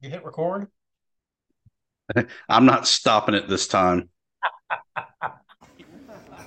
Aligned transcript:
You 0.00 0.08
hit 0.08 0.24
record? 0.24 0.68
I'm 2.48 2.64
not 2.64 2.88
stopping 2.88 3.34
it 3.34 3.48
this 3.48 3.66
time. 3.66 4.08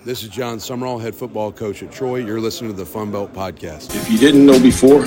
This 0.06 0.22
is 0.22 0.28
Jon 0.28 0.58
Sumrall, 0.58 0.99
head 0.99 1.15
football 1.15 1.49
coach 1.54 1.81
at 1.81 1.89
Troy. 1.89 2.18
You're 2.18 2.42
listening 2.42 2.70
to 2.71 2.76
the 2.76 2.86
Fun 2.86 3.10
Belt 3.10 3.31
Podcast. 3.31 3.96
If 3.96 4.12
you 4.12 4.18
didn't 4.18 4.46
know 4.46 4.60
before, 4.62 5.05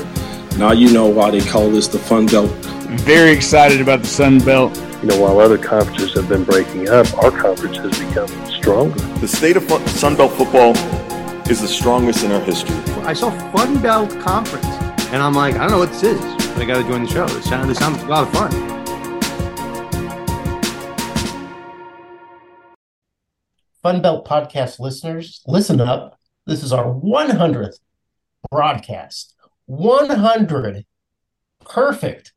now 0.56 0.72
you 0.72 0.90
know 0.90 1.04
why 1.04 1.30
they 1.30 1.42
call 1.42 1.68
this 1.68 1.86
the 1.86 1.98
Fun 1.98 2.24
Belt. 2.24 2.48
Very 3.02 3.30
excited 3.32 3.82
about 3.82 4.00
the 4.00 4.06
Sun 4.06 4.38
Belt. 4.38 4.74
You 5.02 5.08
know, 5.08 5.20
while 5.20 5.38
other 5.38 5.58
conferences 5.58 6.14
have 6.14 6.30
been 6.30 6.44
breaking 6.44 6.88
up, 6.88 7.12
our 7.22 7.30
conference 7.30 7.76
has 7.76 7.98
become 7.98 8.28
stronger. 8.46 8.98
The 9.20 9.28
state 9.28 9.58
of 9.58 9.64
fun- 9.64 10.16
Belt 10.16 10.32
football 10.32 10.70
is 11.50 11.60
the 11.60 11.68
strongest 11.68 12.24
in 12.24 12.32
our 12.32 12.40
history. 12.40 12.76
I 13.02 13.12
saw 13.12 13.28
Fun 13.52 13.82
Belt 13.82 14.08
Conference, 14.20 14.64
and 15.12 15.22
I'm 15.22 15.34
like, 15.34 15.56
I 15.56 15.58
don't 15.58 15.72
know 15.72 15.78
what 15.78 15.90
this 15.90 16.04
is, 16.04 16.45
I 16.58 16.64
got 16.64 16.82
to 16.82 16.88
join 16.88 17.04
the 17.04 17.08
show. 17.08 17.24
It 17.26 17.42
sounds, 17.44 17.70
it 17.70 18.04
a 18.04 18.06
lot 18.06 18.26
of 18.26 18.32
fun. 18.32 18.50
Fun 23.82 24.00
Belt 24.00 24.26
podcast 24.26 24.80
listeners, 24.80 25.42
listen 25.46 25.80
up. 25.80 26.18
This 26.46 26.62
is 26.62 26.72
our 26.72 26.86
100th 26.86 27.78
broadcast. 28.50 29.34
100 29.66 30.86
perfect 31.60 32.32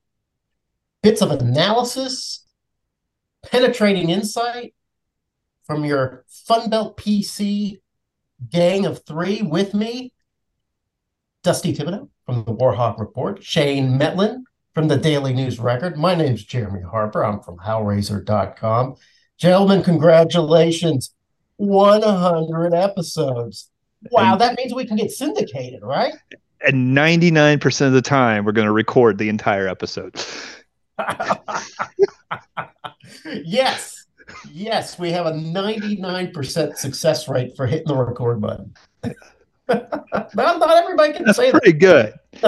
bits 1.02 1.22
of 1.22 1.32
analysis, 1.32 2.46
penetrating 3.46 4.10
insight 4.10 4.74
from 5.66 5.86
your 5.86 6.26
Fun 6.28 6.70
Belt 6.70 6.98
PC 6.98 7.80
gang 8.50 8.86
of 8.86 9.06
three 9.06 9.42
with 9.42 9.74
me. 9.74 10.14
Dusty 11.50 11.74
Thibodeaux 11.74 12.08
from 12.28 12.44
the 12.44 12.54
Warhawk 12.54 13.00
Report, 13.00 13.44
Shane 13.44 13.98
Mettlen 13.98 14.44
from 14.76 14.88
the 14.88 14.98
Daily 14.98 15.34
News 15.34 15.60
Record. 15.60 15.98
My 15.98 16.14
name's 16.14 16.44
Jeremy 16.44 16.84
Harper. 16.84 17.26
I'm 17.26 17.40
from 17.40 17.58
howraiser.com. 17.58 18.98
Gentlemen, 19.40 19.82
congratulations. 19.82 21.16
100 21.56 22.76
episodes. 22.76 23.72
Wow, 24.12 24.36
that 24.36 24.58
means 24.58 24.76
we 24.76 24.86
can 24.86 24.98
get 24.98 25.10
syndicated, 25.10 25.82
right? 25.82 26.14
And 26.62 26.96
99% 26.96 27.88
of 27.88 27.94
the 27.94 28.02
time, 28.04 28.46
we're 28.46 28.52
going 28.52 28.68
to 28.68 28.72
record 28.72 29.18
the 29.18 29.30
entire 29.30 29.68
episode. 29.68 30.24
yes. 33.26 34.06
Yes, 34.52 35.00
we 35.00 35.10
have 35.14 35.26
a 35.26 35.32
99% 35.32 36.78
success 36.78 37.28
rate 37.28 37.58
for 37.58 37.66
hitting 37.66 37.88
the 37.88 37.96
record 37.96 38.40
button. 38.40 38.76
not, 40.34 40.60
not 40.60 40.72
everybody 40.72 41.14
can 41.14 41.26
That's 41.26 41.38
say 41.38 41.52
pretty 41.52 41.74
good. 41.74 42.14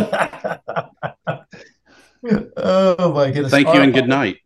oh 2.58 3.14
my 3.14 3.32
goodness. 3.32 3.52
Thank 3.52 3.68
you 3.68 3.74
Our 3.74 3.82
and 3.82 3.94
good 3.94 4.08
night. 4.08 4.38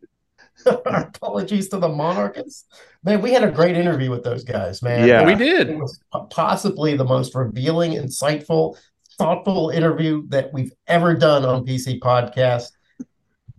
Our 0.66 1.02
apologies 1.14 1.68
to 1.70 1.78
the 1.78 1.88
monarchists. 1.88 2.64
Man, 3.02 3.22
we 3.22 3.32
had 3.32 3.44
a 3.44 3.50
great 3.50 3.76
interview 3.76 4.10
with 4.10 4.24
those 4.24 4.44
guys, 4.44 4.82
man. 4.82 5.06
Yeah. 5.06 5.24
We 5.24 5.32
It 5.34 5.38
did. 5.38 5.78
was 5.78 6.00
possibly 6.30 6.96
the 6.96 7.04
most 7.04 7.34
revealing, 7.34 7.92
insightful, 7.92 8.76
thoughtful 9.18 9.70
interview 9.70 10.26
that 10.28 10.52
we've 10.52 10.72
ever 10.86 11.14
done 11.14 11.44
on 11.44 11.64
PC 11.64 12.00
Podcast. 12.00 12.72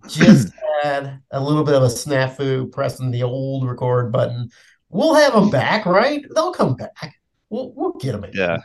Just 0.08 0.52
had 0.84 1.22
a 1.32 1.40
little 1.42 1.64
bit 1.64 1.76
of 1.76 1.84
a 1.84 1.88
snafu 1.88 2.72
pressing 2.72 3.12
the 3.12 3.24
old 3.24 3.68
record 3.68 4.12
button. 4.12 4.50
We'll 4.90 5.16
have 5.16 5.34
them 5.34 5.50
back, 5.50 5.86
right? 5.86 6.26
They'll 6.34 6.54
come 6.54 6.76
back. 6.76 7.16
We'll, 7.50 7.72
we'll 7.74 7.94
get 7.94 8.14
them 8.14 8.24
again. 8.26 8.50
Yeah. 8.50 8.58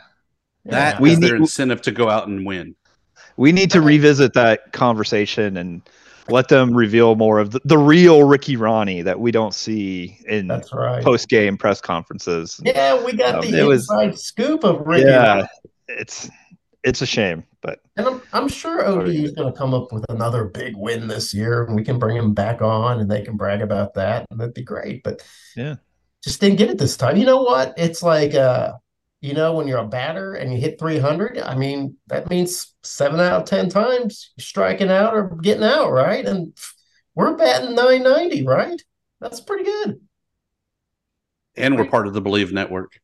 That 0.65 0.99
We 0.99 1.11
is 1.13 1.19
their 1.19 1.33
need- 1.33 1.41
incentive 1.41 1.81
to 1.83 1.91
go 1.91 2.09
out 2.09 2.27
and 2.27 2.45
win. 2.45 2.75
We 3.35 3.51
need 3.51 3.71
to 3.71 3.81
revisit 3.81 4.33
that 4.33 4.71
conversation 4.73 5.57
and 5.57 5.81
let 6.29 6.47
them 6.47 6.73
reveal 6.73 7.15
more 7.15 7.39
of 7.39 7.51
the, 7.51 7.59
the 7.65 7.77
real 7.77 8.23
Ricky 8.23 8.55
Ronnie 8.55 9.01
that 9.01 9.19
we 9.19 9.31
don't 9.31 9.53
see 9.53 10.17
in 10.27 10.47
That's 10.47 10.71
right. 10.71 11.03
post 11.03 11.27
game 11.29 11.57
press 11.57 11.81
conferences. 11.81 12.61
Yeah, 12.63 13.03
we 13.03 13.13
got 13.13 13.35
Um, 13.43 13.51
the 13.51 13.59
it 13.59 13.63
was- 13.63 13.81
inside 13.89 14.17
scoop 14.19 14.63
of 14.63 14.85
Ricky. 14.87 15.09
Yeah. 15.09 15.47
It's 15.89 16.29
it's 16.83 17.01
a 17.01 17.05
shame, 17.05 17.43
but 17.61 17.79
And 17.95 18.05
I'm, 18.05 18.21
I'm 18.33 18.47
sure 18.49 18.85
ODU 18.85 19.23
is 19.23 19.31
going 19.31 19.51
to 19.51 19.57
come 19.57 19.73
up 19.73 19.93
with 19.93 20.05
another 20.09 20.43
big 20.45 20.75
win 20.75 21.07
this 21.07 21.33
year, 21.33 21.63
and 21.63 21.75
we 21.75 21.83
can 21.83 21.97
bring 21.97 22.17
him 22.17 22.33
back 22.33 22.61
on, 22.61 22.99
and 22.99 23.09
they 23.09 23.21
can 23.21 23.37
brag 23.37 23.61
about 23.61 23.93
that, 23.93 24.25
and 24.29 24.39
that'd 24.39 24.53
be 24.53 24.63
great. 24.63 25.01
But 25.01 25.21
Yeah. 25.55 25.75
just 26.23 26.41
didn't 26.41 26.57
get 26.57 26.69
it 26.69 26.77
this 26.77 26.97
time. 26.97 27.15
You 27.15 27.25
know 27.25 27.41
what? 27.41 27.73
It's 27.77 28.03
like, 28.03 28.35
uh, 28.35 28.73
you 29.23 29.33
know, 29.33 29.53
when 29.53 29.69
you're 29.69 29.77
a 29.77 29.87
batter 29.87 30.33
and 30.33 30.51
you 30.51 30.59
hit 30.59 30.77
300, 30.77 31.39
I 31.39 31.55
mean, 31.55 31.95
that 32.07 32.29
means 32.29 32.75
seven 32.83 33.21
out 33.21 33.43
of 33.43 33.45
10 33.45 33.69
times 33.69 34.33
you're 34.35 34.43
striking 34.43 34.89
out 34.89 35.13
or 35.13 35.37
getting 35.37 35.63
out, 35.63 35.91
right? 35.93 36.25
And 36.25 36.53
we're 37.15 37.37
batting 37.37 37.73
990, 37.73 38.45
right? 38.45 38.81
That's 39.21 39.39
pretty 39.39 39.63
good. 39.63 40.01
And 41.55 41.77
we're 41.77 41.85
part 41.85 42.05
of 42.05 42.13
the 42.13 42.19
Believe 42.19 42.51
Network. 42.51 42.99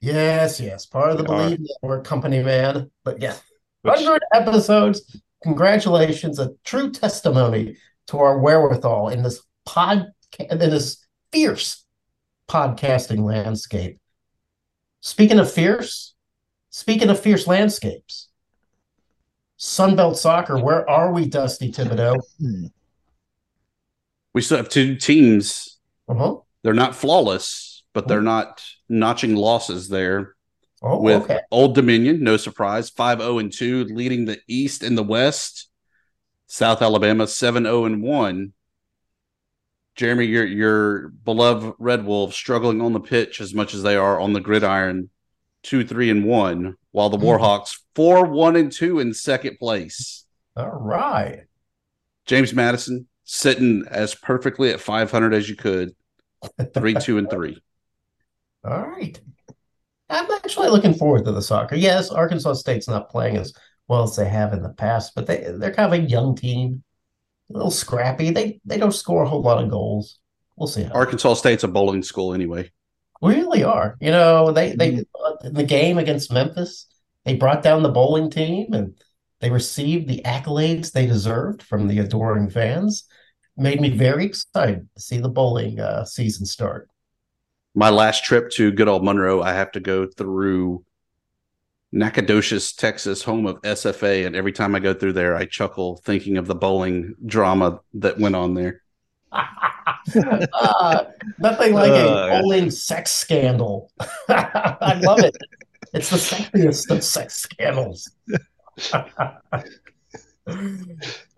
Yes, 0.00 0.58
yes, 0.58 0.86
part 0.86 1.10
of 1.10 1.18
the 1.18 1.24
We 1.24 1.28
are. 1.34 1.42
Believe 1.42 1.60
Network 1.82 2.04
company, 2.04 2.42
man. 2.42 2.90
But 3.04 3.20
yeah, 3.20 3.36
which- 3.82 3.96
100 3.96 4.22
episodes. 4.32 5.20
Congratulations, 5.42 6.38
a 6.38 6.52
true 6.64 6.90
testimony 6.90 7.76
to 8.06 8.18
our 8.18 8.38
wherewithal 8.38 9.10
in 9.10 9.22
this 9.22 9.42
pod 9.66 10.06
in 10.40 10.58
this 10.58 11.06
fierce 11.30 11.84
podcasting 12.48 13.20
landscape. 13.20 13.98
Speaking 15.06 15.38
of 15.38 15.48
fierce, 15.48 16.14
speaking 16.70 17.10
of 17.10 17.20
fierce 17.20 17.46
landscapes, 17.46 18.28
Sunbelt 19.56 20.16
Soccer, 20.16 20.58
where 20.58 20.90
are 20.90 21.12
we, 21.12 21.26
Dusty 21.26 21.70
Thibodeaux? 21.70 22.20
We 24.34 24.42
still 24.42 24.56
have 24.56 24.68
two 24.68 24.96
teams. 24.96 25.78
Uh-huh. 26.08 26.38
They're 26.64 26.74
not 26.74 26.96
flawless, 26.96 27.84
but 27.92 28.08
they're 28.08 28.20
not 28.20 28.64
notching 28.88 29.36
losses 29.36 29.88
there. 29.88 30.34
Oh, 30.82 31.00
with 31.00 31.22
okay. 31.22 31.38
Old 31.52 31.76
Dominion, 31.76 32.24
no 32.24 32.36
surprise, 32.36 32.90
5 32.90 33.20
0 33.20 33.38
and 33.38 33.52
2, 33.52 33.84
leading 33.84 34.24
the 34.24 34.40
East 34.48 34.82
and 34.82 34.98
the 34.98 35.04
West. 35.04 35.70
South 36.48 36.82
Alabama, 36.82 37.28
7 37.28 37.62
0 37.62 37.84
and 37.84 38.02
1. 38.02 38.52
Jeremy, 39.96 40.26
your 40.26 40.44
your 40.44 41.08
beloved 41.08 41.74
Red 41.78 42.04
Wolves 42.04 42.36
struggling 42.36 42.80
on 42.82 42.92
the 42.92 43.00
pitch 43.00 43.40
as 43.40 43.54
much 43.54 43.74
as 43.74 43.82
they 43.82 43.96
are 43.96 44.20
on 44.20 44.34
the 44.34 44.40
gridiron, 44.40 45.10
2 45.62 45.84
3 45.86 46.10
and 46.10 46.24
1, 46.24 46.76
while 46.92 47.08
the 47.10 47.16
Mhm. 47.16 47.38
Warhawks 47.38 47.78
4 47.94 48.26
1 48.26 48.56
and 48.56 48.70
2 48.70 49.00
in 49.00 49.14
second 49.14 49.58
place. 49.58 50.24
All 50.56 50.68
right. 50.70 51.44
James 52.26 52.52
Madison 52.52 53.06
sitting 53.24 53.84
as 53.90 54.14
perfectly 54.14 54.70
at 54.70 54.80
500 54.80 55.32
as 55.34 55.48
you 55.48 55.56
could, 55.56 55.94
3 56.74 56.94
2 56.94 57.18
and 57.18 57.30
3. 57.30 57.60
All 58.64 58.86
right. 58.86 59.18
I'm 60.08 60.30
actually 60.30 60.68
looking 60.68 60.94
forward 60.94 61.24
to 61.24 61.32
the 61.32 61.42
soccer. 61.42 61.74
Yes, 61.74 62.10
Arkansas 62.10 62.54
State's 62.54 62.88
not 62.88 63.10
playing 63.10 63.36
as 63.36 63.52
well 63.88 64.02
as 64.04 64.14
they 64.14 64.28
have 64.28 64.52
in 64.52 64.62
the 64.62 64.68
past, 64.74 65.12
but 65.14 65.26
they 65.26 65.52
they're 65.56 65.72
kind 65.72 65.92
of 65.92 65.98
a 65.98 66.02
young 66.08 66.36
team, 66.36 66.82
a 67.50 67.52
little 67.52 67.70
scrappy. 67.70 68.30
They 68.30 68.60
they 68.64 68.78
don't 68.78 68.92
score 68.92 69.22
a 69.24 69.28
whole 69.28 69.42
lot 69.42 69.62
of 69.62 69.70
goals. 69.70 70.18
We'll 70.56 70.66
see. 70.66 70.86
Arkansas 70.86 71.34
State's 71.34 71.64
a 71.64 71.68
bowling 71.68 72.02
school 72.02 72.32
anyway. 72.34 72.70
we 73.20 73.34
really 73.34 73.62
are. 73.64 73.96
You 74.00 74.10
know, 74.10 74.52
they 74.52 74.74
they 74.74 75.04
in 75.44 75.54
the 75.54 75.64
game 75.64 75.98
against 75.98 76.32
Memphis, 76.32 76.86
they 77.24 77.34
brought 77.34 77.62
down 77.62 77.82
the 77.82 77.90
bowling 77.90 78.30
team 78.30 78.72
and 78.72 78.94
they 79.40 79.50
received 79.50 80.08
the 80.08 80.22
accolades 80.24 80.92
they 80.92 81.06
deserved 81.06 81.62
from 81.62 81.88
the 81.88 81.98
adoring 81.98 82.48
fans. 82.50 83.04
Made 83.56 83.80
me 83.80 83.90
very 83.90 84.24
excited 84.26 84.88
to 84.94 85.00
see 85.00 85.18
the 85.18 85.28
bowling 85.28 85.80
uh, 85.80 86.04
season 86.04 86.46
start. 86.46 86.88
my 87.74 87.90
last 87.90 88.24
trip 88.24 88.50
to 88.52 88.70
good 88.72 88.88
old 88.88 89.04
Monroe, 89.04 89.42
I 89.42 89.52
have 89.52 89.72
to 89.72 89.80
go 89.80 90.06
through 90.06 90.84
Nacogdoches, 91.96 92.74
Texas, 92.74 93.22
home 93.22 93.46
of 93.46 93.60
SFA, 93.62 94.26
and 94.26 94.36
every 94.36 94.52
time 94.52 94.74
I 94.74 94.80
go 94.80 94.92
through 94.92 95.14
there, 95.14 95.34
I 95.34 95.46
chuckle 95.46 95.96
thinking 96.04 96.36
of 96.36 96.46
the 96.46 96.54
bowling 96.54 97.14
drama 97.24 97.80
that 97.94 98.18
went 98.18 98.36
on 98.36 98.52
there. 98.52 98.82
uh, 99.32 101.04
nothing 101.38 101.72
like 101.72 101.90
Uh, 101.92 102.28
a 102.30 102.40
bowling 102.40 102.70
sex 102.70 103.12
scandal. 103.12 103.90
I 104.28 105.00
love 105.02 105.20
it. 105.20 105.36
It's 105.94 106.10
the 106.10 106.16
sexiest 106.16 106.90
of 106.90 107.02
sex 107.02 107.34
scandals. 107.34 108.10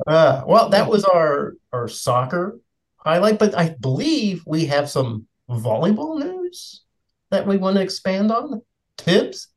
Uh, 0.06 0.42
well, 0.46 0.68
that 0.68 0.86
was 0.86 1.02
our 1.02 1.54
our 1.72 1.88
soccer 1.88 2.58
highlight, 2.96 3.38
but 3.38 3.56
I 3.56 3.74
believe 3.80 4.44
we 4.46 4.66
have 4.66 4.90
some 4.90 5.26
volleyball 5.48 6.18
news 6.18 6.82
that 7.30 7.46
we 7.46 7.56
want 7.56 7.76
to 7.76 7.82
expand 7.82 8.30
on. 8.30 8.60
Thibs? 8.98 9.48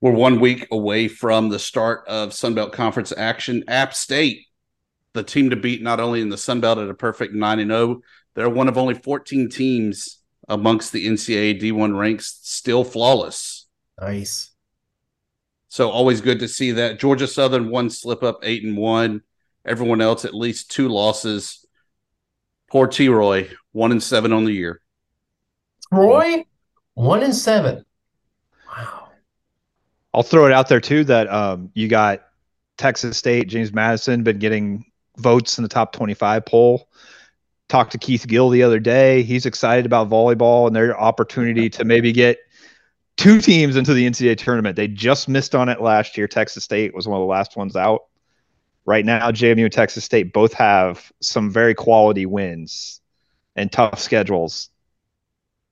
We're 0.00 0.12
one 0.12 0.38
week 0.38 0.68
away 0.70 1.08
from 1.08 1.48
the 1.48 1.58
start 1.58 2.06
of 2.06 2.30
Sunbelt 2.30 2.72
Conference 2.72 3.12
action. 3.16 3.64
App 3.66 3.94
State, 3.94 4.46
the 5.12 5.24
team 5.24 5.50
to 5.50 5.56
beat 5.56 5.82
not 5.82 5.98
only 5.98 6.20
in 6.20 6.28
the 6.28 6.36
Sunbelt 6.36 6.80
at 6.80 6.88
a 6.88 6.94
perfect 6.94 7.34
9 7.34 7.66
0, 7.66 8.00
they're 8.34 8.48
one 8.48 8.68
of 8.68 8.78
only 8.78 8.94
14 8.94 9.48
teams 9.48 10.18
amongst 10.48 10.92
the 10.92 11.04
NCAA 11.04 11.60
D1 11.60 11.98
ranks 11.98 12.38
still 12.42 12.84
flawless. 12.84 13.66
Nice. 14.00 14.52
So 15.68 15.90
always 15.90 16.20
good 16.20 16.38
to 16.40 16.48
see 16.48 16.72
that. 16.72 17.00
Georgia 17.00 17.26
Southern, 17.26 17.68
one 17.68 17.90
slip 17.90 18.22
up, 18.22 18.38
8 18.44 18.64
and 18.64 18.76
1. 18.76 19.20
Everyone 19.66 20.00
else, 20.00 20.24
at 20.24 20.32
least 20.32 20.70
two 20.70 20.88
losses. 20.88 21.66
Poor 22.70 22.86
T 22.86 23.08
Roy, 23.08 23.50
1 23.72 23.90
and 23.90 24.02
7 24.02 24.32
on 24.32 24.44
the 24.44 24.52
year. 24.52 24.80
Roy, 25.90 26.44
1 26.94 27.22
and 27.24 27.34
7. 27.34 27.84
I'll 30.18 30.24
throw 30.24 30.46
it 30.46 30.52
out 30.52 30.68
there 30.68 30.80
too 30.80 31.04
that 31.04 31.32
um, 31.32 31.70
you 31.74 31.86
got 31.86 32.22
Texas 32.76 33.16
State, 33.16 33.46
James 33.46 33.72
Madison, 33.72 34.24
been 34.24 34.40
getting 34.40 34.84
votes 35.16 35.58
in 35.58 35.62
the 35.62 35.68
top 35.68 35.92
25 35.92 36.44
poll. 36.44 36.88
Talked 37.68 37.92
to 37.92 37.98
Keith 37.98 38.26
Gill 38.26 38.48
the 38.48 38.64
other 38.64 38.80
day. 38.80 39.22
He's 39.22 39.46
excited 39.46 39.86
about 39.86 40.10
volleyball 40.10 40.66
and 40.66 40.74
their 40.74 41.00
opportunity 41.00 41.70
to 41.70 41.84
maybe 41.84 42.10
get 42.10 42.38
two 43.16 43.40
teams 43.40 43.76
into 43.76 43.94
the 43.94 44.10
NCAA 44.10 44.36
tournament. 44.38 44.74
They 44.74 44.88
just 44.88 45.28
missed 45.28 45.54
on 45.54 45.68
it 45.68 45.80
last 45.80 46.18
year. 46.18 46.26
Texas 46.26 46.64
State 46.64 46.96
was 46.96 47.06
one 47.06 47.20
of 47.20 47.22
the 47.22 47.30
last 47.30 47.56
ones 47.56 47.76
out. 47.76 48.00
Right 48.86 49.04
now, 49.04 49.30
JMU 49.30 49.62
and 49.62 49.72
Texas 49.72 50.02
State 50.02 50.32
both 50.32 50.52
have 50.54 51.12
some 51.22 51.48
very 51.48 51.76
quality 51.76 52.26
wins 52.26 53.00
and 53.54 53.70
tough 53.70 54.00
schedules. 54.00 54.70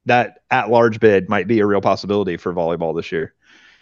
That 0.04 0.38
at 0.52 0.70
large 0.70 1.00
bid 1.00 1.28
might 1.28 1.48
be 1.48 1.58
a 1.58 1.66
real 1.66 1.80
possibility 1.80 2.36
for 2.36 2.54
volleyball 2.54 2.94
this 2.94 3.10
year. 3.10 3.34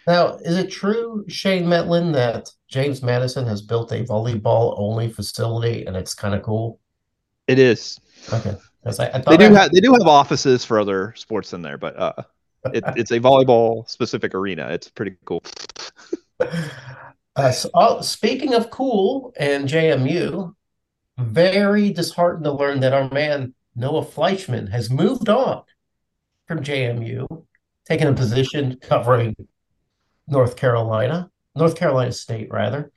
Now, 0.07 0.35
is 0.37 0.57
it 0.57 0.71
true, 0.71 1.25
Shane 1.27 1.65
Mettlen, 1.65 2.13
that 2.13 2.49
James 2.67 3.01
Madison 3.01 3.45
has 3.47 3.61
built 3.61 3.91
a 3.91 4.03
volleyball 4.03 4.75
only 4.77 5.09
facility 5.09 5.85
and 5.85 5.95
it's 5.95 6.13
kind 6.13 6.35
of 6.35 6.43
cool? 6.43 6.79
It 7.47 7.59
is. 7.59 7.99
Okay. 8.31 8.55
I, 8.85 8.89
I 9.13 9.19
They 9.19 9.37
do 9.37 9.45
I- 9.55 9.59
have 9.61 9.71
they 9.71 9.79
do 9.79 9.93
have 9.93 10.07
offices 10.07 10.63
for 10.63 10.79
other 10.79 11.13
sports 11.15 11.53
in 11.53 11.61
there, 11.63 11.77
but 11.77 11.97
uh, 11.97 12.13
it, 12.73 12.83
it's 12.95 13.11
a 13.11 13.19
volleyball 13.19 13.89
specific 13.89 14.35
arena. 14.35 14.69
It's 14.69 14.89
pretty 14.89 15.15
cool. 15.25 15.43
Uh, 17.37 17.51
so, 17.51 17.69
oh, 17.73 17.99
speaking 17.99 18.53
of 18.53 18.69
cool 18.69 19.33
and 19.35 19.67
JMU, 19.67 20.53
very 21.17 21.91
disheartened 21.91 22.45
to 22.45 22.51
learn 22.53 22.79
that 22.79 22.93
our 22.93 23.09
man 23.09 23.53
Noah 23.75 24.05
Fleischman 24.05 24.69
has 24.71 24.89
moved 24.89 25.27
on 25.27 25.63
from 26.47 26.61
JMU, 26.63 27.27
taking 27.85 28.07
a 28.07 28.13
position 28.13 28.77
covering 28.81 29.35
North 30.27 30.55
Carolina, 30.55 31.29
North 31.55 31.75
Carolina 31.75 32.11
State, 32.11 32.49
rather. 32.51 32.91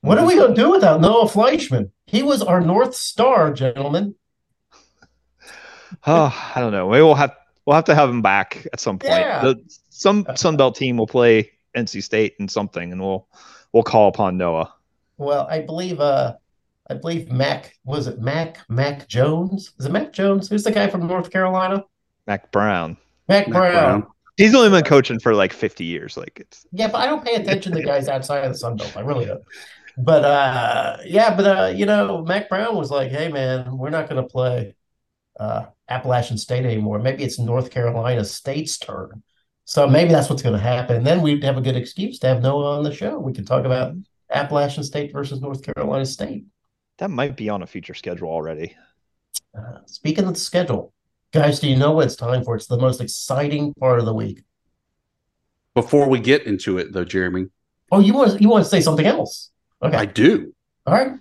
What 0.00 0.18
are 0.18 0.26
we 0.26 0.36
going 0.36 0.54
to 0.54 0.60
do 0.60 0.70
without 0.70 1.00
Noah 1.00 1.28
Fleischman? 1.28 1.90
He 2.06 2.22
was 2.22 2.42
our 2.42 2.60
North 2.60 2.94
Star, 2.94 3.52
gentlemen. 3.52 4.14
Oh, 6.06 6.52
I 6.54 6.60
don't 6.60 6.70
know. 6.70 6.90
Maybe 6.90 7.02
we'll 7.02 7.14
have 7.14 7.34
we'll 7.66 7.74
have 7.74 7.86
to 7.86 7.94
have 7.94 8.08
him 8.08 8.22
back 8.22 8.66
at 8.72 8.78
some 8.78 8.98
point. 8.98 9.14
Yeah. 9.14 9.40
The, 9.40 9.78
some 9.88 10.26
Sun 10.36 10.56
Belt 10.58 10.76
team 10.76 10.96
will 10.96 11.06
play 11.06 11.50
NC 11.74 12.02
State 12.02 12.34
in 12.38 12.46
something, 12.46 12.92
and 12.92 13.00
we'll 13.00 13.26
we'll 13.72 13.82
call 13.82 14.08
upon 14.08 14.36
Noah. 14.36 14.72
Well, 15.16 15.46
I 15.50 15.60
believe, 15.60 15.98
uh, 15.98 16.34
I 16.88 16.94
believe 16.94 17.32
Mac 17.32 17.74
was 17.84 18.06
it 18.06 18.20
Mac 18.20 18.58
Mac 18.68 19.08
Jones? 19.08 19.72
Is 19.78 19.86
it 19.86 19.92
Mac 19.92 20.12
Jones? 20.12 20.48
Who's 20.48 20.62
the 20.62 20.70
guy 20.70 20.88
from 20.88 21.06
North 21.06 21.30
Carolina? 21.30 21.84
Mack 22.26 22.52
Brown. 22.52 22.96
Mac, 23.28 23.48
Mack 23.48 23.58
Brown. 23.58 24.00
Brown. 24.00 24.12
He's 24.38 24.54
only 24.54 24.70
been 24.70 24.84
coaching 24.84 25.18
for 25.18 25.34
like 25.34 25.52
50 25.52 25.84
years. 25.84 26.16
Like 26.16 26.38
it's 26.40 26.64
Yeah, 26.72 26.88
but 26.88 26.98
I 26.98 27.06
don't 27.06 27.24
pay 27.24 27.34
attention 27.34 27.72
to 27.74 27.82
guys 27.92 28.08
outside 28.08 28.44
of 28.44 28.52
the 28.52 28.58
Sun 28.58 28.76
Belt. 28.76 28.96
I 28.96 29.00
really 29.00 29.26
don't. 29.26 29.42
But 29.98 30.24
uh 30.24 30.98
yeah, 31.04 31.34
but 31.36 31.44
uh, 31.44 31.66
you 31.74 31.84
know, 31.86 32.24
Mack 32.24 32.48
Brown 32.48 32.76
was 32.76 32.90
like, 32.90 33.10
hey 33.10 33.28
man, 33.30 33.76
we're 33.76 33.90
not 33.90 34.08
gonna 34.08 34.22
play 34.22 34.74
uh 35.40 35.66
Appalachian 35.88 36.38
State 36.38 36.64
anymore. 36.64 37.00
Maybe 37.00 37.24
it's 37.24 37.38
North 37.38 37.70
Carolina 37.70 38.24
State's 38.24 38.78
turn. 38.78 39.22
So 39.64 39.86
maybe 39.88 40.12
that's 40.12 40.30
what's 40.30 40.42
gonna 40.42 40.58
happen. 40.58 40.96
And 40.98 41.06
then 41.06 41.20
we'd 41.20 41.42
have 41.44 41.56
a 41.58 41.60
good 41.60 41.76
excuse 41.76 42.18
to 42.20 42.28
have 42.28 42.42
Noah 42.42 42.78
on 42.78 42.84
the 42.84 42.94
show. 42.94 43.18
We 43.18 43.32
could 43.32 43.46
talk 43.46 43.64
about 43.64 43.94
Appalachian 44.30 44.84
State 44.84 45.12
versus 45.12 45.40
North 45.40 45.62
Carolina 45.62 46.06
State. 46.06 46.44
that 46.98 47.10
might 47.10 47.36
be 47.36 47.48
on 47.48 47.62
a 47.62 47.66
future 47.66 47.94
schedule 47.94 48.28
already. 48.28 48.76
Uh, 49.56 49.78
speaking 49.86 50.24
of 50.24 50.34
the 50.34 50.40
schedule, 50.40 50.92
guys, 51.32 51.60
do 51.60 51.68
you 51.68 51.76
know 51.76 51.92
what 51.92 52.06
it's 52.06 52.16
time 52.16 52.44
for? 52.44 52.56
It's 52.56 52.66
the 52.66 52.78
most 52.78 53.00
exciting 53.00 53.74
part 53.74 53.98
of 53.98 54.04
the 54.06 54.14
week. 54.14 54.42
Before 55.74 56.08
we 56.08 56.18
get 56.18 56.44
into 56.46 56.78
it, 56.78 56.92
though, 56.92 57.04
Jeremy, 57.04 57.46
Oh, 57.90 58.00
you 58.00 58.12
want 58.12 58.40
you 58.40 58.48
want 58.50 58.64
to 58.64 58.70
say 58.70 58.80
something 58.82 59.06
else? 59.06 59.50
Okay, 59.82 59.96
I 59.96 60.04
do. 60.04 60.54
all 60.86 60.94
right. 60.94 61.12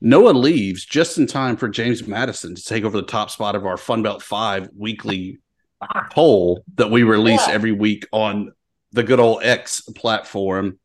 Noah 0.00 0.30
leaves 0.30 0.84
just 0.84 1.18
in 1.18 1.26
time 1.26 1.56
for 1.56 1.68
James 1.68 2.06
Madison 2.06 2.54
to 2.54 2.62
take 2.62 2.84
over 2.84 2.96
the 3.00 3.06
top 3.06 3.30
spot 3.30 3.56
of 3.56 3.66
our 3.66 3.76
Funbelt 3.76 4.22
5 4.22 4.68
weekly 4.76 5.38
poll 6.10 6.62
that 6.76 6.90
we 6.90 7.02
release 7.02 7.46
Yeah. 7.48 7.54
every 7.54 7.72
week 7.72 8.06
on 8.12 8.52
the 8.92 9.02
good 9.02 9.18
old 9.18 9.42
X 9.42 9.80
platform. 9.80 10.78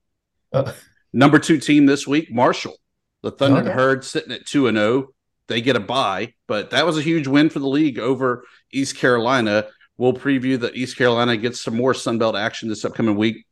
Uh, 0.51 0.71
Number 1.11 1.37
two 1.37 1.59
team 1.59 1.85
this 1.85 2.07
week, 2.07 2.31
Marshall. 2.31 2.75
The 3.21 3.29
Thunder 3.31 3.61
Okay. 3.61 3.71
Herd 3.71 4.03
sitting 4.03 4.31
at 4.31 4.45
2 4.47 4.67
and 4.67 4.77
0. 4.77 5.09
They 5.47 5.61
get 5.61 5.75
a 5.75 5.81
bye, 5.81 6.33
but 6.47 6.69
that 6.69 6.85
was 6.85 6.97
a 6.97 7.01
huge 7.01 7.27
win 7.27 7.49
for 7.49 7.59
the 7.59 7.67
league 7.67 7.99
over 7.99 8.45
East 8.71 8.97
Carolina. 8.97 9.65
We'll 9.97 10.13
preview 10.13 10.59
that 10.61 10.75
East 10.75 10.97
Carolina 10.97 11.37
gets 11.37 11.61
some 11.61 11.75
more 11.75 11.93
Sunbelt 11.93 12.39
action 12.39 12.69
this 12.69 12.85
upcoming 12.85 13.15
week. 13.15 13.45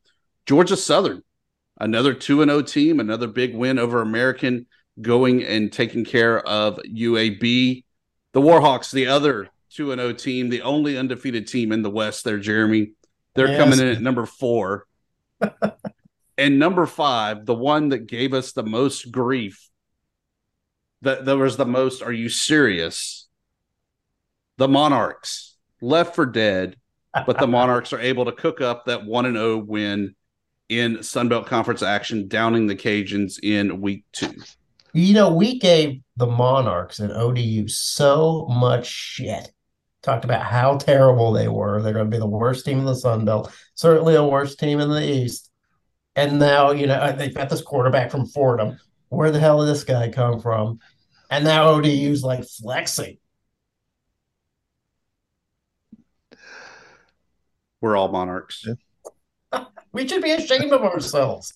Georgia 0.45 0.77
Southern, 0.77 1.21
another 1.79 2.13
2 2.13 2.41
and 2.41 2.49
0 2.49 2.61
team, 2.63 2.99
another 2.99 3.27
big 3.27 3.53
win 3.55 3.77
over 3.77 4.01
American 4.01 4.65
going 5.01 5.43
and 5.43 5.71
taking 5.71 6.05
care 6.05 6.39
of 6.47 6.79
UAB. 6.85 7.83
The 8.33 8.41
Warhawks, 8.41 8.91
the 8.91 9.07
other 9.07 9.49
2 9.71 9.91
and 9.91 9.99
0 9.99 10.13
team, 10.13 10.49
the 10.49 10.61
only 10.61 10.97
undefeated 10.97 11.47
team 11.47 11.71
in 11.71 11.81
the 11.81 11.89
West 11.89 12.23
there, 12.23 12.39
Jeremy. 12.39 12.93
They're 13.35 13.47
Yes. 13.47 13.57
coming 13.57 13.79
in 13.79 13.95
at 13.95 14.01
number 14.01 14.25
4. 14.25 14.85
and 16.37 16.59
number 16.59 16.85
5, 16.85 17.45
the 17.45 17.53
one 17.53 17.89
that 17.89 18.07
gave 18.07 18.33
us 18.33 18.51
the 18.53 18.63
most 18.63 19.11
grief. 19.11 19.69
That 21.01 21.25
there 21.25 21.37
was 21.37 21.57
the 21.57 21.65
most 21.65 22.01
are 22.01 22.11
you 22.11 22.29
serious? 22.29 23.27
The 24.57 24.67
Monarchs 24.67 25.57
left 25.81 26.15
for 26.15 26.25
dead, 26.25 26.75
but 27.25 27.39
the 27.39 27.47
Monarchs 27.59 27.93
are 27.93 27.99
able 27.99 28.25
to 28.25 28.31
cook 28.31 28.61
up 28.61 28.85
that 28.85 29.05
1 29.05 29.25
and 29.25 29.35
0 29.35 29.57
win 29.57 30.15
in 30.69 30.97
Sunbelt 30.99 31.47
Conference 31.47 31.83
action, 31.83 32.27
downing 32.27 32.67
the 32.67 32.75
Cajuns 32.75 33.39
in 33.43 33.81
week 33.81 34.05
two. 34.13 34.33
You 34.93 35.13
know, 35.13 35.33
we 35.33 35.59
gave 35.59 36.01
the 36.17 36.27
Monarchs 36.27 36.99
and 36.99 37.11
ODU 37.11 37.67
so 37.67 38.47
much 38.49 38.87
shit. 38.87 39.51
Talked 40.01 40.25
about 40.25 40.43
how 40.43 40.77
terrible 40.77 41.31
they 41.31 41.47
were. 41.47 41.81
They're 41.81 41.93
going 41.93 42.09
to 42.09 42.11
be 42.11 42.19
the 42.19 42.25
worst 42.25 42.65
team 42.65 42.79
in 42.79 42.85
the 42.85 42.95
Sun 42.95 43.25
Belt, 43.25 43.53
certainly 43.75 44.13
the 44.13 44.25
worst 44.25 44.59
team 44.59 44.79
in 44.79 44.89
the 44.89 45.03
East. 45.03 45.51
And 46.15 46.39
now, 46.39 46.71
you 46.71 46.87
know, 46.87 47.11
they've 47.11 47.33
got 47.33 47.49
this 47.49 47.61
quarterback 47.61 48.11
from 48.11 48.25
Fordham. 48.25 48.79
Where 49.09 49.31
the 49.31 49.39
hell 49.39 49.59
did 49.59 49.67
this 49.67 49.83
guy 49.83 50.09
come 50.09 50.39
from? 50.39 50.79
And 51.31 51.45
now 51.45 51.69
ODU's 51.69 52.23
like 52.23 52.43
flexing. 52.43 53.17
We're 57.79 57.95
all 57.97 58.09
Monarchs. 58.11 58.67
We 59.93 60.07
should 60.07 60.21
be 60.23 60.31
ashamed 60.31 60.71
of 60.71 60.83
ourselves. 60.83 61.53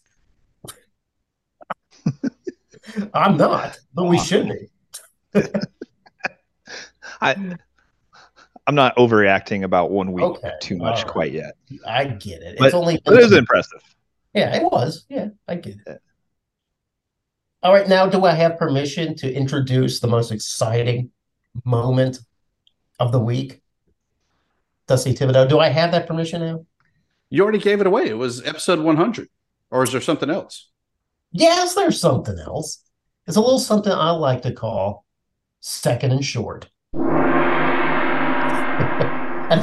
I'm 3.13 3.37
not, 3.37 3.77
but 3.93 4.07
we 4.09 4.19
should 4.19 4.49
be. 4.49 5.41
I 7.21 7.55
I'm 8.67 8.75
not 8.75 8.93
overreacting 8.97 9.63
about 9.63 9.91
one 9.91 10.11
week 10.11 10.25
Okay, 10.25 10.51
too 10.61 10.75
much 10.75 10.97
all 10.97 11.03
right. 11.03 11.07
quite 11.07 11.31
yet. 11.31 11.53
I 11.87 12.03
get 12.07 12.41
it. 12.41 12.57
But- 12.59 12.65
it's 12.65 12.75
only 12.75 12.95
it 12.95 13.01
was 13.05 13.31
impressive. 13.31 13.79
Yeah, 14.33 14.53
it 14.53 14.63
was. 14.63 15.05
Yeah, 15.07 15.29
I 15.47 15.55
get 15.55 15.77
it. 15.87 16.01
All 17.65 17.73
right, 17.73 17.87
now 17.87 18.05
do 18.05 18.23
I 18.25 18.31
have 18.33 18.59
permission 18.59 19.15
to 19.15 19.33
introduce 19.33 19.99
the 19.99 20.05
most 20.05 20.31
exciting 20.31 21.09
moment 21.63 22.19
of 22.99 23.11
the 23.11 23.19
week? 23.19 23.59
Dusty 24.87 25.15
Thibodeaux, 25.15 25.49
do 25.49 25.57
I 25.57 25.69
have 25.69 25.91
that 25.91 26.05
permission 26.05 26.41
now? 26.41 26.63
You 27.31 27.41
already 27.41 27.57
gave 27.57 27.81
it 27.81 27.87
away. 27.87 28.07
It 28.07 28.19
was 28.19 28.45
episode 28.45 28.81
100. 28.81 29.29
Or 29.71 29.81
is 29.81 29.91
there 29.91 29.99
something 29.99 30.29
else? 30.29 30.69
Yes, 31.31 31.73
there's 31.73 31.99
something 31.99 32.37
else. 32.37 32.83
It's 33.25 33.35
a 33.35 33.41
little 33.41 33.57
something 33.57 33.91
I 33.91 34.11
like 34.11 34.43
to 34.43 34.51
call 34.51 35.03
second 35.59 36.11
and 36.11 36.23
short. 36.23 36.69
and 36.93 37.01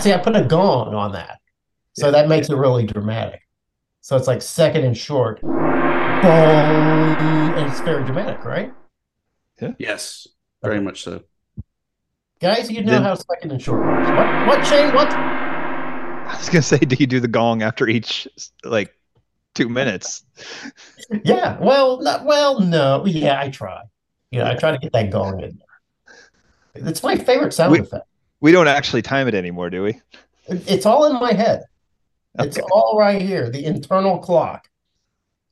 see, 0.02 0.12
I 0.12 0.18
put 0.20 0.34
a 0.34 0.42
gong 0.42 0.92
on 0.92 1.12
that. 1.12 1.38
So 1.92 2.10
that 2.10 2.26
makes 2.26 2.50
it 2.50 2.56
really 2.56 2.84
dramatic. 2.84 3.42
So 4.00 4.16
it's 4.16 4.26
like 4.26 4.42
second 4.42 4.82
and 4.82 4.98
short. 4.98 5.40
Boom. 6.22 6.28
And 6.30 7.70
it's 7.70 7.80
very 7.80 8.04
dramatic, 8.04 8.44
right? 8.44 8.72
Yeah. 9.60 9.72
Yes, 9.78 10.28
very 10.62 10.80
much 10.80 11.02
so. 11.02 11.22
Guys, 12.40 12.70
you 12.70 12.82
know 12.84 12.92
Then- 12.92 13.02
how 13.02 13.14
second 13.14 13.50
and 13.52 13.60
short 13.60 13.80
works. 13.84 14.08
What, 14.08 14.46
what, 14.46 14.66
Shane? 14.66 14.94
What? 14.94 15.08
I 15.12 16.34
was 16.38 16.48
gonna 16.48 16.62
say, 16.62 16.78
do 16.78 16.96
you 16.98 17.06
do 17.06 17.20
the 17.20 17.28
gong 17.28 17.62
after 17.62 17.88
each 17.88 18.26
like 18.64 18.94
two 19.54 19.68
minutes? 19.68 20.24
Yeah, 21.24 21.58
well, 21.60 22.00
not, 22.00 22.24
well, 22.24 22.60
no. 22.60 23.04
Yeah, 23.04 23.40
I 23.40 23.50
try. 23.50 23.82
you 24.30 24.38
Yeah, 24.40 24.48
I 24.50 24.54
try 24.54 24.70
to 24.70 24.78
get 24.78 24.92
that 24.92 25.10
gong 25.10 25.40
in 25.40 25.58
there. 25.58 26.86
It's 26.88 27.02
my 27.02 27.16
favorite 27.16 27.52
sound 27.52 27.72
We- 27.72 27.80
effect. 27.80 28.06
We 28.40 28.50
don't 28.50 28.66
actually 28.68 29.02
time 29.02 29.28
it 29.28 29.34
anymore, 29.34 29.70
do 29.70 29.82
we? 29.84 30.00
It's 30.48 30.86
all 30.86 31.04
in 31.06 31.14
my 31.14 31.32
head. 31.32 31.62
It's 32.38 32.58
all 32.72 32.96
right 32.98 33.22
here, 33.22 33.50
the 33.50 33.64
internal 33.64 34.18
clock. 34.18 34.68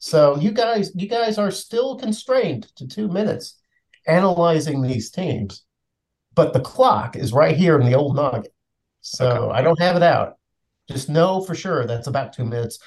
So 0.01 0.37
you 0.39 0.51
guys, 0.51 0.91
you 0.97 1.07
guys 1.07 1.39
are 1.39 1.51
still 1.51 1.97
constrained 1.97 2.65
to 2.77 2.89
two 2.89 3.07
minutes 3.07 3.61
analyzing 4.07 4.81
these 4.83 5.11
teams, 5.11 5.63
but 6.35 6.53
the 6.55 6.61
clock 6.61 7.17
is 7.17 7.33
right 7.35 7.55
here 7.57 7.79
in 7.79 7.87
the 7.87 7.95
old 7.95 8.17
nugget. 8.17 8.53
So 9.03 9.29
Okay. 9.51 9.59
I 9.59 9.63
don't 9.63 9.79
have 9.79 9.97
it 9.97 10.03
out. 10.03 10.37
Just 10.91 11.09
know 11.09 11.43
for 11.43 11.55
sure 11.55 11.87
that's 11.87 12.07
about 12.09 12.33
two 12.33 12.45
minutes. 12.45 12.79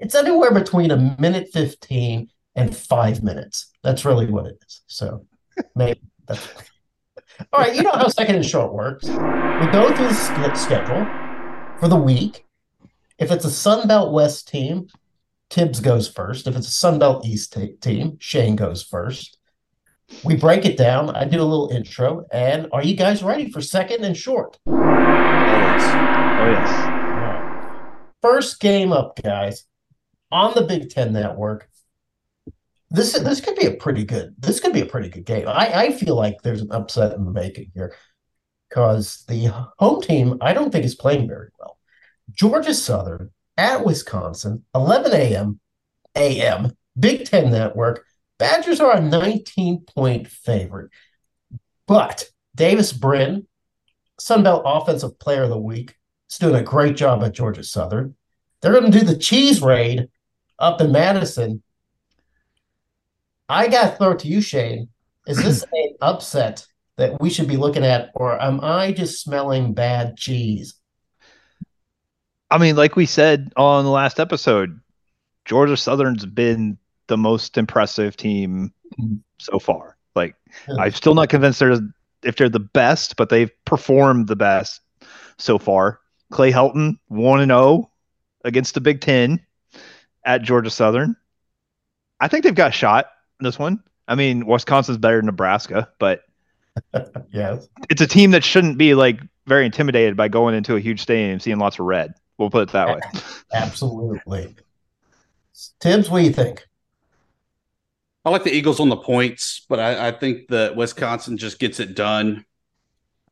It's 0.00 0.14
anywhere 0.14 0.52
between 0.52 0.90
a 0.90 1.16
minute 1.18 1.48
15 1.52 2.28
and 2.54 2.76
five 2.76 3.22
minutes. 3.22 3.70
That's 3.82 4.04
really 4.04 4.26
what 4.26 4.46
it 4.46 4.62
is. 4.66 4.82
So 4.86 5.26
maybe 5.74 6.00
that's 6.28 6.46
all 7.52 7.60
right. 7.60 7.74
You 7.74 7.82
know 7.82 7.92
how 7.92 8.08
second 8.08 8.36
and 8.36 8.44
short 8.46 8.74
works. 8.74 9.06
We 9.06 9.14
go 9.72 9.90
through 9.96 10.08
the 10.08 10.54
sch- 10.54 10.60
schedule 10.60 11.06
for 11.80 11.88
the 11.88 11.96
week. 11.96 12.44
If 13.18 13.30
it's 13.30 13.44
a 13.46 13.50
Sun 13.50 13.88
Belt 13.88 14.12
West 14.12 14.48
team, 14.48 14.88
Thibs 15.52 15.80
goes 15.80 16.08
first. 16.08 16.46
If 16.46 16.56
it's 16.56 16.68
a 16.68 16.72
Sun 16.72 16.98
Belt 16.98 17.26
East 17.26 17.52
ta- 17.52 17.76
team, 17.82 18.16
Shane 18.18 18.56
goes 18.56 18.82
first. 18.82 19.36
We 20.24 20.34
break 20.34 20.64
it 20.64 20.78
down. 20.78 21.10
I 21.10 21.26
do 21.26 21.42
a 21.42 21.44
little 21.44 21.68
intro. 21.68 22.24
And 22.32 22.68
are 22.72 22.82
you 22.82 22.96
guys 22.96 23.22
ready 23.22 23.50
for 23.50 23.60
second 23.60 24.02
and 24.02 24.16
short? 24.16 24.58
Oh, 24.66 24.72
yes. 24.72 25.82
Oh 26.40 26.50
yes. 26.50 26.80
All 26.80 26.88
right. 26.88 28.12
First 28.22 28.60
game 28.60 28.92
up, 28.94 29.20
guys, 29.22 29.64
on 30.30 30.54
the 30.54 30.62
Big 30.62 30.88
Ten 30.88 31.12
Network. 31.12 31.68
This 32.90 33.12
this 33.12 33.42
could 33.42 33.56
be 33.56 33.66
a 33.66 33.74
pretty 33.74 34.04
good. 34.04 34.34
This 34.38 34.58
could 34.58 34.72
be 34.72 34.80
a 34.80 34.86
pretty 34.86 35.10
good 35.10 35.26
game. 35.26 35.48
I, 35.48 35.72
I 35.74 35.92
feel 35.92 36.16
like 36.16 36.40
there's 36.42 36.62
an 36.62 36.72
upset 36.72 37.12
in 37.12 37.26
the 37.26 37.30
making 37.30 37.72
here 37.74 37.94
because 38.70 39.24
the 39.28 39.52
home 39.78 40.00
team 40.00 40.38
I 40.40 40.54
don't 40.54 40.70
think 40.70 40.86
is 40.86 40.94
playing 40.94 41.28
very 41.28 41.48
well. 41.58 41.78
Georgia 42.30 42.72
Southern 42.72 43.30
at 43.56 43.84
Wisconsin, 43.84 44.64
11 44.74 45.12
a.m. 45.12 45.60
a.m. 46.16 46.72
Big 46.98 47.26
Ten 47.26 47.50
Network. 47.50 48.04
Badgers 48.38 48.80
are 48.80 48.96
a 48.96 49.00
19 49.00 49.84
point 49.94 50.28
favorite, 50.28 50.90
but 51.86 52.24
Davis 52.54 52.92
Brin, 52.92 53.46
Sunbelt 54.20 54.62
Offensive 54.64 55.18
Player 55.18 55.44
of 55.44 55.50
the 55.50 55.58
Week, 55.58 55.94
is 56.30 56.38
doing 56.38 56.56
a 56.56 56.62
great 56.62 56.96
job 56.96 57.22
at 57.22 57.32
Georgia 57.34 57.62
Southern. 57.62 58.16
They're 58.60 58.72
going 58.72 58.90
to 58.90 58.98
do 58.98 59.04
the 59.04 59.16
cheese 59.16 59.62
raid 59.62 60.08
up 60.58 60.80
in 60.80 60.92
Madison. 60.92 61.62
I 63.48 63.68
got 63.68 63.90
to 63.90 63.96
throw 63.96 64.10
it 64.12 64.20
to 64.20 64.28
you, 64.28 64.40
Shane. 64.40 64.88
Is 65.26 65.36
this 65.36 65.64
an 65.72 65.94
upset 66.00 66.66
that 66.96 67.20
we 67.20 67.30
should 67.30 67.48
be 67.48 67.56
looking 67.56 67.84
at, 67.84 68.10
or 68.14 68.40
am 68.40 68.60
I 68.62 68.92
just 68.92 69.22
smelling 69.22 69.74
bad 69.74 70.16
cheese? 70.16 70.74
I 72.52 72.58
mean, 72.58 72.76
like 72.76 72.96
we 72.96 73.06
said 73.06 73.50
on 73.56 73.84
the 73.84 73.90
last 73.90 74.20
episode, 74.20 74.78
Georgia 75.46 75.76
Southern's 75.76 76.26
been 76.26 76.76
the 77.06 77.16
most 77.16 77.56
impressive 77.56 78.14
team 78.14 78.74
mm-hmm. 79.00 79.16
so 79.38 79.58
far. 79.58 79.96
Like, 80.14 80.36
Yeah. 80.68 80.76
I'm 80.78 80.92
still 80.92 81.14
not 81.14 81.30
convinced 81.30 81.60
they're 81.60 81.78
if 82.22 82.36
they're 82.36 82.50
the 82.50 82.60
best, 82.60 83.16
but 83.16 83.30
they've 83.30 83.50
performed 83.64 84.28
the 84.28 84.36
best 84.36 84.82
so 85.38 85.58
far. 85.58 86.00
Clay 86.30 86.52
Helton 86.52 86.98
one 87.08 87.40
and 87.40 87.50
zero 87.50 87.90
against 88.44 88.74
the 88.74 88.82
Big 88.82 89.00
Ten 89.00 89.40
at 90.24 90.42
Georgia 90.42 90.70
Southern. 90.70 91.16
I 92.20 92.28
think 92.28 92.44
they've 92.44 92.54
got 92.54 92.68
a 92.68 92.72
shot 92.72 93.06
in 93.40 93.44
this 93.44 93.58
one. 93.58 93.82
I 94.06 94.14
mean, 94.14 94.46
Wisconsin's 94.46 94.98
better 94.98 95.16
than 95.16 95.26
Nebraska, 95.26 95.88
but 95.98 96.20
Yes. 97.32 97.66
it's 97.88 98.02
a 98.02 98.06
team 98.06 98.32
that 98.32 98.44
shouldn't 98.44 98.76
be 98.76 98.94
like 98.94 99.20
very 99.46 99.64
intimidated 99.64 100.18
by 100.18 100.28
going 100.28 100.54
into 100.54 100.76
a 100.76 100.80
huge 100.80 101.00
stadium 101.00 101.32
and 101.32 101.42
seeing 101.42 101.58
lots 101.58 101.78
of 101.78 101.86
red. 101.86 102.14
We'll 102.38 102.50
put 102.50 102.68
it 102.68 102.72
that 102.72 102.88
way. 102.88 103.00
Absolutely. 103.52 104.54
Thibs, 105.80 106.10
what 106.10 106.20
do 106.20 106.24
you 106.24 106.32
think? 106.32 106.66
I 108.24 108.30
like 108.30 108.44
the 108.44 108.54
Eagles 108.54 108.80
on 108.80 108.88
the 108.88 108.96
points, 108.96 109.66
but 109.68 109.80
I, 109.80 110.08
I 110.08 110.12
think 110.12 110.48
that 110.48 110.76
Wisconsin 110.76 111.36
just 111.36 111.58
gets 111.58 111.80
it 111.80 111.96
done. 111.96 112.44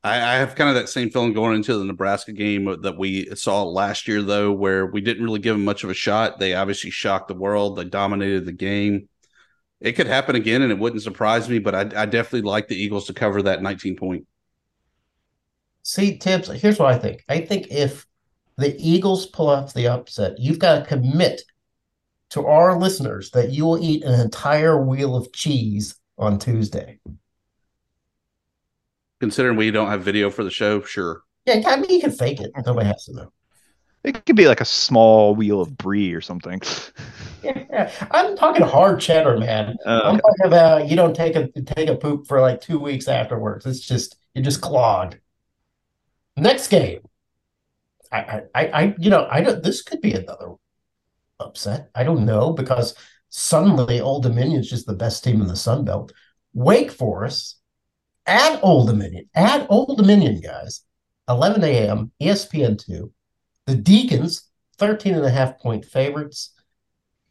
I, 0.02 0.16
I 0.16 0.34
have 0.36 0.54
kind 0.56 0.68
of 0.68 0.76
that 0.76 0.88
same 0.88 1.10
feeling 1.10 1.32
going 1.32 1.54
into 1.54 1.76
the 1.76 1.84
Nebraska 1.84 2.32
game 2.32 2.64
that 2.82 2.98
we 2.98 3.26
saw 3.36 3.62
last 3.62 4.08
year, 4.08 4.22
though, 4.22 4.50
where 4.50 4.86
we 4.86 5.00
didn't 5.00 5.24
really 5.24 5.38
give 5.38 5.54
them 5.54 5.64
much 5.64 5.84
of 5.84 5.90
a 5.90 5.94
shot. 5.94 6.38
They 6.38 6.54
obviously 6.54 6.90
shocked 6.90 7.28
the 7.28 7.34
world. 7.34 7.76
They 7.76 7.84
dominated 7.84 8.46
the 8.46 8.52
game. 8.52 9.08
It 9.80 9.92
could 9.92 10.08
happen 10.08 10.36
again, 10.36 10.62
and 10.62 10.72
it 10.72 10.78
wouldn't 10.78 11.02
surprise 11.02 11.48
me. 11.48 11.58
But 11.58 11.74
I, 11.74 12.02
I 12.02 12.06
definitely 12.06 12.42
like 12.42 12.66
the 12.68 12.76
Eagles 12.82 13.06
to 13.06 13.14
cover 13.14 13.42
that 13.42 13.62
19 13.62 13.96
point. 13.96 14.26
See, 15.82 16.18
Thibs, 16.18 16.48
here's 16.48 16.78
what 16.78 16.92
I 16.92 16.98
think. 16.98 17.24
I 17.28 17.40
think 17.40 17.68
if 17.70 18.06
the 18.56 18.76
Eagles 18.78 19.26
pull 19.26 19.48
off 19.48 19.74
the 19.74 19.88
upset, 19.88 20.38
you've 20.38 20.58
got 20.58 20.80
to 20.80 20.86
commit 20.86 21.42
to 22.30 22.46
our 22.46 22.78
listeners 22.78 23.30
that 23.32 23.50
you 23.50 23.64
will 23.64 23.82
eat 23.82 24.04
an 24.04 24.20
entire 24.20 24.82
wheel 24.82 25.16
of 25.16 25.32
cheese 25.32 25.96
on 26.18 26.38
Tuesday. 26.38 27.00
Considering 29.20 29.56
we 29.56 29.70
don't 29.70 29.88
have 29.88 30.02
video 30.02 30.30
for 30.30 30.44
the 30.44 30.50
show, 30.50 30.82
sure. 30.82 31.22
Yeah, 31.46 31.62
I 31.66 31.76
mean, 31.76 31.90
you 31.90 32.00
can 32.00 32.12
fake 32.12 32.40
it. 32.40 32.52
Nobody 32.64 32.86
has 32.86 33.04
to 33.06 33.14
know. 33.14 33.32
It 34.02 34.24
could 34.24 34.36
be 34.36 34.48
like 34.48 34.62
a 34.62 34.66
small 34.66 35.34
wheel 35.34 35.60
of 35.60 35.76
brie 35.76 36.12
or 36.12 36.20
something. 36.20 36.60
Yeah, 37.42 37.90
I'm 38.10 38.36
talking 38.36 38.66
hard 38.66 39.00
cheddar, 39.00 39.38
man. 39.38 39.74
Uh, 39.86 40.00
I'm 40.04 40.18
talking 40.18 40.46
about 40.46 40.90
you 40.90 40.94
don't 40.94 41.16
take 41.16 41.36
a 41.36 41.48
take 41.48 41.88
a 41.88 41.96
poop 41.96 42.26
for 42.26 42.38
like 42.38 42.60
two 42.60 42.78
weeks 42.78 43.08
afterwards. 43.08 43.64
It's 43.64 43.80
just 43.80 44.16
you're 44.34 44.44
just 44.44 44.60
clogged. 44.60 45.18
Next 46.36 46.68
game, 46.68 47.00
I 48.12 48.42
I 48.54 48.66
I, 48.66 48.94
you 48.98 49.10
know 49.10 49.26
I 49.30 49.40
don't. 49.40 49.62
This 49.62 49.82
could 49.82 50.00
be 50.00 50.12
another 50.12 50.54
upset. 51.38 51.90
I 51.94 52.04
don't 52.04 52.26
know 52.26 52.52
because 52.52 52.94
suddenly 53.28 54.00
Old 54.00 54.24
Dominion's 54.24 54.68
just 54.68 54.86
the 54.86 54.94
best 54.94 55.24
team 55.24 55.40
in 55.40 55.48
the 55.48 55.56
Sun 55.56 55.84
Belt. 55.84 56.12
Wake 56.52 56.90
Forest 56.90 57.58
at 58.26 58.60
Old 58.62 58.88
Dominion 58.88 59.28
at 59.34 59.66
Old 59.70 59.96
Dominion, 59.96 60.40
guys. 60.40 60.82
11 61.28 61.62
a.m. 61.62 62.10
ESPN 62.20 62.76
two. 62.84 63.12
The 63.66 63.76
Deacons 63.76 64.50
13 64.78 65.14
and 65.14 65.24
a 65.24 65.30
half 65.30 65.58
point 65.60 65.84
favorites. 65.84 66.52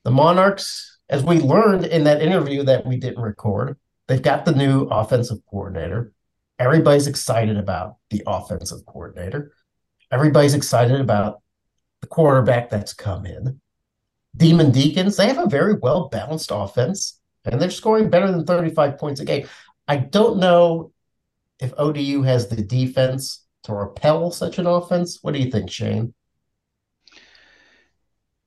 The 0.04 0.12
Monarchs, 0.12 1.00
as 1.10 1.24
we 1.24 1.40
learned 1.40 1.86
in 1.86 2.06
that 2.06 2.22
interview 2.22 2.64
that 2.64 2.86
we 2.86 2.98
didn't 2.98 3.22
record, 3.22 3.78
they've 4.08 4.22
got 4.22 4.46
the 4.46 4.54
new 4.54 4.84
offensive 4.84 5.40
coordinator. 5.50 6.14
Everybody's 6.58 7.08
excited 7.08 7.58
about 7.58 7.98
the 8.10 8.24
offensive 8.26 8.86
coordinator. 8.86 9.52
Everybody's 10.12 10.54
excited 10.54 11.00
about 11.00 11.42
the 12.02 12.08
quarterback 12.08 12.70
that's 12.70 12.94
come 12.94 13.26
in. 13.26 13.60
Demon 14.36 14.72
Deacons, 14.72 15.18
they 15.18 15.28
have 15.28 15.38
a 15.38 15.50
very 15.50 15.76
well 15.76 16.10
balanced 16.10 16.52
offense, 16.54 17.20
and 17.46 17.60
they're 17.60 17.70
scoring 17.72 18.10
better 18.10 18.32
than 18.32 18.46
35 18.46 18.98
points 18.98 19.20
a 19.20 19.26
game. 19.26 19.48
I 19.88 19.98
don't 19.98 20.40
know 20.40 20.92
if 21.60 21.74
ODU 21.78 22.22
has 22.24 22.48
the 22.48 22.62
defense 22.62 23.46
to 23.64 23.74
repel 23.74 24.32
such 24.32 24.60
an 24.60 24.68
offense. 24.68 25.20
What 25.22 25.34
do 25.34 25.40
you 25.40 25.52
think, 25.52 25.70
Shane? 25.70 26.14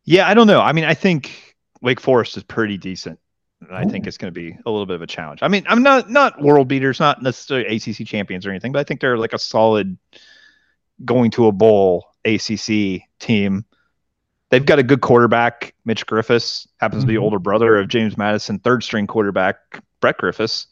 yeah, 0.04 0.28
I 0.28 0.35
don't 0.35 0.47
know. 0.47 0.61
I 0.61 0.73
mean, 0.73 0.85
I 0.85 0.95
think 0.95 1.57
Wake 1.81 2.00
Forest 2.00 2.37
is 2.37 2.42
pretty 2.42 2.78
decent. 2.78 3.19
And 3.61 3.76
I 3.76 3.85
think 3.85 4.07
it's 4.09 4.19
going 4.19 4.33
to 4.33 4.40
be 4.40 4.57
a 4.66 4.71
little 4.71 4.87
bit 4.87 4.97
of 4.97 5.02
a 5.02 5.07
challenge. 5.07 5.38
I 5.42 5.49
mean, 5.49 5.64
I'm 5.69 5.85
not 5.85 6.11
not 6.11 6.42
world 6.42 6.66
beaters, 6.66 6.99
not 6.99 7.23
necessarily 7.23 7.76
ACC 7.76 8.04
champions 8.07 8.45
or 8.45 8.50
anything, 8.50 8.73
but 8.73 8.81
I 8.81 8.85
think 8.85 9.00
they're 9.00 9.16
like 9.16 9.33
a 9.33 9.38
solid 9.38 9.97
going 11.05 11.31
to 11.33 11.47
a 11.47 11.53
bowl 11.53 12.07
ACC 12.25 13.03
team. 13.19 13.65
They've 14.51 14.65
got 14.65 14.79
a 14.79 14.83
good 14.83 15.01
quarterback, 15.01 15.75
Mitch 15.85 16.07
Griffis, 16.07 16.67
happens 16.79 17.05
to 17.05 17.07
be 17.07 17.15
Mhm. 17.15 17.23
older 17.23 17.39
brother 17.39 17.79
of 17.79 17.89
James 17.89 18.19
Madison, 18.19 18.59
third 18.59 18.85
string 18.85 19.07
quarterback 19.07 19.57
Brett 20.01 20.19
Griffis, 20.19 20.67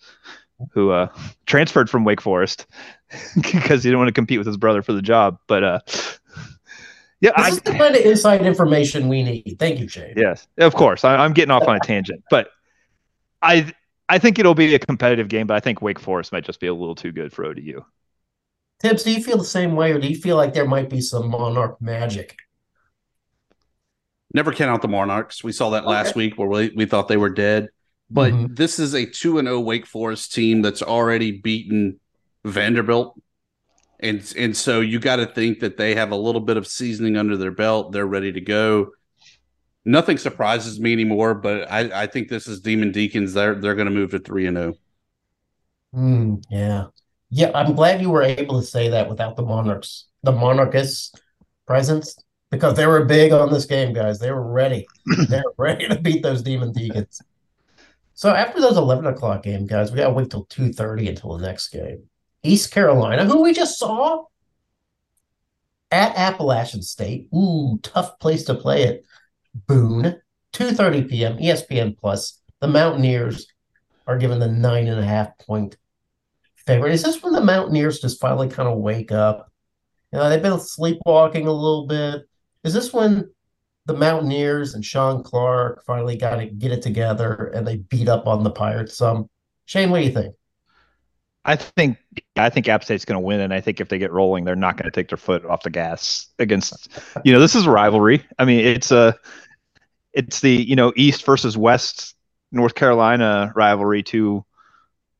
who 0.73 0.91
uh, 0.91 1.09
transferred 1.47 1.89
from 1.89 2.05
Wake 2.05 2.21
Forest 2.21 2.67
because 3.37 3.83
he 3.83 3.89
didn't 3.89 3.99
want 3.99 4.09
to 4.09 4.13
compete 4.13 4.39
with 4.39 4.47
his 4.47 4.59
brother 4.59 4.83
for 4.83 4.93
the 4.93 5.01
job. 5.03 5.39
But 5.47 5.65
uh, 5.65 5.81
yeah, 7.21 7.31
This 7.37 7.47
I, 7.47 7.49
is 7.49 7.61
the 7.63 7.73
kind 7.73 7.97
of 7.97 8.03
inside 8.03 8.45
information 8.45 9.09
we 9.09 9.23
need. 9.23 9.57
Thank 9.59 9.81
you, 9.81 9.89
Shane. 9.89 10.13
Yes, 10.17 10.47
of 10.59 10.75
course. 10.75 11.03
I, 11.05 11.17
I'm 11.17 11.33
getting 11.33 11.51
off 11.51 11.67
on 11.67 11.77
a 11.77 11.81
tangent, 11.81 12.23
but 12.31 12.51
I 13.43 13.73
I 14.11 14.19
think 14.19 14.39
it'll 14.39 14.55
be 14.55 14.75
a 14.75 14.79
competitive 14.79 15.29
game, 15.29 15.47
but 15.47 15.55
I 15.57 15.61
think 15.61 15.81
Wake 15.81 15.99
Forest 16.01 16.33
might 16.33 16.45
just 16.45 16.61
be 16.61 16.67
a 16.67 16.75
little 16.75 16.95
too 16.97 17.13
good 17.13 17.33
for 17.33 17.45
ODU. 17.47 17.83
Thibs, 18.81 19.03
do 19.03 19.13
you 19.13 19.23
feel 19.23 19.37
the 19.37 19.45
same 19.45 19.77
way, 19.77 19.93
or 19.93 19.99
do 19.99 20.09
you 20.09 20.17
feel 20.17 20.37
like 20.37 20.55
there 20.55 20.67
might 20.67 20.89
be 20.89 21.01
some 21.01 21.29
Monarch 21.31 21.81
magic? 21.83 22.37
Never 24.33 24.53
count 24.53 24.71
out 24.71 24.81
the 24.81 24.89
Monarchs. 24.89 25.45
We 25.45 25.53
saw 25.53 25.71
that 25.71 25.87
last 25.87 26.15
week 26.15 26.39
where 26.39 26.49
we, 26.49 26.73
we 26.75 26.87
thought 26.87 27.09
they 27.09 27.17
were 27.17 27.31
dead. 27.31 27.69
But 28.09 28.33
Mhm. 28.33 28.57
this 28.57 28.79
is 28.79 28.95
a 28.95 29.07
2 29.07 29.39
and 29.39 29.47
0 29.47 29.61
Wake 29.61 29.87
Forest 29.87 30.33
team 30.33 30.63
that's 30.63 30.83
already 30.83 31.33
beaten 31.41 32.01
Vanderbilt. 32.45 33.21
And 34.01 34.33
and 34.37 34.57
so 34.57 34.81
you 34.81 34.99
got 34.99 35.17
to 35.17 35.27
think 35.27 35.61
that 35.61 35.77
they 35.77 35.95
have 35.95 36.11
a 36.11 36.17
little 36.17 36.41
bit 36.41 36.57
of 36.57 36.67
seasoning 36.67 37.17
under 37.17 37.37
their 37.37 37.51
belt. 37.51 37.93
They're 37.93 38.07
ready 38.07 38.33
to 38.33 38.41
go. 38.41 38.93
Nothing 39.85 40.19
surprises 40.19 40.81
me 40.81 40.93
anymore, 40.93 41.35
but 41.35 41.71
I, 41.71 42.03
I 42.03 42.07
think 42.07 42.29
this 42.29 42.47
is 42.49 42.61
Demon 42.61 42.93
Deacons. 42.93 43.33
They're 43.35 43.55
they're 43.55 43.75
going 43.75 43.89
to 43.89 43.95
move 43.95 44.11
to 44.13 44.19
3 44.19 44.47
and 44.47 44.59
oh. 44.59 44.63
0. 44.63 44.75
Hmm, 45.95 46.35
yeah, 46.51 46.87
yeah. 47.31 47.51
I'm 47.55 47.75
glad 47.75 48.01
you 48.01 48.11
were 48.11 48.23
able 48.23 48.61
to 48.61 48.67
say 48.67 48.89
that 48.91 49.09
without 49.09 49.37
the 49.37 49.43
Monarchs, 49.43 50.07
the 50.23 50.33
Monarchist 50.33 51.21
presence. 51.67 52.17
because 52.51 52.75
they 52.75 52.87
were 52.87 53.05
big 53.05 53.33
on 53.33 53.53
this 53.53 53.65
game, 53.65 53.93
guys. 53.93 54.19
They 54.19 54.31
were 54.33 54.51
ready. 54.51 54.87
they 55.29 55.39
were 55.39 55.55
ready 55.57 55.89
to 55.89 55.99
beat 56.01 56.23
those 56.23 56.43
Demon 56.43 56.73
Deacons. 56.73 57.23
So 58.15 58.31
after 58.35 58.61
those 58.61 58.77
eleven 58.77 59.07
o'clock 59.07 59.45
game, 59.45 59.67
guys, 59.67 59.91
we 59.91 59.99
gotta 59.99 60.13
wait 60.13 60.31
till 60.31 60.45
two 60.45 60.73
thirty 60.73 61.09
until 61.09 61.37
the 61.39 61.47
next 61.47 61.69
game. 61.69 62.05
East 62.43 62.71
Carolina, 62.71 63.25
who 63.25 63.43
we 63.43 63.53
just 63.53 63.79
saw 63.79 64.25
at 65.91 66.17
Appalachian 66.17 66.83
State. 66.83 67.29
Ooh, 67.35 67.79
tough 67.83 68.19
place 68.19 68.45
to 68.45 68.55
play 68.55 68.83
it. 68.85 69.05
Boone, 69.67 70.21
two 70.53 70.73
thirty 70.73 71.03
p.m. 71.05 71.39
ESPN 71.39 71.97
Plus. 71.97 72.41
The 72.61 72.69
Mountaineers 72.69 73.47
are 74.07 74.19
given 74.19 74.39
the 74.39 74.49
nine 74.49 74.87
and 74.89 75.01
a 75.01 75.05
half 75.05 75.39
point 75.39 75.77
favorite. 76.67 76.93
Is 76.93 77.03
this 77.03 77.23
when 77.23 77.33
the 77.33 77.41
Mountaineers 77.41 78.01
just 78.01 78.21
finally 78.21 78.49
kind 78.49 78.69
of 78.69 78.79
wake 78.79 79.13
up? 79.13 79.51
You 80.13 80.19
know, 80.19 80.29
they've 80.29 80.43
been 80.43 80.59
sleepwalking 80.59 81.47
a 81.47 81.53
little 81.53 81.87
bit. 81.87 82.23
Is 82.65 82.75
this 82.75 82.93
when 82.93 83.31
the 83.87 83.95
Mountaineers 83.95 84.75
and 84.75 84.85
Shawn 84.85 85.23
Clark 85.23 85.85
finally 85.85 86.17
got 86.17 86.37
to 86.37 86.47
get 86.47 86.73
it 86.73 86.83
together 86.83 87.53
and 87.55 87.67
they 87.67 87.77
beat 87.77 88.09
up 88.09 88.27
on 88.27 88.45
the 88.45 88.51
Pirates 88.51 88.97
some? 88.97 89.29
Shane, 89.67 89.91
what 89.91 90.01
do 90.01 90.05
you 90.05 90.13
think? 90.13 90.35
I 91.45 91.57
think 91.57 91.97
I 92.37 92.51
think 92.51 92.69
App 92.69 92.85
State's 92.85 93.05
going 93.05 93.21
to 93.21 93.27
win, 93.27 93.41
and 93.41 93.55
I 93.55 93.61
think 93.61 93.81
if 93.81 93.89
they 93.89 93.99
get 93.99 94.13
rolling, 94.13 94.45
they're 94.45 94.57
not 94.57 94.77
going 94.77 94.85
to 94.85 94.91
take 94.91 95.09
their 95.09 95.17
foot 95.17 95.45
off 95.47 95.63
the 95.63 95.71
gas 95.71 96.27
against. 96.39 96.89
You 97.25 97.33
know, 97.33 97.41
this 97.41 97.55
is 97.55 97.67
a 97.67 97.71
rivalry. 97.71 98.25
I 98.39 98.45
mean, 98.45 98.61
it's 98.61 98.91
a 98.91 99.19
it's 100.13 100.41
the 100.41 100.51
you 100.51 100.77
know 100.77 100.93
East 100.97 101.25
versus 101.25 101.57
West 101.57 102.15
North 102.53 102.75
Carolina 102.75 103.53
rivalry 103.57 104.03
to 104.05 104.45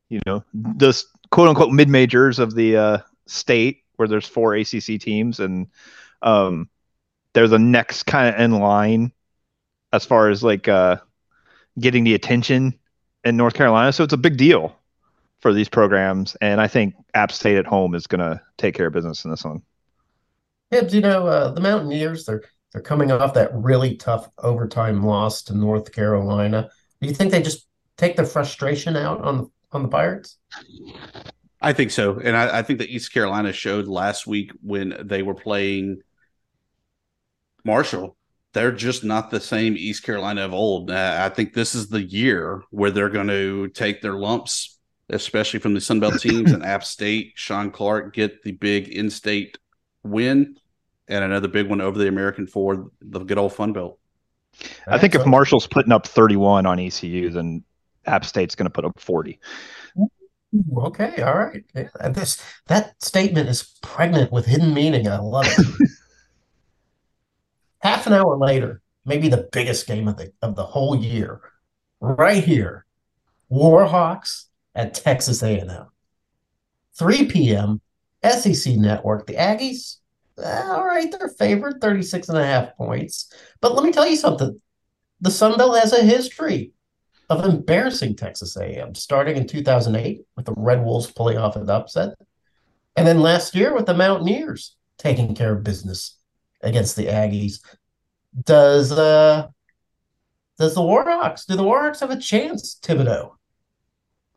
you 0.09 0.19
know 0.25 0.43
the 0.53 1.01
quote 1.31 1.47
unquote 1.47 1.71
mid 1.71 1.89
majors 1.89 2.39
of 2.39 2.53
the 2.53 2.77
uh, 2.77 2.97
state 3.25 3.83
where 3.95 4.07
there's 4.07 4.27
four 4.27 4.55
ACC 4.55 4.99
teams, 4.99 5.39
and 5.39 5.67
um, 6.21 6.69
they're 7.33 7.47
the 7.47 7.59
next 7.59 8.03
kind 8.03 8.33
of 8.33 8.39
in 8.39 8.59
line 8.59 9.11
as 9.93 10.05
far 10.05 10.29
as 10.29 10.43
like 10.43 10.67
uh, 10.67 10.97
getting 11.79 12.03
the 12.03 12.13
attention 12.13 12.77
in 13.23 13.37
North 13.37 13.53
Carolina. 13.53 13.91
So 13.91 14.03
it's 14.03 14.13
a 14.13 14.17
big 14.17 14.37
deal 14.37 14.75
for 15.39 15.53
these 15.53 15.69
programs, 15.69 16.35
and 16.41 16.61
I 16.61 16.67
think 16.67 16.95
App 17.13 17.31
State 17.31 17.57
at 17.57 17.65
home 17.65 17.95
is 17.95 18.07
going 18.07 18.19
to 18.19 18.41
take 18.57 18.75
care 18.75 18.87
of 18.87 18.93
business 18.93 19.25
in 19.25 19.31
this 19.31 19.43
one. 19.43 19.61
Thibs, 20.69 20.93
you 20.93 21.01
know 21.01 21.27
uh, 21.27 21.51
the 21.51 21.61
Mountaineers 21.61 22.25
they're 22.25 22.43
they're 22.71 22.81
coming 22.81 23.11
off 23.11 23.33
that 23.33 23.51
really 23.53 23.97
tough 23.97 24.29
overtime 24.37 25.03
loss 25.03 25.43
to 25.43 25.57
North 25.57 25.91
Carolina. 25.91 26.69
Do 27.01 27.07
you 27.07 27.13
think 27.13 27.31
they 27.31 27.41
just 27.41 27.67
take 27.97 28.15
the 28.15 28.23
frustration 28.23 28.95
out 28.95 29.21
on 29.21 29.51
on 29.71 29.83
the 29.83 29.89
Pirates? 29.89 30.37
I 31.61 31.73
think 31.73 31.91
so, 31.91 32.19
and 32.19 32.35
I, 32.35 32.59
I 32.59 32.61
think 32.63 32.79
that 32.79 32.89
East 32.89 33.13
Carolina 33.13 33.53
showed 33.53 33.87
last 33.87 34.25
week 34.25 34.51
when 34.61 34.95
they 35.03 35.21
were 35.21 35.35
playing 35.35 36.01
Marshall 37.63 38.17
they're 38.53 38.73
just 38.73 39.01
not 39.05 39.31
the 39.31 39.39
same 39.39 39.77
East 39.77 40.03
Carolina 40.03 40.43
of 40.43 40.53
old. 40.53 40.91
Uh, 40.91 41.19
I 41.21 41.29
think 41.29 41.53
this 41.53 41.73
is 41.73 41.87
the 41.87 42.03
year 42.03 42.61
where 42.69 42.91
they're 42.91 43.07
going 43.07 43.29
to 43.29 43.69
take 43.69 44.01
their 44.01 44.15
lumps 44.15 44.77
especially 45.11 45.59
from 45.59 45.73
the 45.73 45.81
Sun 45.81 45.99
Belt 45.99 46.19
teams 46.21 46.51
and 46.51 46.63
App 46.63 46.83
State. 46.83 47.33
Shawn 47.35 47.71
Clark 47.71 48.13
get 48.13 48.43
the 48.43 48.51
big 48.53 48.87
in-state 48.87 49.57
win 50.03 50.57
and 51.07 51.23
another 51.23 51.47
big 51.47 51.69
one 51.69 51.81
over 51.81 51.99
the 51.99 52.07
American 52.07 52.47
Four, 52.47 52.91
the 53.01 53.19
good 53.19 53.37
old 53.37 53.53
Fun 53.53 53.73
Belt. 53.73 53.99
I 54.87 54.97
think 54.97 55.15
if 55.15 55.25
Marshall's 55.25 55.67
putting 55.67 55.91
up 55.91 56.05
31 56.05 56.65
on 56.65 56.79
ECU, 56.79 57.29
then 57.29 57.63
App 58.05 58.25
State's 58.25 58.55
going 58.55 58.65
to 58.65 58.73
put 58.73 58.85
up 58.85 58.99
40. 58.99 59.39
Okay, 60.77 61.21
all 61.21 61.37
right. 61.37 61.63
Yeah, 61.73 62.09
this 62.09 62.43
that 62.67 63.01
statement 63.01 63.47
is 63.47 63.63
pregnant 63.81 64.31
with 64.33 64.45
hidden 64.45 64.73
meaning. 64.73 65.07
I 65.07 65.17
love 65.17 65.47
it. 65.47 65.89
Half 67.79 68.05
an 68.07 68.13
hour 68.13 68.37
later, 68.37 68.81
maybe 69.05 69.29
the 69.29 69.47
biggest 69.51 69.87
game 69.87 70.09
of 70.09 70.17
the 70.17 70.33
of 70.41 70.55
the 70.55 70.65
whole 70.65 70.95
year, 70.95 71.39
right 72.01 72.43
here, 72.43 72.85
Warhawks 73.49 74.45
at 74.75 74.93
Texas 74.93 75.41
A&M. 75.41 75.87
3 76.95 77.25
p.m. 77.27 77.81
SEC 78.23 78.75
Network. 78.75 79.27
The 79.27 79.35
Aggies, 79.35 79.97
eh, 80.41 80.63
all 80.67 80.85
right, 80.85 81.09
they're 81.11 81.29
favored 81.29 81.79
36 81.81 82.29
and 82.29 82.37
a 82.37 82.45
half 82.45 82.75
points. 82.75 83.33
But 83.61 83.73
let 83.73 83.85
me 83.85 83.91
tell 83.91 84.07
you 84.07 84.17
something. 84.17 84.61
The 85.21 85.31
Sun 85.31 85.57
Belt 85.57 85.79
has 85.79 85.93
a 85.93 86.03
history 86.03 86.73
of 87.31 87.45
embarrassing 87.45 88.13
Texas 88.13 88.57
A&M, 88.57 88.93
starting 88.93 89.37
in 89.37 89.47
2008 89.47 90.25
with 90.35 90.45
the 90.45 90.53
Red 90.57 90.83
Wolves 90.83 91.09
pulling 91.09 91.37
off 91.37 91.55
an 91.55 91.69
upset, 91.69 92.09
and 92.97 93.07
then 93.07 93.21
last 93.21 93.55
year 93.55 93.73
with 93.73 93.85
the 93.85 93.93
Mountaineers 93.93 94.75
taking 94.97 95.33
care 95.33 95.53
of 95.53 95.63
business 95.63 96.17
against 96.61 96.97
the 96.97 97.05
Aggies. 97.05 97.59
Does 98.43 98.91
uh 98.91 99.47
does 100.59 100.75
the 100.75 100.81
Warhawks 100.81 101.45
do 101.45 101.55
the 101.55 101.63
Warhawks 101.63 102.01
have 102.01 102.11
a 102.11 102.19
chance, 102.19 102.77
Thibodeaux? 102.83 103.31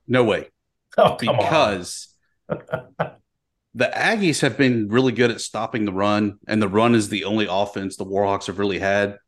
No 0.06 0.24
way. 0.24 0.48
Oh, 0.96 1.16
because 1.16 2.14
the 2.48 3.10
Aggies 3.76 4.42
have 4.42 4.56
been 4.56 4.88
really 4.88 5.10
good 5.10 5.32
at 5.32 5.40
stopping 5.40 5.86
the 5.86 5.92
run, 5.92 6.38
and 6.46 6.62
the 6.62 6.68
run 6.68 6.94
is 6.94 7.08
the 7.08 7.24
only 7.24 7.48
offense 7.50 7.96
the 7.96 8.06
Warhawks 8.06 8.46
have 8.46 8.60
really 8.60 8.78
had. 8.78 9.18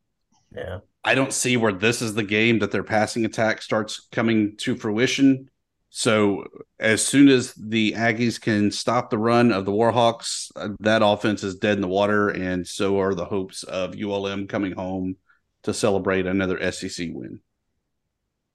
Yeah. 0.55 0.79
I 1.03 1.15
don't 1.15 1.33
see 1.33 1.55
where 1.57 1.71
this 1.71 2.01
is 2.01 2.15
the 2.15 2.23
game 2.23 2.59
that 2.59 2.71
their 2.71 2.83
passing 2.83 3.25
attack 3.25 3.61
starts 3.61 4.07
coming 4.11 4.57
to 4.57 4.75
fruition. 4.75 5.49
So 5.89 6.45
as 6.79 7.05
soon 7.05 7.29
as 7.29 7.53
the 7.53 7.93
Aggies 7.93 8.41
can 8.41 8.71
stop 8.71 9.09
the 9.09 9.17
run 9.17 9.51
of 9.51 9.65
the 9.65 9.71
Warhawks, 9.71 10.51
uh, 10.55 10.69
that 10.81 11.01
offense 11.03 11.43
is 11.43 11.55
dead 11.55 11.77
in 11.77 11.81
the 11.81 11.87
water, 11.87 12.29
and 12.29 12.67
so 12.67 12.99
are 12.99 13.15
the 13.15 13.25
hopes 13.25 13.63
of 13.63 13.95
ULM 13.95 14.47
coming 14.47 14.73
home 14.73 15.15
to 15.63 15.73
celebrate 15.73 16.25
another 16.25 16.71
SEC 16.71 17.09
win. 17.13 17.39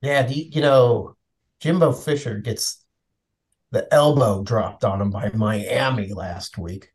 Yeah, 0.02 0.28
you, 0.28 0.44
you 0.50 0.60
know, 0.60 1.16
Jimbo 1.60 1.92
Fisher 1.92 2.38
gets 2.38 2.84
the 3.70 3.92
elbow 3.92 4.42
dropped 4.42 4.84
on 4.84 5.00
him 5.00 5.10
by 5.10 5.30
Miami 5.30 6.12
last 6.12 6.58
week. 6.58 6.92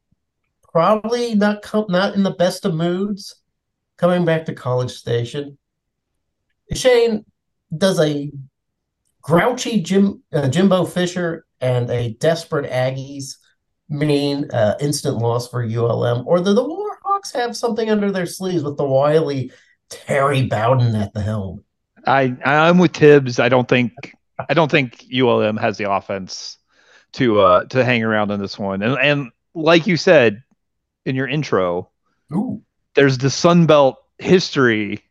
Probably 0.71 1.33
not 1.33 1.63
com- 1.63 1.87
not 1.89 2.13
in 2.13 2.21
the 2.21 2.31
best 2.31 2.63
of 2.65 2.75
moods 2.75 3.33
coming 3.97 4.25
back 4.25 4.45
to 4.45 4.53
College 4.53 4.91
Station. 4.91 5.57
Shane 6.73 7.25
does 7.75 7.99
a 7.99 8.31
grouchy 9.21 9.81
Jim 9.81 10.23
uh, 10.31 10.47
Jimbo 10.47 10.85
Fisher 10.85 11.45
and 11.59 11.89
a 11.89 12.13
desperate 12.13 12.69
Aggies 12.71 13.35
mean 13.89 14.49
uh, 14.51 14.75
instant 14.79 15.17
loss 15.17 15.49
for 15.49 15.63
ULM, 15.63 16.25
or 16.27 16.39
do 16.39 16.53
the 16.53 16.63
Warhawks 16.63 17.33
have 17.33 17.55
something 17.55 17.89
under 17.89 18.11
their 18.11 18.25
sleeves 18.25 18.63
with 18.63 18.77
the 18.77 18.85
wily 18.85 19.51
Terry 19.89 20.43
Bowden 20.43 20.95
at 20.95 21.13
the 21.13 21.21
helm? 21.21 21.63
I 22.05 22.35
I'm 22.43 22.77
with 22.77 22.95
Thibs. 22.95 23.39
I 23.39 23.49
don't 23.49 23.67
think 23.67 23.93
I 24.49 24.53
don't 24.53 24.71
think 24.71 25.05
ULM 25.13 25.57
has 25.57 25.77
the 25.77 25.91
offense 25.91 26.57
to 27.13 27.39
uh 27.39 27.63
to 27.65 27.83
hang 27.83 28.03
around 28.03 28.31
in 28.31 28.39
this 28.39 28.59
one. 28.59 28.81
And 28.81 28.97
and 28.99 29.31
like 29.53 29.87
you 29.87 29.97
said 29.97 30.43
in 31.05 31.15
your 31.15 31.27
intro, 31.27 31.89
Ooh. 32.33 32.61
There's 32.97 33.19
the 33.19 33.29
Sun 33.29 33.67
Belt 33.67 34.03
history 34.17 35.03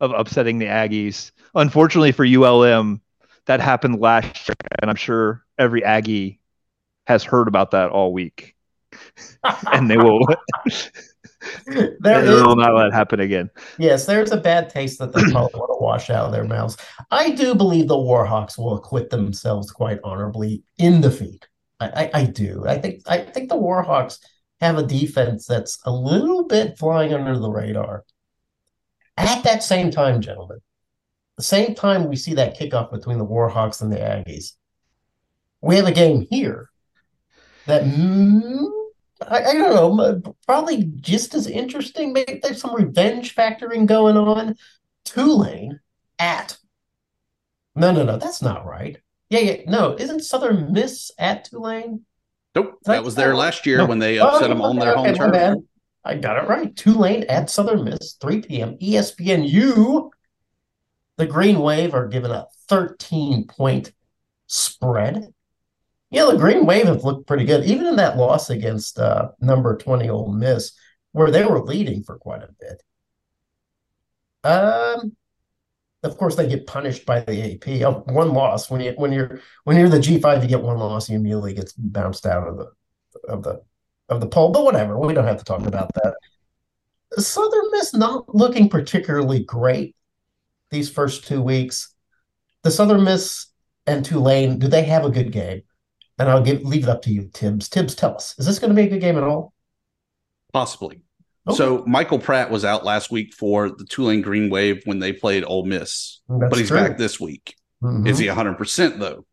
of 0.00 0.12
upsetting 0.12 0.58
the 0.58 0.66
Aggies. 0.66 1.32
Unfortunately 1.54 2.12
for 2.12 2.24
ULM, 2.24 3.02
that 3.46 3.60
happened 3.60 4.00
last 4.00 4.48
year, 4.48 4.54
and 4.80 4.88
I'm 4.88 4.96
sure 4.96 5.44
every 5.58 5.82
Aggie 5.84 6.40
has 7.08 7.24
heard 7.24 7.48
about 7.48 7.72
that 7.72 7.90
all 7.90 8.12
week. 8.12 8.54
and 9.72 9.90
they 9.90 9.96
will 9.96 10.20
there 11.66 11.96
they 12.00 12.22
will 12.22 12.56
not 12.56 12.74
let 12.74 12.86
it 12.86 12.94
happen 12.94 13.20
again. 13.20 13.50
yes, 13.78 14.06
there's 14.06 14.30
a 14.30 14.36
bad 14.36 14.70
taste 14.70 14.98
that 14.98 15.12
they 15.12 15.20
probably 15.30 15.58
want 15.58 15.70
to 15.70 15.82
wash 15.82 16.10
out 16.10 16.26
of 16.26 16.32
their 16.32 16.44
mouths. 16.44 16.76
I 17.10 17.30
do 17.30 17.54
believe 17.54 17.88
the 17.88 17.94
Warhawks 17.96 18.56
will 18.56 18.76
acquit 18.76 19.10
themselves 19.10 19.70
quite 19.72 19.98
honorably 20.04 20.62
in 20.78 21.00
defeat. 21.00 21.48
I, 21.80 21.88
I, 21.88 22.10
I 22.20 22.24
do. 22.24 22.64
I 22.66 22.78
think 22.78 23.02
I 23.06 23.18
think 23.18 23.48
the 23.48 23.56
Warhawks 23.56 24.18
have 24.60 24.78
a 24.78 24.82
defense 24.82 25.46
that's 25.46 25.78
a 25.84 25.90
little 25.90 26.44
bit 26.44 26.78
flying 26.78 27.14
under 27.14 27.38
the 27.38 27.50
radar. 27.50 28.04
At 29.16 29.44
that 29.44 29.62
same 29.62 29.90
time, 29.90 30.20
gentlemen, 30.20 30.58
the 31.36 31.42
same 31.42 31.74
time 31.74 32.08
we 32.08 32.16
see 32.16 32.34
that 32.34 32.58
kickoff 32.58 32.90
between 32.90 33.18
the 33.18 33.26
Warhawks 33.26 33.82
and 33.82 33.92
the 33.92 33.96
Aggies, 33.96 34.52
we 35.60 35.76
have 35.76 35.86
a 35.86 35.92
game 35.92 36.26
here 36.30 36.70
that 37.66 37.82
mm, 37.82 38.68
I, 39.26 39.44
I, 39.44 39.52
don't 39.54 39.96
know, 39.96 40.36
probably 40.46 40.84
just 41.00 41.34
as 41.34 41.46
interesting. 41.46 42.12
Maybe 42.12 42.40
there's 42.42 42.60
some 42.60 42.74
revenge 42.74 43.34
factoring 43.34 43.86
going 43.86 44.16
on. 44.16 44.56
Tulane 45.04 45.80
at 46.18 46.58
no, 47.78 47.92
no, 47.92 48.02
no, 48.02 48.16
that's 48.16 48.42
not 48.42 48.66
right. 48.66 48.98
Yeah, 49.30 49.40
yeah, 49.40 49.56
no, 49.68 49.94
isn't 49.96 50.24
Southern 50.24 50.72
Miss 50.72 51.12
at 51.16 51.44
Tulane? 51.44 52.04
Nope, 52.54 52.78
that 52.84 53.04
was 53.04 53.14
there 53.14 53.36
last 53.36 53.66
year 53.66 53.78
no. 53.78 53.86
when 53.86 53.98
they 53.98 54.18
upset 54.18 54.44
oh, 54.44 54.48
them 54.48 54.62
on 54.62 54.78
their 54.78 54.96
okay, 54.96 55.16
home 55.16 55.32
turf. 55.32 55.58
I 56.04 56.14
got 56.14 56.42
it 56.42 56.48
right. 56.48 56.74
Tulane 56.74 57.24
at 57.24 57.50
Southern 57.50 57.84
Miss, 57.84 58.14
3 58.20 58.42
p.m. 58.42 58.78
ESPN. 58.78 59.50
ESPNU. 59.50 60.10
The 61.16 61.26
Green 61.26 61.58
Wave 61.58 61.94
are 61.94 62.08
given 62.08 62.30
a 62.30 62.46
13 62.68 63.46
point 63.46 63.92
spread. 64.46 65.34
Yeah, 66.10 66.24
the 66.26 66.38
Green 66.38 66.64
Wave 66.64 66.86
have 66.86 67.04
looked 67.04 67.26
pretty 67.26 67.44
good. 67.44 67.64
Even 67.64 67.86
in 67.86 67.96
that 67.96 68.16
loss 68.16 68.48
against 68.48 68.98
uh, 68.98 69.30
number 69.40 69.76
20 69.76 70.08
Ole 70.08 70.32
Miss, 70.32 70.72
where 71.12 71.30
they 71.30 71.44
were 71.44 71.62
leading 71.62 72.02
for 72.02 72.16
quite 72.16 72.42
a 72.42 72.54
bit. 72.58 72.82
Um, 74.44 75.16
of 76.02 76.16
course, 76.16 76.36
they 76.36 76.48
get 76.48 76.66
punished 76.66 77.04
by 77.04 77.20
the 77.20 77.54
AP. 77.54 77.82
Oh, 77.82 78.02
one 78.12 78.32
loss 78.32 78.70
when 78.70 78.80
you 78.80 78.92
when 78.96 79.12
you're 79.12 79.40
when 79.64 79.76
you're 79.76 79.88
the 79.88 80.00
G 80.00 80.20
five, 80.20 80.42
you 80.42 80.48
get 80.48 80.62
one 80.62 80.78
loss, 80.78 81.08
you 81.08 81.16
immediately 81.16 81.54
gets 81.54 81.72
bounced 81.72 82.26
out 82.26 82.46
of 82.46 82.56
the 82.56 82.70
of 83.28 83.42
the 83.42 83.62
of 84.08 84.20
the 84.20 84.28
poll. 84.28 84.50
But 84.50 84.64
whatever, 84.64 84.98
we 84.98 85.14
don't 85.14 85.26
have 85.26 85.38
to 85.38 85.44
talk 85.44 85.66
about 85.66 85.92
that. 85.94 86.14
Southern 87.16 87.70
Miss 87.72 87.94
not 87.94 88.34
looking 88.34 88.68
particularly 88.68 89.42
great 89.42 89.96
these 90.70 90.90
first 90.90 91.26
two 91.26 91.42
weeks. 91.42 91.94
The 92.62 92.70
Southern 92.70 93.04
Miss 93.04 93.46
and 93.86 94.04
Tulane, 94.04 94.58
do 94.58 94.68
they 94.68 94.84
have 94.84 95.04
a 95.04 95.10
good 95.10 95.32
game? 95.32 95.62
And 96.18 96.28
I'll 96.28 96.42
give 96.42 96.62
leave 96.62 96.84
it 96.84 96.88
up 96.88 97.02
to 97.02 97.12
you, 97.12 97.30
Thibs. 97.32 97.68
Thibs, 97.68 97.94
tell 97.94 98.14
us, 98.14 98.38
is 98.38 98.46
this 98.46 98.58
going 98.58 98.70
to 98.70 98.76
be 98.76 98.86
a 98.86 98.90
good 98.90 99.00
game 99.00 99.16
at 99.16 99.22
all? 99.22 99.52
Possibly. 100.52 101.02
Okay. 101.48 101.56
So 101.56 101.84
Michael 101.86 102.18
Pratt 102.18 102.50
was 102.50 102.64
out 102.64 102.84
last 102.84 103.10
week 103.10 103.34
for 103.34 103.70
the 103.70 103.84
Tulane 103.84 104.22
Green 104.22 104.50
Wave 104.50 104.82
when 104.84 104.98
they 104.98 105.12
played 105.12 105.44
Ole 105.44 105.64
Miss, 105.64 106.20
That's 106.28 106.50
but 106.50 106.58
he's 106.58 106.68
true. 106.68 106.76
back 106.78 106.98
this 106.98 107.18
week. 107.18 107.56
Mhm. 107.82 108.06
Is 108.08 108.18
he 108.18 108.26
100% 108.26 108.98
though? 108.98 109.24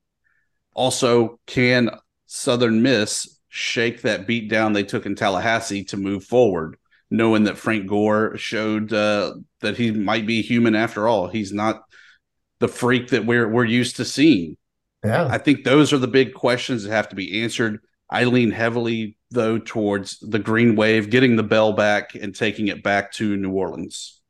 Also, 0.74 1.40
can 1.46 1.90
Southern 2.26 2.82
Miss 2.82 3.40
shake 3.50 4.02
that 4.02 4.28
beat 4.28 4.50
down 4.50 4.74
they 4.74 4.84
took 4.84 5.06
in 5.06 5.16
Tallahassee 5.16 5.84
to 5.86 5.98
move 5.98 6.24
forward, 6.24 6.78
knowing 7.10 7.46
that 7.46 7.58
Frank 7.58 7.88
Gore 7.88 8.38
showed 8.38 8.92
uh, 8.94 9.34
that 9.62 9.78
he 9.78 9.92
might 9.92 10.26
be 10.28 10.42
human 10.42 10.76
after 10.76 11.08
all? 11.08 11.28
He's 11.28 11.54
not 11.54 11.84
the 12.60 12.68
freak 12.68 13.10
that 13.10 13.26
we're 13.26 13.48
we're 13.48 13.66
used 13.66 13.98
to 13.98 14.06
seeing. 14.06 14.58
Yeah. 15.04 15.28
I 15.30 15.38
think 15.38 15.64
those 15.64 15.94
are 15.94 15.98
the 15.98 16.08
big 16.08 16.34
questions 16.34 16.84
that 16.84 16.92
have 16.92 17.10
to 17.10 17.16
be 17.16 17.42
answered. 17.44 17.80
I 18.16 18.24
lean 18.24 18.52
heavily 18.52 19.18
though 19.30 19.60
towards 19.60 20.20
the 20.20 20.40
Green 20.40 20.78
Wave 20.78 21.10
getting 21.10 21.36
the 21.36 21.44
bell 21.44 21.74
back 21.74 22.16
and 22.16 22.34
taking 22.34 22.70
it 22.70 22.82
back 22.82 23.12
to 23.14 23.36
New 23.36 23.52
Orleans. 23.52 24.22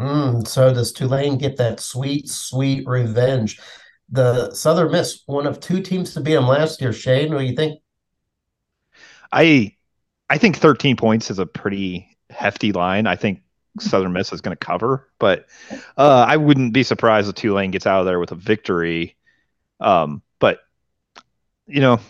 Mm, 0.00 0.48
so 0.48 0.72
does 0.72 0.90
Tulane 0.90 1.36
get 1.36 1.58
that 1.58 1.80
sweet, 1.80 2.30
sweet 2.30 2.86
revenge? 2.86 3.60
The 4.08 4.54
Southern 4.54 4.90
Miss, 4.90 5.22
one 5.26 5.46
of 5.46 5.60
two 5.60 5.82
teams 5.82 6.14
to 6.14 6.20
beat 6.20 6.32
them 6.32 6.48
last 6.48 6.80
year. 6.80 6.94
Shane, 6.94 7.30
what 7.30 7.40
do 7.40 7.44
you 7.44 7.54
think? 7.54 7.80
I 9.30 9.76
I 10.30 10.38
think 10.38 10.56
13 10.56 10.96
points 10.96 11.30
is 11.30 11.38
a 11.38 11.44
pretty 11.44 12.16
hefty 12.30 12.72
line. 12.72 13.06
I 13.06 13.16
think 13.16 13.42
Southern 13.80 14.14
Miss 14.14 14.32
is 14.32 14.40
going 14.40 14.56
to 14.56 14.64
cover, 14.64 15.10
but 15.18 15.46
uh, 15.98 16.24
I 16.26 16.38
wouldn't 16.38 16.72
be 16.72 16.82
surprised 16.82 17.28
if 17.28 17.34
Tulane 17.34 17.70
gets 17.70 17.86
out 17.86 18.00
of 18.00 18.06
there 18.06 18.18
with 18.18 18.32
a 18.32 18.36
victory. 18.36 19.14
Um, 19.78 20.22
but 20.38 20.60
you 21.66 21.80
know, 21.80 22.00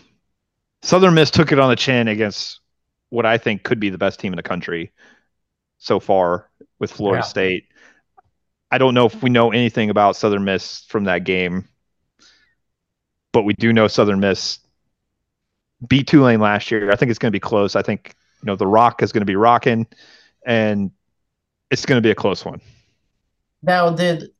Southern 0.87 1.15
Miss 1.15 1.29
took 1.29 1.51
it 1.51 1.59
on 1.59 1.69
the 1.69 1.75
chin 1.75 2.07
against 2.07 2.61
what 3.09 3.25
I 3.25 3.37
think 3.37 3.63
could 3.63 3.77
be 3.77 3.89
the 3.89 3.97
best 3.97 4.21
team 4.21 4.31
in 4.31 4.37
the 4.37 4.43
country 4.43 4.93
so 5.79 5.99
far 5.99 6.49
with 6.79 6.93
Florida 6.93 7.23
Yeah. 7.23 7.27
State. 7.27 7.65
I 8.71 8.77
don't 8.77 8.93
know 8.93 9.05
if 9.05 9.21
we 9.21 9.29
know 9.29 9.51
anything 9.51 9.89
about 9.89 10.15
Southern 10.15 10.45
Miss 10.45 10.85
from 10.85 11.03
that 11.03 11.25
game, 11.25 11.67
but 13.33 13.43
we 13.43 13.53
do 13.55 13.73
know 13.73 13.89
Southern 13.89 14.21
Miss 14.21 14.59
beat 15.85 16.07
Tulane 16.07 16.39
last 16.39 16.71
year. 16.71 16.89
I 16.89 16.95
think 16.95 17.09
it's 17.09 17.19
going 17.19 17.33
to 17.33 17.35
be 17.35 17.41
close. 17.41 17.75
I 17.75 17.81
think 17.81 18.15
you 18.41 18.47
know 18.47 18.55
the 18.55 18.65
Rock 18.65 19.03
is 19.03 19.11
going 19.11 19.23
to 19.23 19.25
be 19.25 19.35
rocking, 19.35 19.87
and 20.45 20.91
it's 21.69 21.85
going 21.85 21.97
to 21.97 22.01
be 22.01 22.11
a 22.11 22.15
close 22.15 22.45
one. 22.45 22.61
Now, 23.61 23.89
did 23.89 24.31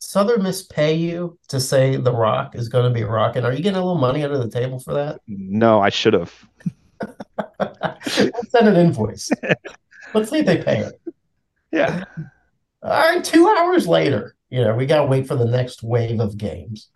Southern 0.00 0.42
Miss 0.42 0.62
pay 0.62 0.94
you 0.94 1.38
to 1.48 1.60
say 1.60 1.96
The 1.96 2.12
Rock 2.12 2.56
is 2.56 2.68
going 2.68 2.84
to 2.84 2.90
be 2.90 3.04
rocking? 3.04 3.44
Are 3.44 3.52
you 3.52 3.62
getting 3.62 3.76
a 3.76 3.84
little 3.84 4.00
money 4.00 4.24
under 4.24 4.38
the 4.38 4.50
table 4.50 4.80
for 4.80 4.94
that? 4.94 5.20
No, 5.28 5.80
I 5.80 5.90
should 5.90 6.14
have. 6.14 6.34
Let's 7.60 8.50
send 8.50 8.68
an 8.68 8.76
invoice. 8.76 9.30
Let's 10.14 10.30
see 10.30 10.38
if 10.38 10.46
they 10.46 10.62
pay 10.62 10.80
it. 10.80 11.00
Yeah, 11.70 12.04
All 12.82 12.90
right, 12.90 13.22
two 13.22 13.46
hours 13.46 13.86
later, 13.86 14.34
you 14.48 14.64
know, 14.64 14.74
we 14.74 14.86
got 14.86 15.02
to 15.02 15.06
wait 15.06 15.28
for 15.28 15.36
the 15.36 15.44
next 15.44 15.82
wave 15.82 16.18
of 16.18 16.36
games. 16.36 16.88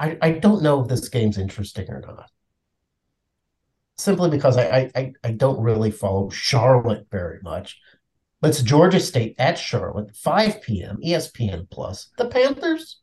I, 0.00 0.16
I 0.22 0.30
don't 0.32 0.62
know 0.62 0.80
if 0.82 0.88
this 0.88 1.08
game's 1.08 1.38
interesting 1.38 1.90
or 1.90 2.00
not. 2.00 2.30
Simply 3.98 4.30
because 4.30 4.56
I, 4.56 4.90
I, 4.94 5.12
I 5.24 5.32
don't 5.32 5.60
really 5.60 5.90
follow 5.90 6.30
Charlotte 6.30 7.06
very 7.10 7.40
much. 7.42 7.80
It's 8.46 8.62
Georgia 8.62 9.00
State 9.00 9.34
at 9.38 9.58
Charlotte, 9.58 10.14
5 10.14 10.62
p.m., 10.62 10.98
ESPN 11.04 11.68
Plus. 11.68 12.10
The 12.16 12.28
Panthers, 12.28 13.00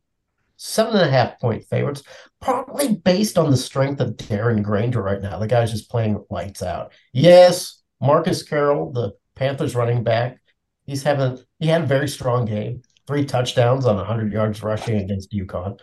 seven 0.56 0.96
and 0.96 1.10
a 1.10 1.12
half 1.12 1.38
point 1.38 1.66
favorites, 1.66 2.02
probably 2.40 2.96
based 2.96 3.38
on 3.38 3.52
the 3.52 3.58
strength 3.58 4.00
of 4.00 4.16
Darren 4.16 4.64
Grainger 4.64 5.02
right 5.02 5.22
now. 5.22 5.40
The 5.40 5.48
guy's 5.48 5.72
just 5.72 5.92
playing 5.92 6.24
lights 6.30 6.64
out. 6.64 6.94
Yes, 7.12 7.84
Marcus 8.00 8.42
Carroll, 8.42 8.94
the 8.94 9.16
Panthers 9.36 9.76
running 9.76 10.02
back, 10.02 10.40
he's 10.86 11.04
having 11.04 11.38
he 11.60 11.68
had 11.68 11.82
a 11.82 11.88
very 11.88 12.08
strong 12.08 12.46
game. 12.46 12.82
Three 13.06 13.26
touchdowns 13.26 13.86
on 13.86 13.98
100 13.98 14.32
yards 14.32 14.64
rushing 14.64 14.96
against 14.96 15.34
UConn. 15.34 15.78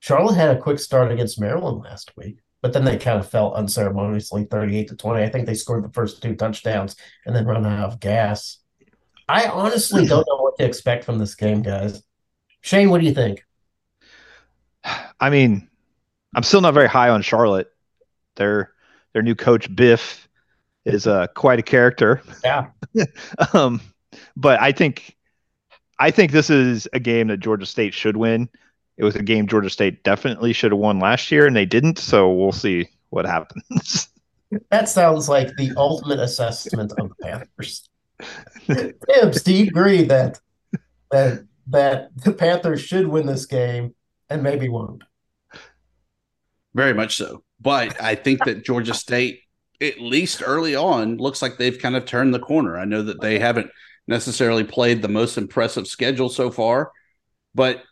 Charlotte 0.00 0.34
had 0.34 0.56
a 0.56 0.60
quick 0.60 0.80
start 0.80 1.12
against 1.12 1.40
Maryland 1.40 1.84
last 1.84 2.10
week, 2.16 2.38
but 2.62 2.72
then 2.72 2.84
they 2.84 2.96
kind 2.96 3.18
of 3.18 3.28
fell 3.28 3.52
unceremoniously 3.54 4.44
38 4.44 4.88
to 4.88 4.96
20. 4.96 5.22
I 5.22 5.28
think 5.28 5.46
they 5.46 5.54
scored 5.54 5.84
the 5.84 5.92
first 5.92 6.22
two 6.22 6.34
touchdowns 6.34 6.96
and 7.26 7.34
then 7.34 7.44
run 7.44 7.66
out 7.66 7.90
of 7.90 8.00
gas. 8.00 8.58
I 9.28 9.46
honestly 9.48 10.06
don't 10.06 10.26
know 10.28 10.36
what 10.36 10.56
to 10.58 10.64
expect 10.64 11.04
from 11.04 11.18
this 11.18 11.34
game, 11.34 11.62
guys. 11.62 12.02
Shane, 12.60 12.90
what 12.90 13.00
do 13.00 13.06
you 13.06 13.14
think? 13.14 13.44
I 15.20 15.30
mean, 15.30 15.68
I'm 16.34 16.42
still 16.42 16.60
not 16.60 16.74
very 16.74 16.88
high 16.88 17.08
on 17.08 17.22
Charlotte. 17.22 17.70
Their 18.36 18.72
their 19.12 19.22
new 19.22 19.34
coach 19.34 19.74
Biff 19.74 20.28
is 20.84 21.06
uh, 21.06 21.26
quite 21.28 21.58
a 21.58 21.62
character. 21.62 22.22
Yeah. 22.42 22.68
um, 23.52 23.80
but 24.36 24.60
I 24.60 24.72
think 24.72 25.16
I 25.98 26.10
think 26.10 26.32
this 26.32 26.50
is 26.50 26.88
a 26.92 27.00
game 27.00 27.28
that 27.28 27.38
Georgia 27.38 27.66
State 27.66 27.94
should 27.94 28.16
win. 28.16 28.48
It 28.96 29.04
was 29.04 29.16
a 29.16 29.22
game 29.22 29.46
Georgia 29.46 29.70
State 29.70 30.04
definitely 30.04 30.52
should 30.52 30.72
have 30.72 30.78
won 30.78 30.98
last 30.98 31.30
year, 31.30 31.46
and 31.46 31.56
they 31.56 31.66
didn't. 31.66 31.98
So 31.98 32.32
we'll 32.32 32.52
see 32.52 32.88
what 33.10 33.26
happens. 33.26 34.08
That 34.70 34.86
sounds 34.86 35.30
like 35.30 35.56
the 35.56 35.72
ultimate 35.78 36.18
assessment 36.18 36.92
of 36.98 37.08
the 37.08 37.14
Panthers. 37.22 37.88
Thibs, 38.66 39.42
do 39.42 39.54
you 39.54 39.64
agree 39.64 40.02
that 40.02 40.38
that 41.10 41.46
that 41.68 42.10
the 42.16 42.32
Panthers 42.32 42.82
should 42.82 43.06
win 43.06 43.24
this 43.24 43.46
game 43.46 43.94
and 44.28 44.42
maybe 44.42 44.68
won't? 44.68 45.04
Very 46.74 46.92
much 46.92 47.16
so. 47.16 47.44
But 47.60 47.98
I 47.98 48.14
think 48.14 48.44
that 48.44 48.64
Georgia 48.64 48.94
State, 48.94 49.40
at 49.80 50.00
least 50.00 50.42
early 50.44 50.74
on, 50.74 51.16
looks 51.16 51.40
like 51.40 51.56
they've 51.56 51.78
kind 51.78 51.96
of 51.96 52.04
turned 52.04 52.34
the 52.34 52.38
corner. 52.38 52.78
I 52.78 52.84
know 52.84 53.02
that 53.02 53.20
they 53.20 53.38
haven't 53.38 53.70
necessarily 54.06 54.64
played 54.64 55.00
the 55.00 55.08
most 55.08 55.38
impressive 55.38 55.86
schedule 55.86 56.28
so 56.28 56.50
far, 56.50 56.92
but 57.54 57.82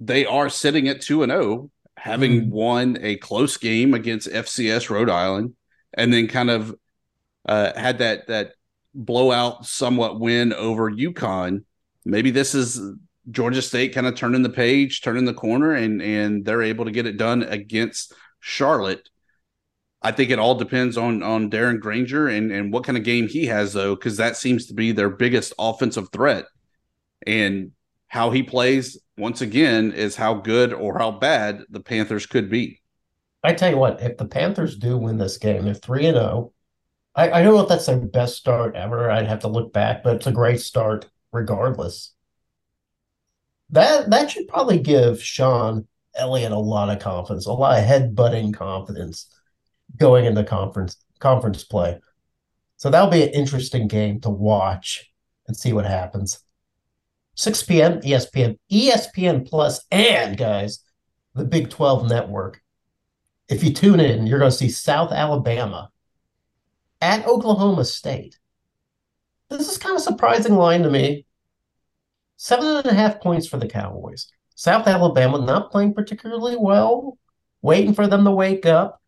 they 0.00 0.24
are 0.26 0.48
sitting 0.48 0.88
at 0.88 1.02
2 1.02 1.22
and 1.22 1.30
0, 1.30 1.70
having 1.96 2.46
Mhm. 2.46 2.48
won 2.48 2.98
a 3.02 3.16
close 3.16 3.56
game 3.56 3.94
against 3.94 4.28
FCS 4.32 4.90
Rhode 4.90 5.10
Island 5.10 5.54
and 5.94 6.12
then 6.12 6.26
kind 6.26 6.50
of 6.50 6.74
uh, 7.48 7.78
had 7.78 7.98
that 7.98 8.26
that 8.28 8.52
blowout 8.94 9.66
somewhat 9.66 10.20
win 10.20 10.52
over 10.52 10.90
UConn. 10.90 11.64
Maybe 12.04 12.30
this 12.30 12.54
is 12.54 12.80
Georgia 13.30 13.62
State 13.62 13.94
kind 13.94 14.06
of 14.06 14.14
turning 14.14 14.42
the 14.42 14.50
page, 14.50 15.00
turning 15.02 15.24
the 15.24 15.34
corner, 15.34 15.72
and 15.72 16.02
and 16.02 16.44
they're 16.44 16.62
able 16.62 16.84
to 16.86 16.90
get 16.90 17.06
it 17.06 17.16
done 17.16 17.42
against 17.42 18.12
Charlotte. 18.40 19.08
I 20.02 20.12
think 20.12 20.30
it 20.30 20.38
all 20.38 20.54
depends 20.54 20.96
on 20.96 21.22
on 21.22 21.50
Darren 21.50 21.80
Grainger 21.80 22.28
and 22.28 22.50
and 22.50 22.72
what 22.72 22.84
kind 22.84 22.96
of 22.98 23.04
game 23.04 23.28
he 23.28 23.46
has 23.46 23.72
though, 23.72 23.94
because 23.94 24.16
that 24.16 24.36
seems 24.36 24.66
to 24.66 24.74
be 24.74 24.92
their 24.92 25.10
biggest 25.10 25.52
offensive 25.58 26.08
threat. 26.10 26.46
And 27.26 27.72
how 28.10 28.30
he 28.30 28.42
plays 28.42 28.98
once 29.16 29.40
again 29.40 29.92
is 29.92 30.16
how 30.16 30.34
good 30.34 30.72
or 30.72 30.98
how 30.98 31.12
bad 31.12 31.62
the 31.70 31.78
Panthers 31.78 32.26
could 32.26 32.50
be. 32.50 32.82
I 33.44 33.54
tell 33.54 33.70
you 33.70 33.76
what, 33.76 34.02
if 34.02 34.16
the 34.16 34.26
Panthers 34.26 34.76
do 34.76 34.98
win 34.98 35.16
this 35.16 35.38
game, 35.38 35.64
they're 35.64 35.74
three 35.74 36.06
and 36.06 36.16
zero. 36.16 36.52
I, 37.14 37.30
I 37.30 37.42
don't 37.42 37.54
know 37.54 37.62
if 37.62 37.68
that's 37.68 37.86
their 37.86 38.00
best 38.00 38.36
start 38.36 38.74
ever. 38.74 39.08
I'd 39.08 39.28
have 39.28 39.38
to 39.40 39.48
look 39.48 39.72
back, 39.72 40.02
but 40.02 40.16
it's 40.16 40.26
a 40.26 40.32
great 40.32 40.60
start 40.60 41.08
regardless. 41.32 42.12
That 43.70 44.10
that 44.10 44.32
should 44.32 44.48
probably 44.48 44.80
give 44.80 45.22
Shawn 45.22 45.86
Elliott 46.16 46.50
a 46.50 46.58
lot 46.58 46.90
of 46.90 46.98
confidence, 46.98 47.46
a 47.46 47.52
lot 47.52 47.78
of 47.78 47.84
head-butting 47.84 48.52
confidence 48.52 49.32
going 49.96 50.24
into 50.24 50.42
conference 50.42 50.96
conference 51.20 51.62
play. 51.62 52.00
So 52.76 52.90
that'll 52.90 53.08
be 53.08 53.22
an 53.22 53.28
interesting 53.28 53.86
game 53.86 54.20
to 54.22 54.30
watch 54.30 55.12
and 55.46 55.56
see 55.56 55.72
what 55.72 55.86
happens. 55.86 56.40
6 57.40 57.62
p.m. 57.62 58.00
ESPN, 58.02 58.58
ESPN 58.70 59.48
Plus, 59.48 59.86
and 59.90 60.36
guys, 60.36 60.84
the 61.34 61.42
Big 61.42 61.70
12 61.70 62.06
network. 62.06 62.60
If 63.48 63.64
you 63.64 63.72
tune 63.72 63.98
in, 63.98 64.26
you're 64.26 64.38
going 64.38 64.50
to 64.50 64.56
see 64.56 64.68
South 64.68 65.10
Alabama 65.10 65.88
at 67.00 67.26
Oklahoma 67.26 67.86
State. 67.86 68.38
This 69.48 69.70
is 69.70 69.78
kind 69.78 69.96
of 69.96 70.02
surprising 70.02 70.54
line 70.54 70.82
to 70.82 70.90
me. 70.90 71.24
Seven 72.36 72.76
and 72.76 72.84
a 72.84 72.92
half 72.92 73.22
points 73.22 73.46
for 73.46 73.56
the 73.56 73.68
Cowboys. 73.68 74.30
South 74.54 74.86
Alabama 74.86 75.40
not 75.40 75.70
playing 75.70 75.94
particularly 75.94 76.56
well, 76.58 77.16
waiting 77.62 77.94
for 77.94 78.06
them 78.06 78.24
to 78.24 78.32
wake 78.32 78.66
up. 78.66 79.00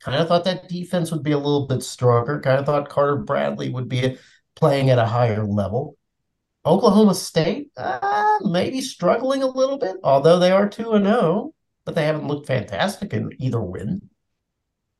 Kind 0.00 0.16
of 0.16 0.28
thought 0.28 0.44
that 0.44 0.70
defense 0.70 1.12
would 1.12 1.22
be 1.22 1.32
a 1.32 1.36
little 1.36 1.66
bit 1.66 1.82
stronger. 1.82 2.40
Kind 2.40 2.60
of 2.60 2.64
thought 2.64 2.88
Carter 2.88 3.16
Bradley 3.16 3.68
would 3.68 3.90
be 3.90 4.16
playing 4.54 4.88
at 4.88 4.98
a 4.98 5.04
higher 5.04 5.44
level. 5.44 5.98
Oklahoma 6.66 7.14
State, 7.14 7.70
uh, 7.76 8.38
maybe 8.42 8.80
struggling 8.80 9.42
a 9.42 9.46
little 9.46 9.78
bit, 9.78 9.96
although 10.02 10.38
they 10.38 10.50
are 10.50 10.68
2 10.68 10.92
and 10.92 11.04
0, 11.04 11.54
but 11.84 11.94
they 11.94 12.06
haven't 12.06 12.26
looked 12.26 12.46
fantastic 12.46 13.12
in 13.12 13.30
either 13.38 13.60
win. 13.60 14.08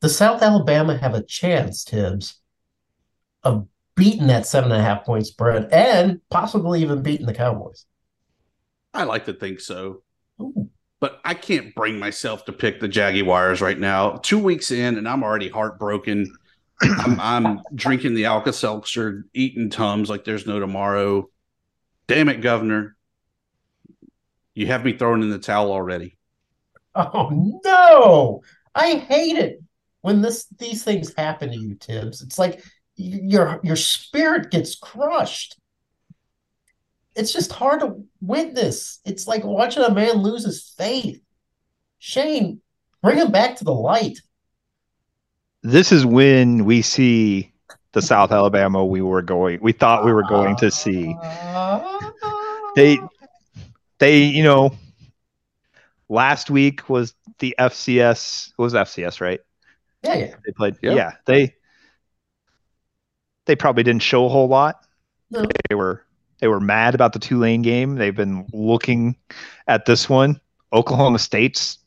The 0.00 0.08
South 0.10 0.42
Alabama 0.42 0.96
have 0.98 1.14
a 1.14 1.22
chance, 1.22 1.84
Thibs, 1.84 2.40
of 3.42 3.66
beating 3.94 4.26
that 4.26 4.46
seven 4.46 4.72
and 4.72 4.80
a 4.80 4.84
half 4.84 5.04
point 5.04 5.26
spread 5.26 5.72
and 5.72 6.20
possibly 6.30 6.82
even 6.82 7.02
beating 7.02 7.26
the 7.26 7.34
Cowboys. 7.34 7.86
I 8.92 9.04
like 9.04 9.24
to 9.26 9.32
think 9.32 9.60
so. 9.60 10.02
Ooh. 10.40 10.68
But 11.00 11.20
I 11.24 11.34
can't 11.34 11.74
bring 11.74 11.98
myself 11.98 12.44
to 12.46 12.52
pick 12.52 12.80
the 12.80 12.88
Jaguars 12.88 13.60
right 13.60 13.78
now. 13.78 14.16
Two 14.22 14.38
weeks 14.38 14.70
in, 14.70 14.96
and 14.96 15.08
I'm 15.08 15.22
already 15.22 15.48
heartbroken. 15.48 16.32
I'm, 16.82 17.20
I'm 17.20 17.60
drinking 17.74 18.14
the 18.14 18.26
Alka 18.26 18.52
Seltzer, 18.52 19.26
eating 19.34 19.70
Tums 19.70 20.08
like 20.08 20.24
there's 20.24 20.46
no 20.46 20.60
tomorrow. 20.60 21.28
Damn 22.06 22.28
it, 22.28 22.40
Governor. 22.40 22.96
You 24.54 24.66
have 24.66 24.84
me 24.84 24.96
thrown 24.96 25.22
in 25.22 25.30
the 25.30 25.38
towel 25.38 25.72
already. 25.72 26.16
Oh 26.94 27.58
no! 27.64 28.42
I 28.74 28.94
hate 28.94 29.36
it 29.36 29.60
when 30.02 30.20
this 30.22 30.46
these 30.58 30.84
things 30.84 31.12
happen 31.16 31.50
to 31.50 31.56
you, 31.56 31.74
Thibs. 31.74 32.22
It's 32.22 32.38
like 32.38 32.62
your 32.96 33.58
your 33.64 33.76
spirit 33.76 34.50
gets 34.50 34.76
crushed. 34.76 35.58
It's 37.16 37.32
just 37.32 37.52
hard 37.52 37.80
to 37.80 38.04
witness. 38.20 39.00
It's 39.04 39.26
like 39.26 39.44
watching 39.44 39.82
a 39.82 39.90
man 39.92 40.16
lose 40.16 40.44
his 40.44 40.74
faith. 40.76 41.20
Shane, 41.98 42.60
bring 43.02 43.18
him 43.18 43.32
back 43.32 43.56
to 43.56 43.64
the 43.64 43.72
light. 43.72 44.20
This 45.62 45.90
is 45.90 46.04
when 46.04 46.66
we 46.66 46.82
see 46.82 47.53
the 47.94 48.02
South 48.02 48.32
Alabama 48.32 48.84
we 48.84 49.00
were 49.00 49.22
going 49.22 49.58
we 49.62 49.72
thought 49.72 50.04
we 50.04 50.12
were 50.12 50.24
going 50.24 50.56
to 50.56 50.70
see. 50.70 51.16
They 52.76 52.98
they, 53.98 54.18
you 54.24 54.42
know, 54.42 54.76
last 56.08 56.50
week 56.50 56.88
was 56.88 57.14
the 57.38 57.54
FCS 57.58 58.48
it 58.50 58.58
was 58.58 58.74
FCS, 58.74 59.20
right? 59.20 59.40
Yeah, 60.02 60.16
yeah. 60.16 60.34
They 60.44 60.52
played 60.52 60.76
Yeah. 60.82 60.94
yeah, 60.94 61.12
they 61.24 61.54
they 63.46 63.56
probably 63.56 63.82
didn't 63.82 64.02
show 64.02 64.26
a 64.26 64.28
whole 64.28 64.48
lot. 64.48 64.84
No. 65.30 65.46
They 65.68 65.74
were 65.74 66.04
they 66.40 66.48
were 66.48 66.60
mad 66.60 66.94
about 66.94 67.12
the 67.12 67.18
Tulane 67.18 67.62
game. 67.62 67.94
They've 67.94 68.14
been 68.14 68.46
looking 68.52 69.16
at 69.68 69.86
this 69.86 70.08
one. 70.08 70.40
Oklahoma 70.72 71.18
State's 71.18 71.78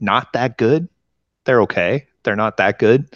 not 0.00 0.32
that 0.34 0.58
good. 0.58 0.88
They're 1.44 1.62
okay. 1.62 2.06
They're 2.22 2.36
not 2.36 2.58
that 2.58 2.78
good. 2.78 3.08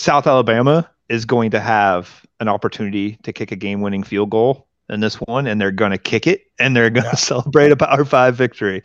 South 0.00 0.26
Alabama 0.26 0.90
is 1.10 1.26
going 1.26 1.50
to 1.50 1.60
have 1.60 2.24
an 2.40 2.48
opportunity 2.48 3.18
to 3.22 3.34
kick 3.34 3.52
a 3.52 3.56
game-winning 3.56 4.02
field 4.02 4.30
goal 4.30 4.66
in 4.88 5.00
this 5.00 5.16
one, 5.16 5.46
and 5.46 5.60
they're 5.60 5.70
going 5.70 5.90
to 5.90 5.98
kick 5.98 6.26
it, 6.26 6.40
and 6.58 6.74
they're 6.74 6.88
going 6.88 7.04
to 7.04 7.10
Yeah. 7.10 7.16
celebrate 7.16 7.70
a 7.70 7.76
Power 7.76 8.06
Five 8.06 8.34
victory. 8.34 8.80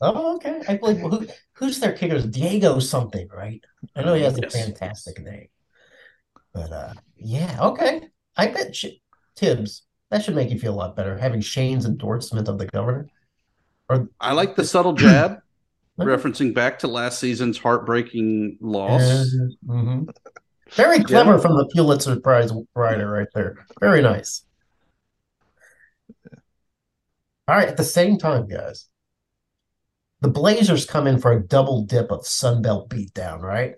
Oh, 0.00 0.36
okay. 0.36 0.62
I 0.66 0.78
believe 0.78 1.00
who, 1.00 1.26
who's 1.52 1.80
their 1.80 1.92
kicker? 1.92 2.22
Diego 2.22 2.78
something, 2.78 3.28
right? 3.28 3.62
I 3.94 4.02
know 4.02 4.14
he 4.14 4.22
has 4.22 4.38
a 4.38 4.40
Yes. 4.42 4.54
fantastic 4.54 5.22
name. 5.22 5.48
But 6.54 6.72
uh 6.72 6.94
yeah, 7.18 7.58
okay. 7.60 8.08
I 8.36 8.46
bet 8.46 8.74
Sh- 8.74 8.96
Thibs, 9.36 9.82
that 10.10 10.24
should 10.24 10.34
make 10.34 10.50
you 10.50 10.58
feel 10.58 10.72
a 10.72 10.76
lot 10.76 10.96
better 10.96 11.18
having 11.18 11.42
Shane's 11.42 11.84
endorsement 11.84 12.48
of 12.48 12.56
the 12.58 12.66
governor. 12.66 13.06
Or 13.90 14.08
I 14.18 14.32
like 14.32 14.56
the 14.56 14.64
subtle 14.64 14.94
jab, 14.94 15.40
referencing 16.00 16.54
back 16.54 16.78
to 16.80 16.88
last 16.88 17.18
season's 17.20 17.58
heartbreaking 17.58 18.58
loss. 18.62 19.34
Mhm. 19.66 20.08
Very 20.72 21.02
clever 21.02 21.38
from 21.38 21.56
the 21.56 21.66
Pulitzer 21.74 22.20
Prize 22.20 22.52
writer 22.74 23.10
right 23.10 23.28
there. 23.34 23.66
Very 23.80 24.02
nice. 24.02 24.44
All 27.46 27.56
right, 27.56 27.68
at 27.68 27.78
the 27.78 27.84
same 27.84 28.18
time, 28.18 28.46
guys, 28.46 28.88
the 30.20 30.28
Blazers 30.28 30.84
come 30.84 31.06
in 31.06 31.18
for 31.18 31.32
a 31.32 31.42
double 31.42 31.84
dip 31.84 32.10
of 32.10 32.20
Sunbelt 32.20 32.88
beatdown, 32.88 33.40
right? 33.40 33.76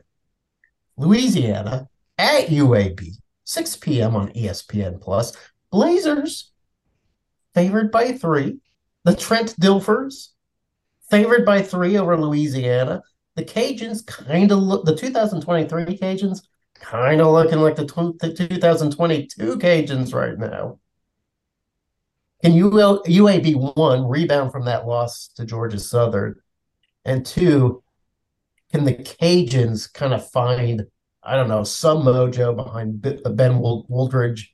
Louisiana 0.97 1.89
at 2.19 2.49
UAB, 2.49 3.13
6 3.45 3.77
p.m. 3.77 4.17
on 4.17 4.33
ESPN 4.33 5.01
Plus. 5.01 5.37
Blazers 5.71 6.51
favored 7.55 7.93
by 7.93 8.13
three. 8.13 8.59
The 9.05 9.15
Trent 9.15 9.55
Dilfers 9.61 10.31
favored 11.11 11.45
by 11.45 11.63
three 11.63 11.97
over 11.97 12.17
Louisiana. 12.17 13.03
The 13.37 13.45
Cajuns 13.45 14.05
kind 14.05 14.51
of 14.51 14.59
look, 14.59 14.85
the 14.85 14.97
2023 14.97 15.97
Cajuns 15.97 16.43
kind 16.81 17.21
of 17.21 17.33
looking 17.33 17.61
like 17.61 17.77
the, 17.77 17.87
tw- 17.87 18.19
the 18.19 18.35
2022 18.35 19.59
Cajuns 19.59 20.15
right 20.15 20.37
now. 20.39 20.79
Can 22.43 22.53
UL, 22.53 23.03
UAB 23.05 23.77
one 23.77 24.09
rebound 24.09 24.51
from 24.51 24.65
that 24.65 24.87
loss 24.87 25.29
to 25.37 25.45
Georgia 25.45 25.79
Southern? 25.79 26.37
And 27.05 27.25
two, 27.25 27.83
can 28.73 28.85
the 28.85 28.95
Cajuns 28.95 29.93
kind 29.93 30.15
of 30.15 30.29
find, 30.31 30.87
I 31.23 31.37
don't 31.37 31.49
know, 31.49 31.65
some 31.65 32.03
mojo 32.03 32.57
behind 32.57 33.03
B- 33.03 33.21
uh, 33.25 33.31
Ben 33.31 33.59
Wold- 33.59 33.89
Wooldridge 33.89 34.49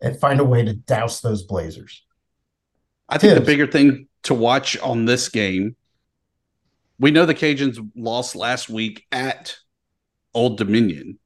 and 0.00 0.18
find 0.18 0.38
a 0.38 0.44
way 0.44 0.64
to 0.64 0.74
douse 0.74 1.20
those 1.20 1.42
Blazers? 1.42 2.04
I 3.08 3.18
think 3.18 3.34
the 3.34 3.44
bigger 3.44 3.66
thing 3.66 4.06
to 4.24 4.34
watch 4.34 4.78
on 4.78 5.06
this 5.06 5.28
game, 5.28 5.76
we 7.00 7.10
know 7.10 7.26
the 7.26 7.34
Cajuns 7.34 7.78
lost 7.96 8.36
last 8.36 8.68
week 8.68 9.06
at 9.10 9.56
Old 10.34 10.58
Dominion. 10.58 11.18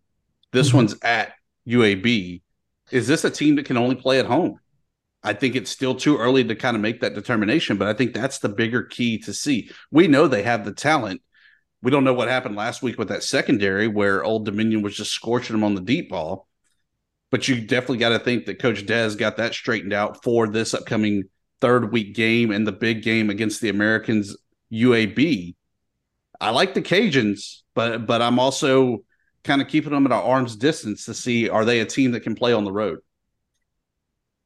This 0.52 0.70
Mhm. 0.70 0.74
one's 0.74 0.96
at 1.02 1.34
UAB. 1.64 2.42
Is 2.90 3.06
this 3.06 3.24
a 3.24 3.30
team 3.30 3.56
that 3.56 3.66
can 3.66 3.76
only 3.76 3.94
play 3.94 4.18
at 4.18 4.26
home? 4.26 4.58
I 5.22 5.32
think 5.32 5.54
it's 5.54 5.70
still 5.70 5.94
too 5.94 6.18
early 6.18 6.44
to 6.44 6.54
kind 6.56 6.76
of 6.76 6.82
make 6.82 7.00
that 7.00 7.14
determination, 7.14 7.76
but 7.76 7.88
I 7.88 7.94
think 7.94 8.12
that's 8.12 8.38
the 8.38 8.48
bigger 8.48 8.82
key 8.82 9.18
to 9.18 9.32
see. 9.32 9.70
We 9.90 10.08
know 10.08 10.26
they 10.26 10.42
have 10.42 10.64
the 10.64 10.72
talent. 10.72 11.22
We 11.80 11.90
don't 11.90 12.04
know 12.04 12.14
what 12.14 12.28
happened 12.28 12.56
last 12.56 12.82
week 12.82 12.98
with 12.98 13.08
that 13.08 13.22
secondary 13.22 13.86
where 13.86 14.24
Old 14.24 14.44
Dominion 14.44 14.82
was 14.82 14.96
just 14.96 15.12
scorching 15.12 15.54
them 15.54 15.64
on 15.64 15.74
the 15.74 15.80
deep 15.80 16.10
ball. 16.10 16.48
But 17.30 17.48
you 17.48 17.60
definitely 17.60 17.98
got 17.98 18.10
to 18.10 18.18
think 18.18 18.46
that 18.46 18.58
Coach 18.58 18.84
Dez 18.84 19.16
got 19.16 19.36
that 19.38 19.54
straightened 19.54 19.92
out 19.92 20.22
for 20.22 20.48
this 20.48 20.74
upcoming 20.74 21.24
third 21.60 21.92
week 21.92 22.14
game 22.14 22.50
and 22.50 22.66
the 22.66 22.72
big 22.72 23.02
game 23.02 23.30
against 23.30 23.60
the 23.60 23.68
Americans 23.68 24.36
UAB. 24.70 25.54
I 26.40 26.50
like 26.50 26.74
the 26.74 26.82
Cajuns, 26.82 27.62
but 27.74 28.06
but 28.06 28.20
I'm 28.20 28.38
also 28.38 29.04
kind 29.44 29.60
of 29.60 29.68
keeping 29.68 29.92
them 29.92 30.06
at 30.06 30.12
our 30.12 30.22
arm's 30.22 30.56
distance 30.56 31.04
to 31.06 31.14
see 31.14 31.48
are 31.48 31.64
they 31.64 31.80
a 31.80 31.86
team 31.86 32.12
that 32.12 32.20
can 32.20 32.34
play 32.34 32.52
on 32.52 32.64
the 32.64 32.72
road. 32.72 33.00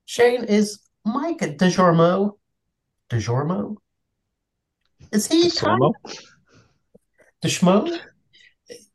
Shane, 0.07 0.45
is 0.45 0.81
Mike 1.05 1.41
DeJormo? 1.41 2.39
DeJormo? 3.11 3.77
Is 5.13 5.27
he 5.27 5.51
kind 5.51 5.53
Slow-mo? 5.53 5.93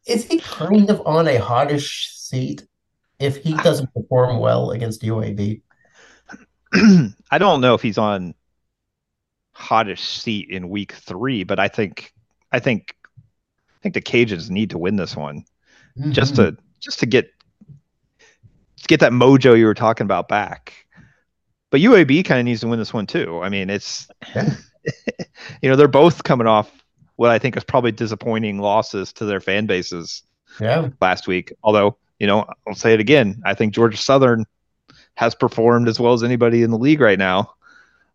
Is 0.07 0.25
he 0.25 0.39
kind 0.39 0.89
of 0.89 1.01
on 1.05 1.27
a 1.27 1.37
hottish 1.37 2.09
seat 2.17 2.65
if 3.19 3.37
he 3.37 3.53
doesn't 3.57 3.93
perform 3.93 4.39
well 4.39 4.71
against 4.71 5.03
UAB? 5.03 5.61
I 7.31 7.37
don't 7.37 7.61
know 7.61 7.75
if 7.75 7.81
he's 7.81 7.97
on 7.97 8.33
hottest 9.53 10.23
seat 10.23 10.49
in 10.49 10.69
week 10.69 10.93
three, 10.93 11.43
but 11.43 11.59
I 11.59 11.67
think 11.67 12.13
I 12.51 12.59
think 12.59 12.95
I 13.13 13.79
think 13.83 13.93
the 13.93 14.01
Cajuns 14.01 14.49
need 14.49 14.71
to 14.71 14.77
win 14.77 14.95
this 14.95 15.15
one 15.15 15.45
just 16.10 16.34
Mhm. 16.34 16.36
to 16.38 16.58
just 16.80 16.99
to 16.99 17.06
get 17.06 17.30
to 17.69 18.88
get 18.88 18.99
that 19.01 19.12
mojo 19.12 19.58
you 19.58 19.65
were 19.65 19.73
talking 19.73 20.06
about 20.06 20.27
back. 20.27 20.73
But 21.69 21.82
UAB 21.82 22.23
kind 22.25 22.39
of 22.39 22.45
needs 22.45 22.62
to 22.62 22.67
win 22.67 22.80
this 22.80 22.93
one 22.93 23.08
too. 23.08 23.39
I 23.41 23.49
mean, 23.49 23.69
it's 23.69 24.08
Yeah. 24.36 24.56
you 25.62 25.69
know 25.69 25.75
they're 25.75 25.88
both 25.88 26.23
coming 26.23 26.47
off 26.47 26.69
what 27.15 27.30
I 27.30 27.38
think 27.38 27.56
is 27.56 27.63
probably 27.63 27.91
disappointing 27.91 28.60
losses 28.60 29.13
to 29.13 29.25
their 29.25 29.39
fan 29.39 29.67
bases 29.67 30.23
yeah. 30.60 30.89
last 30.99 31.27
week. 31.27 31.54
Although, 31.63 31.97
you 32.19 32.25
know, 32.25 32.47
I'll 32.67 32.73
say 32.73 32.93
it 32.93 32.99
again. 32.99 33.41
I 33.45 33.54
think 33.54 33.73
Georgia 33.75 33.97
Southern 33.97 34.45
has 35.15 35.36
performed 35.36 35.88
as 35.88 35.99
well 35.99 36.13
as 36.13 36.23
anybody 36.23 36.63
in 36.63 36.71
the 36.71 36.80
league 36.80 36.99
right 36.99 37.19
now. 37.19 37.54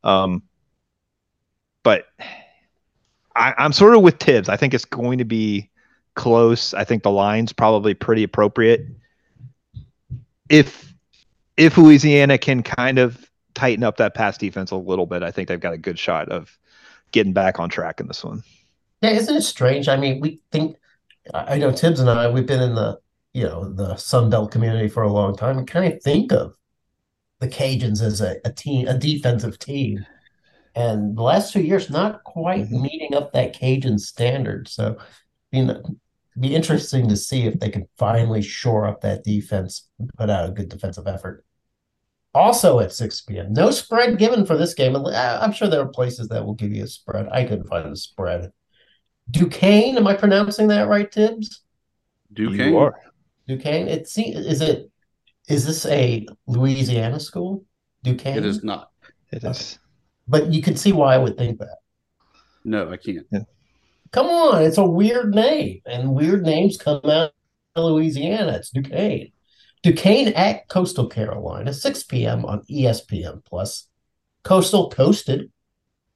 Um, 0.03 0.43
but 1.85 2.07
I, 3.37 3.55
I'm 3.59 3.73
sort 3.73 3.95
of 3.95 4.03
with 4.03 4.19
Thibs. 4.19 4.49
I 4.49 4.57
think 4.57 4.75
it's 4.75 4.85
going 4.85 5.19
to 5.19 5.25
be 5.25 5.71
close. 6.17 6.75
I 6.75 6.83
think 6.83 7.05
the 7.05 7.11
line's 7.11 7.53
probably 7.53 7.95
pretty 7.95 8.25
appropriate. 8.25 8.87
If 10.49 10.93
if 11.57 11.79
Louisiana 11.79 12.39
can 12.39 12.63
kind 12.63 12.99
of 12.99 13.31
tighten 13.55 13.85
up 13.85 13.97
that 13.99 14.15
pass 14.15 14.37
defense 14.37 14.71
a 14.71 14.77
little 14.77 15.07
bit, 15.07 15.23
I 15.23 15.31
think 15.31 15.49
they've 15.49 15.61
got 15.61 15.73
a 15.73 15.79
good 15.79 15.99
shot 15.99 16.29
of 16.29 16.59
getting 17.13 17.33
back 17.33 17.59
on 17.59 17.69
track 17.69 18.01
in 18.01 18.09
this 18.09 18.25
one. 18.25 18.43
Yeah, 19.01 19.11
isn't 19.11 19.37
it 19.37 19.43
strange? 19.43 19.89
I 19.89 19.97
mean, 19.97 20.21
we 20.21 20.41
think 20.51 20.77
I 21.33 21.59
know 21.59 21.73
Thibs 21.73 22.01
and 22.01 22.11
I, 22.11 22.29
we've 22.29 22.47
been 22.47 22.63
in 22.63 22.75
the, 22.75 22.99
you 23.35 23.45
know, 23.45 23.73
the 23.73 23.97
Sun 23.97 24.31
Belt 24.31 24.51
community 24.51 24.89
for 24.89 25.03
a 25.03 25.13
long 25.13 25.37
time 25.37 25.59
and 25.59 25.67
kind 25.67 25.93
of 25.93 26.03
think 26.03 26.33
of 26.33 26.57
the 27.41 27.49
Cajuns 27.49 28.03
as 28.03 28.21
a, 28.21 28.37
a 28.45 28.53
team, 28.53 28.89
a 28.89 28.97
defensive 28.97 29.59
team. 29.59 30.07
And 30.75 31.17
the 31.17 31.23
last 31.23 31.53
two 31.53 31.63
years, 31.63 31.91
not 31.91 32.23
quite 32.25 32.69
Mhm. 32.69 32.83
meeting 32.83 33.15
up 33.15 33.33
that 33.33 33.55
Cajun 33.55 33.99
standard. 33.99 34.69
So 34.69 34.99
be, 35.51 35.69
be 36.38 36.55
interesting 36.55 37.09
to 37.09 37.16
see 37.16 37.46
if 37.46 37.59
they 37.59 37.70
can 37.70 37.88
finally 37.96 38.42
shore 38.42 38.87
up 38.87 39.01
that 39.01 39.25
defense 39.25 39.88
and 39.99 40.11
put 40.18 40.31
out 40.31 40.49
a 40.49 40.53
good 40.53 40.68
defensive 40.68 41.07
effort. 41.07 41.44
Also 42.35 42.81
at 42.81 42.92
6 42.92 43.22
p.m. 43.22 43.53
No 43.53 43.70
spread 43.70 44.18
given 44.18 44.44
for 44.44 44.59
this 44.59 44.75
game. 44.75 44.94
I'm 44.94 45.53
sure 45.53 45.68
there 45.68 45.81
are 45.81 45.88
places 45.88 46.29
that 46.29 46.44
will 46.44 46.55
give 46.55 46.72
you 46.72 46.85
a 46.85 46.87
spread. 46.87 47.29
I 47.33 47.44
couldn't 47.44 47.68
find 47.68 47.88
a 47.88 47.96
spread. 47.96 48.53
Duquesne, 49.31 49.96
am 49.96 50.07
I 50.07 50.14
pronouncing 50.14 50.68
that 50.68 50.88
right, 50.88 51.12
Thibs? 51.12 51.62
Duquesne. 52.33 52.68
You 52.68 52.79
are. 52.79 52.94
Duquesne. 53.49 53.88
It 53.88 54.07
see, 54.09 54.35
is 54.35 54.61
it 54.61 54.90
is 55.49 55.64
this 55.64 55.87
a 55.87 56.27
Louisiana 56.46 57.18
school? 57.18 57.64
Duquesne. 58.03 58.38
It 58.38 58.44
is 58.44 58.62
not. 58.62 58.90
It 59.33 59.42
is. 59.42 59.79
But 60.29 60.53
you 60.53 60.61
can 60.61 60.77
see 60.77 60.92
why 60.92 61.14
I 61.14 61.18
would 61.18 61.38
think 61.38 61.59
that. 61.61 61.79
No, 62.64 62.90
I 62.90 62.99
can't. 62.99 63.27
Come 64.12 64.27
on, 64.27 64.62
it's 64.62 64.79
a 64.79 64.87
weird 64.87 65.35
name, 65.35 65.81
and 65.87 66.14
weird 66.14 66.42
names 66.42 66.77
come 66.77 67.01
out 67.05 67.33
of 67.75 67.85
Louisiana. 67.85 68.53
It's 68.53 68.71
Duquesne. 68.71 69.33
Duquesne 69.83 70.29
at 70.29 70.69
Coastal 70.69 71.07
Carolina, 71.07 71.73
6 71.73 72.03
p.m. 72.05 72.45
on 72.45 72.62
ESPN 72.71 73.45
Plus. 73.45 73.88
Coastal 74.42 74.90
coasted 74.90 75.51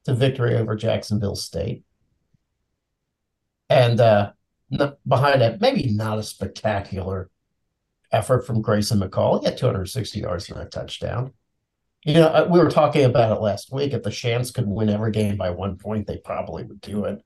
to 0.05 0.15
victory 0.15 0.57
over 0.57 0.75
Jacksonville 0.75 1.37
State. 1.37 1.85
And 3.69 4.01
uh, 4.01 4.33
behind 5.07 5.41
that, 5.41 5.61
maybe 5.61 5.91
not 5.91 6.19
a 6.19 6.23
spectacular 6.23 7.31
effort 8.13 8.47
from 8.47 8.63
Grayson 8.63 9.01
McCall. 9.01 9.41
He 9.41 9.47
had 9.47 9.59
260 9.59 10.21
yards 10.21 10.51
and 10.51 10.61
a 10.61 10.65
touchdown. 10.65 11.33
You 12.05 12.15
know, 12.15 12.29
uh, 12.29 12.49
we 12.51 12.59
were 12.59 12.71
talking 12.71 13.05
about 13.05 13.37
it 13.37 13.41
last 13.41 13.73
week. 13.73 13.93
If 13.93 14.03
the 14.03 14.11
Chants 14.11 14.51
could 14.51 14.67
win 14.67 14.89
every 14.89 15.13
game 15.13 15.37
by 15.37 15.51
one 15.51 15.77
point, 15.77 16.07
they 16.07 16.17
probably 16.17 16.65
would 16.65 16.81
do 16.81 17.05
it. 17.05 17.23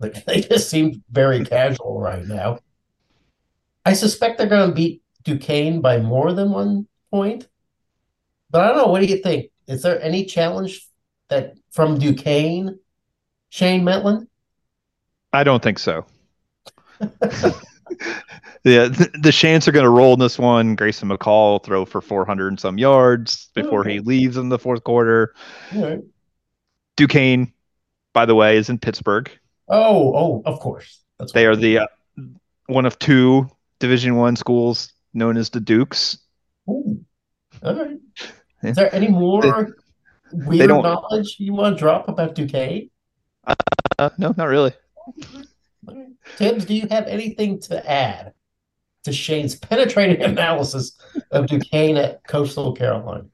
Like 0.00 0.24
they 0.26 0.40
just 0.40 0.68
seem 0.68 1.04
very 1.10 1.44
casual 1.44 2.00
right 2.00 2.26
now. 2.26 2.58
I 3.84 3.92
suspect 3.92 4.38
they're 4.38 4.48
going 4.48 4.70
to 4.70 4.74
beat 4.74 5.02
Duquesne 5.22 5.80
by 5.80 5.98
more 5.98 6.32
than 6.32 6.50
one 6.50 6.88
point. 7.10 7.46
But 8.50 8.62
I 8.62 8.68
don't 8.68 8.76
know. 8.78 8.86
What 8.86 9.00
do 9.00 9.06
you 9.06 9.18
think? 9.18 9.50
Is 9.68 9.82
there 9.82 10.02
any 10.02 10.24
challenge 10.24 10.88
that 11.28 11.54
from 11.70 11.98
Duquesne, 11.98 12.78
Shane 13.50 13.82
Mettlen? 13.82 14.26
I 15.32 15.44
don't 15.44 15.62
think 15.62 15.78
so. 15.78 16.04
yeah, 17.00 18.88
the, 18.88 19.10
the 19.22 19.32
Chants 19.32 19.68
are 19.68 19.72
going 19.72 19.84
to 19.84 19.90
roll 19.90 20.14
in 20.14 20.18
this 20.18 20.38
one. 20.38 20.74
Grayson 20.74 21.08
McCall 21.08 21.62
throw 21.62 21.84
for 21.84 22.00
400 22.00 22.48
and 22.48 22.60
some 22.60 22.78
yards 22.78 23.50
before 23.54 23.84
he 23.84 24.00
leaves 24.00 24.36
in 24.36 24.48
the 24.48 24.58
fourth 24.58 24.82
quarter. 24.82 25.34
All 25.74 25.82
right. 25.82 26.00
Duquesne, 26.96 27.52
by 28.12 28.26
the 28.26 28.34
way, 28.34 28.56
is 28.56 28.68
in 28.68 28.78
Pittsburgh. 28.78 29.30
Oh, 29.70 30.12
oh, 30.14 30.42
of 30.44 30.58
course. 30.60 31.00
That's 31.18 31.32
They 31.32 31.46
are 31.46 31.54
the 31.56 31.78
uh, 31.78 31.86
one 32.66 32.86
of 32.86 32.98
two 32.98 33.48
Division 33.78 34.16
One 34.16 34.36
schools 34.36 34.92
known 35.14 35.36
as 35.36 35.50
the 35.50 35.60
Dukes. 35.60 36.18
Ooh. 36.68 37.04
All 37.62 37.74
right. 37.74 37.98
Is 38.62 38.76
there 38.76 38.94
any 38.94 39.08
more 39.08 39.72
weird 40.32 40.68
don't- 40.68 40.82
knowledge 40.82 41.36
you 41.38 41.52
want 41.54 41.76
to 41.76 41.78
drop 41.78 42.08
about 42.08 42.34
Duquesne? 42.34 42.90
Uh, 43.98 44.10
no, 44.18 44.34
not 44.36 44.48
really. 44.48 44.72
All 44.96 45.14
right. 45.94 46.08
Thibs, 46.36 46.64
do 46.64 46.74
you 46.74 46.86
have 46.90 47.06
anything 47.06 47.60
to 47.62 47.90
add 47.90 48.32
to 49.04 49.12
Shane's 49.12 49.54
penetrating 49.56 50.22
analysis 50.30 50.98
of 51.30 51.46
Duquesne 51.46 51.96
at 51.96 52.26
Coastal 52.26 52.72
Carolina? 52.74 53.24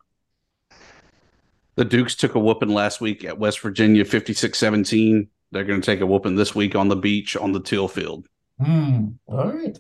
The 1.75 1.85
Dukes 1.85 2.15
took 2.15 2.35
a 2.35 2.39
whooping 2.41 2.71
last 2.71 3.01
week 3.01 3.25
at 3.25 3.39
West 3.39 3.61
Virginia, 3.61 4.05
56 4.05 4.59
17. 4.59 5.29
They're 5.53 5.65
going 5.65 5.81
to 5.81 5.87
take 5.87 6.01
a 6.01 6.07
whooping 6.07 6.37
this 6.37 6.55
week 6.55 6.75
on 6.75 6.89
the 6.89 6.97
beach 6.97 7.37
on 7.37 7.53
the 7.53 7.61
teal 7.61 7.89
field. 7.89 8.27
Hmm. 8.63 9.09
All 9.27 9.53
right. 9.53 9.79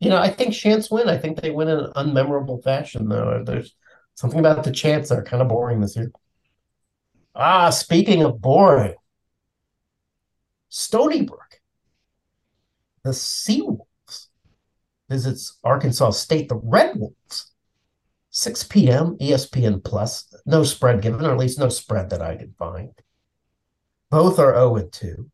You 0.00 0.08
know, 0.08 0.18
I 0.18 0.30
think 0.30 0.54
Chants 0.54 0.90
win. 0.90 1.08
I 1.08 1.18
think 1.18 1.40
they 1.40 1.50
win 1.50 1.68
in 1.68 1.78
an 1.78 1.92
unmemorable 1.94 2.64
fashion, 2.64 3.08
though. 3.08 3.42
There's 3.44 3.74
something 4.14 4.40
about 4.40 4.64
the 4.64 4.72
chants 4.72 5.10
that 5.10 5.18
are 5.18 5.24
kind 5.24 5.42
of 5.42 5.48
boring 5.48 5.80
this 5.80 5.96
year. 5.96 6.10
Ah, 7.34 7.70
speaking 7.70 8.22
of 8.22 8.40
boring, 8.40 8.94
Stony 10.68 11.22
Brook, 11.22 11.60
the 13.02 13.10
Seawolves 13.10 14.28
visits 15.08 15.58
Arkansas 15.62 16.10
State, 16.10 16.48
the 16.48 16.56
Red 16.56 16.96
Wolves. 16.98 17.52
6 18.30 18.64
p.m. 18.64 19.16
ESPN 19.20 19.82
Plus. 19.82 20.32
No 20.46 20.62
spread 20.62 21.02
given, 21.02 21.26
or 21.26 21.32
at 21.32 21.38
least 21.38 21.58
no 21.58 21.68
spread 21.68 22.10
that 22.10 22.22
I 22.22 22.36
could 22.36 22.54
find. 22.56 22.92
Both 24.10 24.38
are 24.38 24.54
0 24.54 24.88
2. 24.90 25.30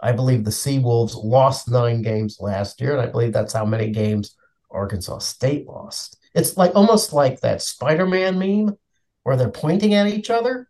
I 0.00 0.12
believe 0.12 0.44
the 0.44 0.50
Seawolves 0.50 1.14
lost 1.22 1.70
nine 1.70 2.02
games 2.02 2.38
last 2.40 2.80
year, 2.80 2.92
and 2.92 3.00
I 3.00 3.06
believe 3.06 3.32
that's 3.32 3.54
how 3.54 3.64
many 3.64 3.90
games 3.90 4.36
Arkansas 4.70 5.18
State 5.18 5.66
lost. 5.66 6.18
It's 6.34 6.56
like 6.56 6.74
almost 6.74 7.12
like 7.12 7.40
that 7.40 7.62
Spider-Man 7.62 8.38
meme 8.38 8.76
where 9.22 9.36
they're 9.36 9.48
pointing 9.50 9.94
at 9.94 10.08
each 10.08 10.30
other. 10.30 10.68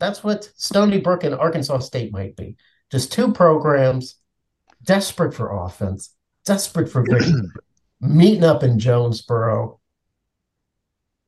That's 0.00 0.24
what 0.24 0.50
Stony 0.56 1.00
Brook 1.00 1.24
and 1.24 1.34
Arkansas 1.34 1.80
State 1.80 2.12
might 2.12 2.36
be. 2.36 2.56
Just 2.90 3.12
two 3.12 3.32
programs 3.32 4.16
desperate 4.82 5.34
for 5.34 5.64
offense, 5.64 6.14
desperate 6.44 6.90
for 6.90 7.02
victory, 7.02 7.50
meeting 8.00 8.44
up 8.44 8.62
in 8.62 8.78
Jonesboro. 8.78 9.80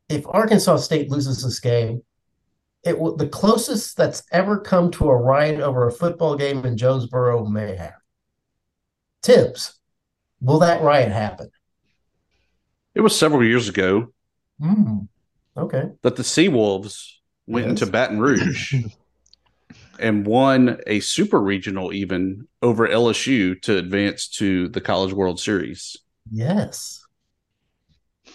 If 0.09 0.25
Arkansas 0.27 0.77
State 0.79 1.11
loses 1.11 1.43
this 1.43 1.59
game, 1.59 2.03
it 2.87 2.99
will 2.99 3.17
the 3.17 3.27
closest 3.29 3.97
that's 3.97 4.23
ever 4.33 4.59
come 4.59 4.91
to 4.93 5.09
a 5.09 5.17
riot 5.17 5.61
over 5.61 5.87
a 5.89 5.93
football 5.93 6.37
game 6.37 6.65
in 6.65 6.77
Jonesboro 6.77 7.45
may 7.47 7.75
have. 7.77 7.95
Thibs, 9.23 9.75
will 10.41 10.61
that 10.61 10.83
riot 10.83 11.11
happen? 11.11 11.51
It 12.95 13.01
was 13.01 13.19
several 13.19 13.45
years 13.45 13.69
ago 13.69 14.13
Hmm. 14.61 15.01
Okay. 15.57 15.91
that 16.03 16.17
the 16.17 16.23
Seawolves 16.23 17.13
went 17.47 17.67
Yes. 17.67 17.71
into 17.83 17.93
Baton 17.93 18.21
Rouge 18.21 18.75
and 19.99 20.27
won 20.27 20.79
a 20.87 21.01
super 21.01 21.41
regional 21.41 21.93
even 21.93 22.47
over 22.63 22.87
LSU 22.89 23.61
to 23.63 23.77
advance 23.79 24.29
to 24.29 24.69
the 24.69 24.81
College 24.81 25.13
World 25.13 25.41
Series. 25.41 25.97
Yes. 26.31 27.03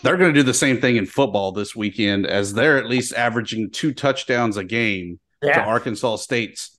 They're 0.04 0.18
going 0.18 0.34
to 0.34 0.40
do 0.40 0.44
the 0.44 0.54
same 0.54 0.82
thing 0.82 0.96
in 0.98 1.06
football 1.06 1.52
this 1.52 1.76
weekend 1.76 2.26
as 2.26 2.54
they're 2.54 2.78
at 2.78 2.88
least 2.88 3.14
averaging 3.14 3.70
two 3.72 3.94
touchdowns 3.94 4.58
a 4.58 4.64
game 4.64 5.20
to 5.44 5.60
Arkansas 5.60 6.18
State's 6.18 6.78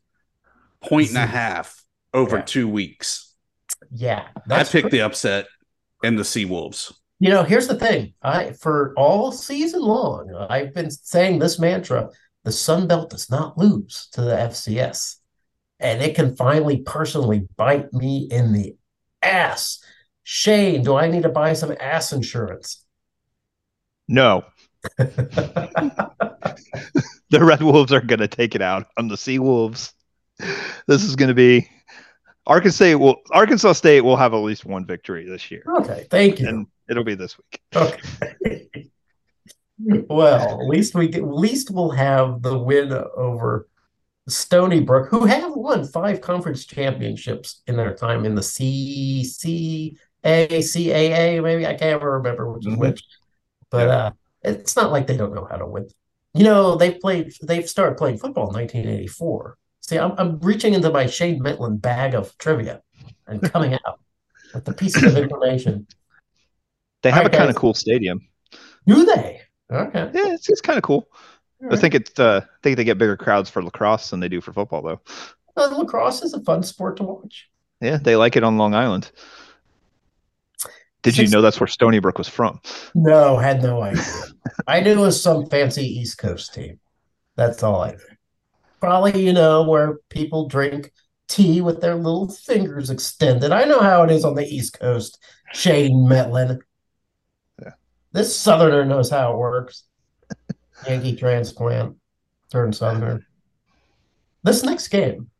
point 0.82 1.08
and 1.10 1.18
a 1.18 1.26
half 1.26 1.82
over 2.12 2.36
Yeah. 2.38 2.42
two 2.42 2.68
weeks. 2.68 3.34
Yeah. 3.90 4.26
I 4.50 4.64
picked 4.64 4.82
true. 4.82 4.90
the 4.90 5.02
upset 5.02 5.46
and 6.02 6.18
the 6.18 6.22
Seawolves. 6.24 6.92
You 7.20 7.30
know, 7.30 7.44
here's 7.44 7.68
the 7.68 7.78
thing. 7.78 8.14
I 8.22 8.52
for 8.52 8.92
all 8.96 9.30
season 9.30 9.82
long, 9.82 10.34
I've 10.50 10.74
been 10.74 10.90
saying 10.90 11.38
this 11.38 11.58
mantra: 11.58 12.10
the 12.42 12.50
Sun 12.50 12.88
Belt 12.88 13.10
does 13.10 13.30
not 13.30 13.56
lose 13.56 14.08
to 14.12 14.22
the 14.22 14.34
FCS, 14.36 15.16
and 15.78 16.02
it 16.02 16.16
can 16.16 16.34
finally 16.34 16.78
personally 16.80 17.46
bite 17.56 17.92
me 17.92 18.26
in 18.30 18.52
the 18.52 18.74
ass. 19.22 19.80
Shane, 20.24 20.82
do 20.82 20.96
I 20.96 21.08
need 21.08 21.22
to 21.22 21.28
buy 21.28 21.52
some 21.52 21.74
ass 21.78 22.12
insurance? 22.12 22.81
No, 24.08 24.44
the 24.98 26.14
Red 27.32 27.62
Wolves 27.62 27.92
are 27.92 28.00
going 28.00 28.18
to 28.20 28.28
take 28.28 28.54
it 28.54 28.62
out 28.62 28.86
on 28.98 29.08
the 29.08 29.16
Sea 29.16 29.38
Wolves. 29.38 29.92
This 30.86 31.02
is 31.04 31.16
going 31.16 31.28
to 31.28 31.34
be 31.34 31.68
Arkansas 32.46 32.76
State. 32.76 32.94
Will 32.96 33.16
Arkansas 33.30 33.72
State 33.74 34.00
will 34.02 34.16
have 34.16 34.34
at 34.34 34.38
least 34.38 34.64
one 34.64 34.84
victory 34.86 35.28
this 35.28 35.50
year, 35.50 35.62
Okay, 35.78 36.06
thank 36.10 36.40
you. 36.40 36.48
and 36.48 36.66
it'll 36.90 37.04
be 37.04 37.14
this 37.14 37.36
week. 37.38 37.60
Okay. 37.74 38.90
well, 40.08 40.60
at 40.60 40.66
least 40.68 40.94
we 40.94 41.08
get, 41.08 41.22
at 41.22 41.28
least 41.32 41.70
we'll 41.70 41.90
have 41.90 42.42
the 42.42 42.58
win 42.58 42.92
over 43.16 43.68
Stony 44.28 44.80
Brook, 44.80 45.08
who 45.08 45.24
have 45.26 45.52
won 45.54 45.84
five 45.86 46.20
conference 46.20 46.64
championships 46.64 47.62
in 47.66 47.76
their 47.76 47.94
time 47.94 48.24
in 48.24 48.34
the 48.34 48.42
CCA, 48.42 49.96
CAA, 50.24 51.42
maybe 51.42 51.66
I 51.66 51.74
can't 51.74 52.02
remember 52.02 52.52
which 52.52 52.66
is 52.66 52.74
Mhm. 52.74 52.78
which. 52.78 53.02
But 53.72 53.88
uh, 53.88 54.10
it's 54.42 54.76
not 54.76 54.92
like 54.92 55.06
they 55.06 55.16
don't 55.16 55.34
know 55.34 55.48
how 55.50 55.56
to 55.56 55.66
win. 55.66 55.88
You 56.34 56.44
know, 56.44 56.76
they 56.76 56.92
played. 56.92 57.32
They've 57.42 57.68
started 57.68 57.96
playing 57.96 58.18
football 58.18 58.48
in 58.48 58.54
1984. 58.54 59.56
See, 59.80 59.98
I'm 59.98 60.12
I'm 60.18 60.38
reaching 60.40 60.74
into 60.74 60.90
my 60.90 61.06
Shane 61.06 61.42
Mettlen 61.42 61.80
bag 61.80 62.14
of 62.14 62.36
trivia 62.38 62.82
and 63.26 63.42
coming 63.52 63.74
out 63.74 64.00
with 64.54 64.64
the 64.64 64.72
pieces 64.72 65.02
of 65.02 65.16
information. 65.16 65.86
They 67.02 67.10
have 67.10 67.24
Alright, 67.24 67.34
a 67.34 67.38
kind 67.38 67.50
of 67.50 67.56
cool 67.56 67.74
stadium. 67.74 68.20
Do 68.86 69.04
they? 69.04 69.40
Okay. 69.70 70.10
Yeah, 70.14 70.32
it's, 70.34 70.48
it's 70.48 70.60
kind 70.60 70.76
of 70.76 70.84
cool. 70.84 71.08
I 71.70 71.76
think 71.76 71.94
it's. 71.94 72.18
Uh, 72.18 72.40
I 72.44 72.58
think 72.62 72.76
they 72.76 72.84
get 72.84 72.98
bigger 72.98 73.16
crowds 73.16 73.48
for 73.48 73.62
lacrosse 73.62 74.10
than 74.10 74.20
they 74.20 74.28
do 74.28 74.40
for 74.40 74.52
football, 74.52 74.82
though. 74.82 75.00
Well, 75.56 75.78
lacrosse 75.78 76.22
is 76.22 76.34
a 76.34 76.40
fun 76.40 76.62
sport 76.62 76.96
to 76.98 77.04
watch. 77.04 77.48
Yeah, 77.80 77.98
they 77.98 78.16
like 78.16 78.36
it 78.36 78.44
on 78.44 78.58
Long 78.58 78.74
Island. 78.74 79.10
Did 81.02 81.18
you 81.18 81.28
know 81.28 81.42
that's 81.42 81.58
where 81.58 81.66
Stony 81.66 81.98
Brook 81.98 82.18
was 82.18 82.28
from? 82.28 82.60
No, 82.94 83.36
had 83.36 83.62
no 83.62 83.82
idea. 83.82 84.04
I 84.68 84.80
knew 84.80 84.92
it 84.92 84.98
was 84.98 85.20
some 85.20 85.46
fancy 85.46 85.84
East 85.84 86.18
Coast 86.18 86.54
team. 86.54 86.78
That's 87.36 87.62
all 87.62 87.80
I 87.80 87.90
knew. 87.90 87.98
Probably, 88.80 89.24
you 89.24 89.32
know, 89.32 89.62
where 89.62 89.98
people 90.10 90.48
drink 90.48 90.92
tea 91.28 91.60
with 91.60 91.80
their 91.80 91.96
little 91.96 92.28
fingers 92.28 92.90
extended. 92.90 93.50
I 93.52 93.64
know 93.64 93.80
how 93.80 94.04
it 94.04 94.10
is 94.10 94.24
on 94.24 94.34
the 94.34 94.46
East 94.46 94.78
Coast, 94.78 95.18
Shane 95.52 96.06
Mettlen. 96.06 96.58
Yeah. 97.60 97.70
This 98.12 98.36
Southerner 98.36 98.84
knows 98.84 99.10
how 99.10 99.32
it 99.32 99.38
works. 99.38 99.84
Yankee 100.86 101.16
transplant, 101.16 101.96
turn 102.50 102.72
Southerner. 102.72 103.26
This 104.44 104.62
next 104.62 104.88
game, 104.88 105.30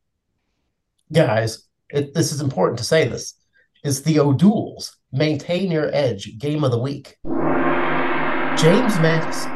guys, 1.13 1.67
it, 1.91 2.15
this 2.15 2.33
is 2.33 2.41
important 2.41 2.79
to 2.79 2.85
say 2.85 3.07
this, 3.07 3.35
is 3.85 4.03
the 4.03 4.21
O'Douls 4.21 4.97
Maintain 5.13 5.71
Your 5.71 5.91
Edge 5.95 6.39
Game 6.39 6.65
of 6.65 6.71
the 6.71 6.79
Week. 6.79 7.19
James 8.57 8.99
Madison 9.01 9.53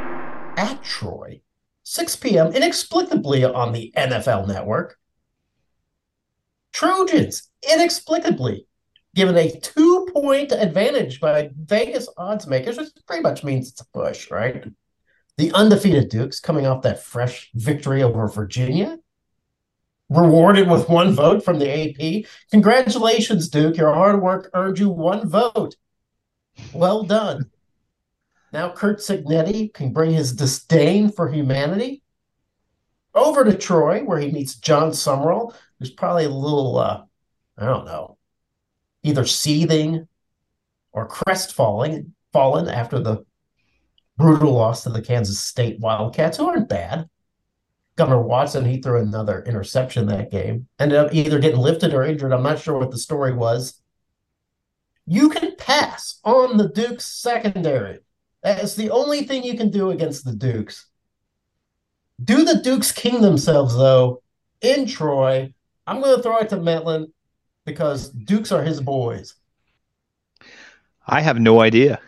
at 0.57 0.83
Troy, 0.83 1.41
6 1.85 2.17
p.m., 2.17 2.53
inexplicably 2.53 3.45
on 3.45 3.73
the 3.73 3.93
NFL 3.97 4.47
network. 4.47 4.99
Trojans, 6.73 7.51
inexplicably, 7.73 8.67
given 9.15 9.37
a 9.37 9.51
two 9.61 10.07
point 10.13 10.53
advantage 10.53 11.21
by 11.21 11.51
Vegas 11.57 12.09
odds 12.19 12.47
makers, 12.47 12.77
which 12.77 12.89
pretty 13.07 13.23
much 13.23 13.43
means 13.43 13.71
it's 13.71 13.81
a 13.81 13.87
push, 13.95 14.31
right? 14.31 14.65
The 15.39 15.53
undefeated 15.53 16.11
Dukes 16.11 16.39
coming 16.39 16.67
off 16.67 16.83
that 16.83 17.03
fresh 17.03 17.51
victory 17.55 18.03
over 18.03 18.29
Virginia, 18.29 18.99
rewarded 20.09 20.69
with 20.69 20.89
one 20.89 21.13
vote 21.13 21.45
from 21.45 21.59
the 21.59 21.69
AP. 21.69 22.31
Congratulations, 22.51 23.49
Duke. 23.49 23.77
Your 23.77 23.93
hard 23.93 24.23
work 24.23 24.51
earned 24.55 24.79
you 24.79 24.89
one 24.89 25.29
vote. 25.29 25.77
Well 26.73 27.03
done. 27.03 27.51
Now 28.53 28.71
Curt 28.71 29.01
Cignetti 29.01 29.73
can 29.75 29.93
bring 29.93 30.13
his 30.13 30.33
disdain 30.33 31.11
for 31.11 31.31
humanity 31.31 32.03
over 33.15 33.45
to 33.45 33.57
Troy, 33.57 34.03
where 34.05 34.19
he 34.19 34.31
meets 34.31 34.57
Jon 34.57 34.91
Sumrall, 34.91 35.55
who's 35.79 35.91
probably 35.91 36.27
a 36.27 36.31
little, 36.31 36.79
uh, 36.79 37.03
I 37.59 37.65
don't 37.65 37.87
know, 37.87 38.19
either 39.03 39.25
seething 39.25 40.07
or 40.93 41.09
crestfallen 41.09 42.15
fallen 42.33 42.69
after 42.69 42.99
the 42.99 43.25
brutal 44.17 44.53
loss 44.53 44.83
to 44.85 44.91
the 44.91 45.03
Kansas 45.03 45.39
State 45.39 45.81
Wildcats, 45.81 46.37
who 46.37 46.49
aren't 46.49 46.69
bad. 46.69 47.09
Gunnar 47.97 48.21
Watson, 48.21 48.65
he 48.65 48.81
threw 48.81 49.01
another 49.01 49.43
interception 49.47 50.07
that 50.07 50.31
game. 50.31 50.69
Ended 50.79 50.99
up 50.99 51.15
either 51.15 51.39
getting 51.39 51.61
lifted 51.61 51.95
or 51.95 52.05
injured. 52.05 52.33
I'm 52.33 52.43
not 52.43 52.59
sure 52.59 52.79
what 52.79 52.91
the 52.91 52.99
story 52.99 53.33
was. 53.33 53.81
You 55.07 55.31
can 55.31 55.57
pass 55.57 56.21
on 56.25 56.59
the 56.59 56.69
Duke's 56.69 57.07
secondary. 57.07 58.01
That's 58.43 58.75
the 58.75 58.91
only 58.91 59.23
thing 59.23 59.45
you 59.45 59.57
can 59.57 59.71
do 59.71 59.91
against 59.91 60.25
the 60.25 60.35
Dukes. 60.35 60.87
Do 62.23 62.45
the 62.45 62.61
Dukes 62.63 62.93
king 62.93 63.23
themselves, 63.23 63.75
though, 63.77 64.23
in 64.61 64.87
Troy? 64.87 65.53
I'm 65.87 66.01
going 66.01 66.17
to 66.17 66.23
throw 66.23 66.39
it 66.39 66.49
to 66.51 66.57
Mettlen 66.57 67.13
because 67.65 68.11
Dukes 68.11 68.53
are 68.53 68.63
his 68.63 68.81
boys. 68.81 69.35
I 71.07 71.21
have 71.21 71.39
no 71.39 71.61
idea. 71.61 72.01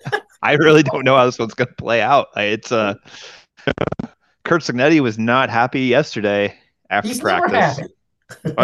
I 0.42 0.52
really 0.52 0.82
don't 0.82 1.04
know 1.04 1.16
how 1.16 1.26
this 1.26 1.38
one's 1.38 1.54
going 1.54 1.68
to 1.68 1.74
play 1.74 2.00
out. 2.00 2.28
It's 2.36 2.72
uh, 2.72 2.94
Curt 4.46 4.62
Cignetti 4.62 5.00
was 5.00 5.18
not 5.18 5.50
happy 5.50 5.82
yesterday 5.82 6.56
after 6.88 7.08
He's 7.08 7.20
practice. 7.20 7.80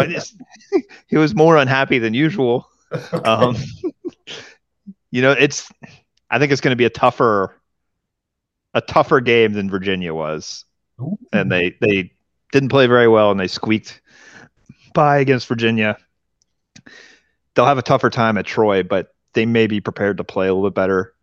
Just- 0.07 0.35
he 1.07 1.17
was 1.17 1.35
more 1.35 1.57
unhappy 1.57 1.99
than 1.99 2.13
usual. 2.13 2.67
Um, 3.23 3.55
you 5.11 5.21
know, 5.21 5.31
it's. 5.31 5.71
I 6.29 6.39
think 6.39 6.51
it's 6.51 6.61
going 6.61 6.71
to 6.71 6.77
be 6.77 6.85
a 6.85 6.89
tougher, 6.89 7.55
a 8.73 8.81
tougher 8.81 9.21
game 9.21 9.53
than 9.53 9.69
Virginia 9.69 10.13
was, 10.13 10.65
Ooh. 10.99 11.17
and 11.31 11.51
they 11.51 11.75
they 11.79 12.11
didn't 12.51 12.69
play 12.69 12.87
very 12.87 13.07
well, 13.07 13.31
and 13.31 13.39
they 13.39 13.47
squeaked 13.47 14.01
by 14.93 15.19
against 15.19 15.47
Virginia. 15.47 15.97
They'll 17.53 17.65
have 17.65 17.77
a 17.77 17.83
tougher 17.83 18.09
time 18.09 18.37
at 18.37 18.45
Troy, 18.45 18.83
but 18.83 19.13
they 19.33 19.45
may 19.45 19.67
be 19.67 19.79
prepared 19.79 20.17
to 20.17 20.23
play 20.23 20.47
a 20.47 20.53
little 20.53 20.69
bit 20.69 20.75
better. 20.75 21.13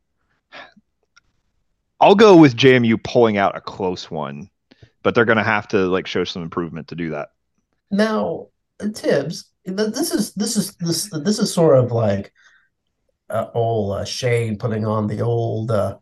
I'll 2.00 2.14
go 2.14 2.36
with 2.36 2.56
JMU 2.56 3.02
pulling 3.02 3.36
out 3.36 3.56
a 3.56 3.60
close 3.60 4.10
one, 4.10 4.48
but 5.02 5.14
they're 5.14 5.24
going 5.24 5.38
to 5.38 5.44
have 5.44 5.68
to 5.68 5.86
like 5.88 6.06
show 6.06 6.24
some 6.24 6.42
improvement 6.42 6.88
to 6.88 6.94
do 6.94 7.10
that. 7.10 7.28
Now, 7.90 8.46
Thibs, 8.80 9.50
this 9.64 10.12
is 10.12 10.32
this 10.34 10.56
is 10.56 10.74
this 10.76 11.10
this 11.10 11.38
is 11.38 11.52
sort 11.52 11.76
of 11.76 11.92
like 11.92 12.32
uh, 13.28 13.46
old 13.54 13.96
uh, 13.96 14.04
Shane 14.04 14.56
putting 14.56 14.86
on 14.86 15.06
the 15.06 15.20
old 15.20 15.70
uh, 15.70 15.98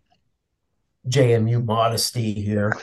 JMU 1.09 1.64
modesty 1.64 2.34
here. 2.34 2.76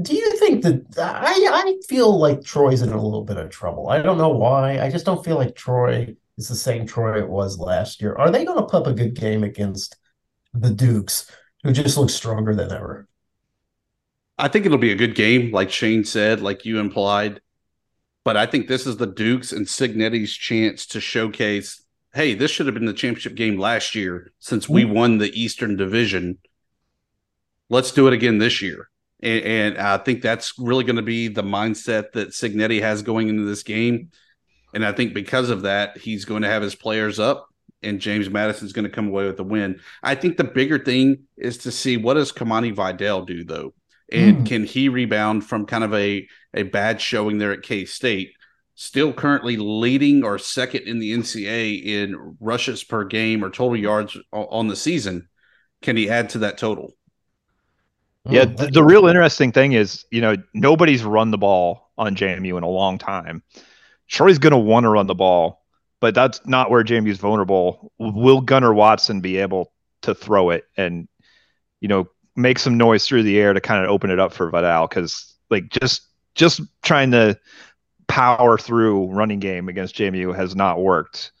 Do 0.00 0.14
you 0.14 0.36
think 0.38 0.62
that 0.64 0.84
I 0.98 1.34
I 1.52 1.76
feel 1.86 2.18
like 2.18 2.42
Troy's 2.42 2.82
in 2.82 2.90
a 2.90 3.02
little 3.02 3.24
bit 3.24 3.36
of 3.36 3.50
trouble? 3.50 3.88
I 3.88 4.00
don't 4.00 4.18
know 4.18 4.30
why. 4.30 4.80
I 4.80 4.90
just 4.90 5.06
don't 5.06 5.24
feel 5.24 5.36
like 5.36 5.54
Troy 5.54 6.16
is 6.36 6.48
the 6.48 6.56
same 6.56 6.86
Troy 6.86 7.18
it 7.18 7.28
was 7.28 7.58
last 7.58 8.00
year. 8.00 8.14
Are 8.16 8.30
they 8.30 8.44
going 8.44 8.58
to 8.58 8.64
put 8.64 8.82
up 8.82 8.86
a 8.86 8.92
good 8.92 9.14
game 9.14 9.44
against 9.44 9.96
the 10.52 10.70
Dukes, 10.70 11.30
who 11.64 11.72
just 11.72 11.96
looks 11.96 12.14
stronger 12.14 12.54
than 12.54 12.70
ever? 12.70 13.08
I 14.38 14.48
think 14.48 14.66
it'll 14.66 14.78
be 14.78 14.92
a 14.92 14.96
good 14.96 15.14
game, 15.14 15.50
like 15.50 15.70
Shane 15.70 16.04
said, 16.04 16.40
like 16.40 16.64
you 16.64 16.78
implied. 16.78 17.40
But 18.24 18.36
I 18.36 18.46
think 18.46 18.68
this 18.68 18.86
is 18.86 18.96
the 18.96 19.06
Dukes 19.06 19.52
and 19.52 19.66
Cignetti's 19.66 20.32
chance 20.32 20.86
to 20.86 21.00
showcase 21.00 21.80
hey, 22.14 22.34
this 22.34 22.50
should 22.50 22.66
have 22.66 22.74
been 22.74 22.84
the 22.84 22.92
championship 22.92 23.34
game 23.34 23.58
last 23.58 23.96
year 23.96 24.32
since 24.38 24.68
we 24.68 24.84
mm-hmm. 24.84 24.94
won 24.94 25.18
the 25.18 25.32
Eastern 25.38 25.76
Division. 25.76 26.38
Let's 27.68 27.90
do 27.90 28.06
it 28.06 28.12
again 28.12 28.38
this 28.38 28.62
year. 28.62 28.88
And, 29.20 29.44
and 29.44 29.78
I 29.78 29.98
think 29.98 30.22
that's 30.22 30.54
really 30.56 30.84
going 30.84 30.96
to 30.96 31.02
be 31.02 31.26
the 31.26 31.42
mindset 31.42 32.12
that 32.12 32.28
Signetti 32.28 32.80
has 32.80 33.02
going 33.02 33.28
into 33.28 33.44
this 33.44 33.64
game. 33.64 34.10
And 34.72 34.86
I 34.86 34.92
think 34.92 35.12
because 35.12 35.50
of 35.50 35.62
that, 35.62 35.98
he's 35.98 36.24
going 36.24 36.42
to 36.42 36.48
have 36.48 36.62
his 36.62 36.76
players 36.76 37.18
up 37.18 37.48
and 37.84 38.00
James 38.00 38.30
Madison's 38.30 38.72
going 38.72 38.84
to 38.86 38.90
come 38.90 39.08
away 39.08 39.26
with 39.26 39.36
the 39.36 39.44
win. 39.44 39.80
I 40.02 40.14
think 40.14 40.36
the 40.36 40.44
bigger 40.44 40.78
thing 40.78 41.24
is 41.36 41.58
to 41.58 41.70
see 41.72 41.96
what 41.96 42.14
does 42.14 42.32
Kamani 42.32 42.74
Vidal 42.74 43.24
do 43.24 43.44
though, 43.44 43.74
and 44.10 44.44
Mm. 44.44 44.44
can 44.44 44.64
he 44.64 44.88
rebound 44.88 45.44
from 45.46 45.66
kind 45.66 45.84
of 45.84 45.94
a 45.94 46.26
a 46.54 46.62
bad 46.64 47.00
showing 47.00 47.38
there 47.38 47.52
at 47.52 47.62
K 47.62 47.84
State? 47.84 48.32
Still 48.76 49.12
currently 49.12 49.56
leading 49.56 50.24
or 50.24 50.38
second 50.38 50.82
in 50.88 50.98
the 50.98 51.12
NCAA 51.12 51.74
in 51.74 52.36
rushes 52.40 52.82
per 52.84 53.04
game 53.04 53.44
or 53.44 53.50
total 53.50 53.76
yards 53.78 54.16
on 54.32 54.68
the 54.68 54.76
season. 54.76 55.28
Can 55.82 55.96
he 55.96 56.10
add 56.10 56.30
to 56.30 56.38
that 56.40 56.58
total? 56.58 56.92
Yeah, 58.28 58.46
Mm, 58.46 58.56
the, 58.56 58.68
the 58.68 58.82
real 58.82 59.06
interesting 59.06 59.52
thing 59.52 59.72
is, 59.72 60.06
you 60.10 60.20
know, 60.20 60.36
nobody's 60.54 61.04
run 61.04 61.30
the 61.30 61.38
ball 61.38 61.90
on 61.98 62.16
JMU 62.16 62.56
in 62.56 62.62
a 62.62 62.68
long 62.68 62.98
time. 62.98 63.42
Troy's 64.08 64.38
going 64.38 64.52
to 64.52 64.58
want 64.58 64.84
to 64.84 64.90
run 64.90 65.08
the 65.08 65.16
ball, 65.16 65.63
but 66.04 66.14
that's 66.14 66.46
not 66.46 66.70
where 66.70 66.84
JMU's 66.84 67.16
vulnerable. 67.16 67.90
Will 67.98 68.42
Gunnar 68.42 68.74
Watson 68.74 69.22
be 69.22 69.38
able 69.38 69.72
to 70.02 70.14
throw 70.14 70.50
it 70.50 70.64
and, 70.76 71.08
you 71.80 71.88
know, 71.88 72.10
make 72.36 72.58
some 72.58 72.76
noise 72.76 73.08
through 73.08 73.22
the 73.22 73.40
air 73.40 73.54
to 73.54 73.60
kind 73.62 73.82
of 73.82 73.88
open 73.88 74.10
it 74.10 74.20
up 74.20 74.34
for 74.34 74.50
Vidal? 74.50 74.86
Because 74.86 75.34
like 75.48 75.70
just 75.70 76.02
just 76.34 76.60
trying 76.82 77.10
to 77.12 77.38
power 78.06 78.58
through 78.58 79.06
running 79.12 79.38
game 79.38 79.70
against 79.70 79.96
JMU 79.96 80.36
has 80.36 80.54
not 80.54 80.82
worked. 80.82 81.32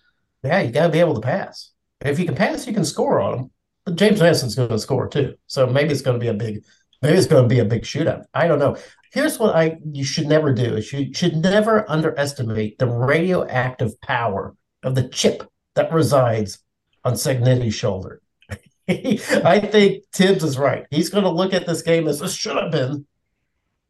Yeah, 0.42 0.62
you 0.62 0.72
got 0.72 0.86
to 0.86 0.92
be 0.92 1.00
able 1.00 1.16
to 1.16 1.20
pass. 1.20 1.70
If 2.00 2.18
you 2.18 2.24
can 2.24 2.34
pass, 2.34 2.66
you 2.66 2.72
can 2.72 2.86
score 2.86 3.20
on 3.20 3.36
them. 3.36 3.50
But 3.84 3.96
James 3.96 4.18
Madison's 4.18 4.54
going 4.54 4.70
to 4.70 4.78
score 4.78 5.08
too, 5.08 5.34
so 5.46 5.66
maybe 5.66 5.92
it's 5.92 6.00
going 6.00 6.18
to 6.18 6.24
be 6.24 6.28
a 6.28 6.32
big, 6.32 6.64
maybe 7.02 7.18
it's 7.18 7.26
going 7.26 7.46
to 7.46 7.54
be 7.54 7.60
a 7.60 7.66
big 7.66 7.82
shootout. 7.82 8.24
I 8.32 8.48
don't 8.48 8.58
know. 8.58 8.78
Here's 9.14 9.38
what 9.38 9.54
I 9.54 9.78
you 9.92 10.02
should 10.02 10.26
never 10.26 10.52
do: 10.52 10.74
is 10.74 10.92
you 10.92 11.14
should 11.14 11.36
never 11.36 11.88
underestimate 11.88 12.80
the 12.80 12.88
radioactive 12.88 14.00
power 14.00 14.56
of 14.82 14.96
the 14.96 15.08
chip 15.08 15.48
that 15.76 15.92
resides 15.92 16.58
on 17.04 17.12
Cignetti's 17.14 17.76
shoulder. 17.76 18.20
I 18.88 19.60
think 19.70 20.02
Thibs 20.12 20.42
is 20.42 20.58
right. 20.58 20.86
He's 20.90 21.10
going 21.10 21.22
to 21.22 21.30
look 21.30 21.54
at 21.54 21.64
this 21.64 21.82
game 21.82 22.08
as 22.08 22.18
this 22.18 22.34
should 22.34 22.56
have 22.56 22.72
been 22.72 23.06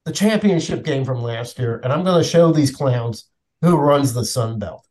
the 0.04 0.12
championship 0.12 0.84
game 0.84 1.06
from 1.06 1.22
last 1.22 1.58
year, 1.58 1.80
and 1.82 1.90
I'm 1.90 2.04
going 2.04 2.22
to 2.22 2.28
show 2.28 2.52
these 2.52 2.70
clowns 2.70 3.30
who 3.62 3.78
runs 3.78 4.12
the 4.12 4.26
Sun 4.26 4.58
Belt. 4.58 4.86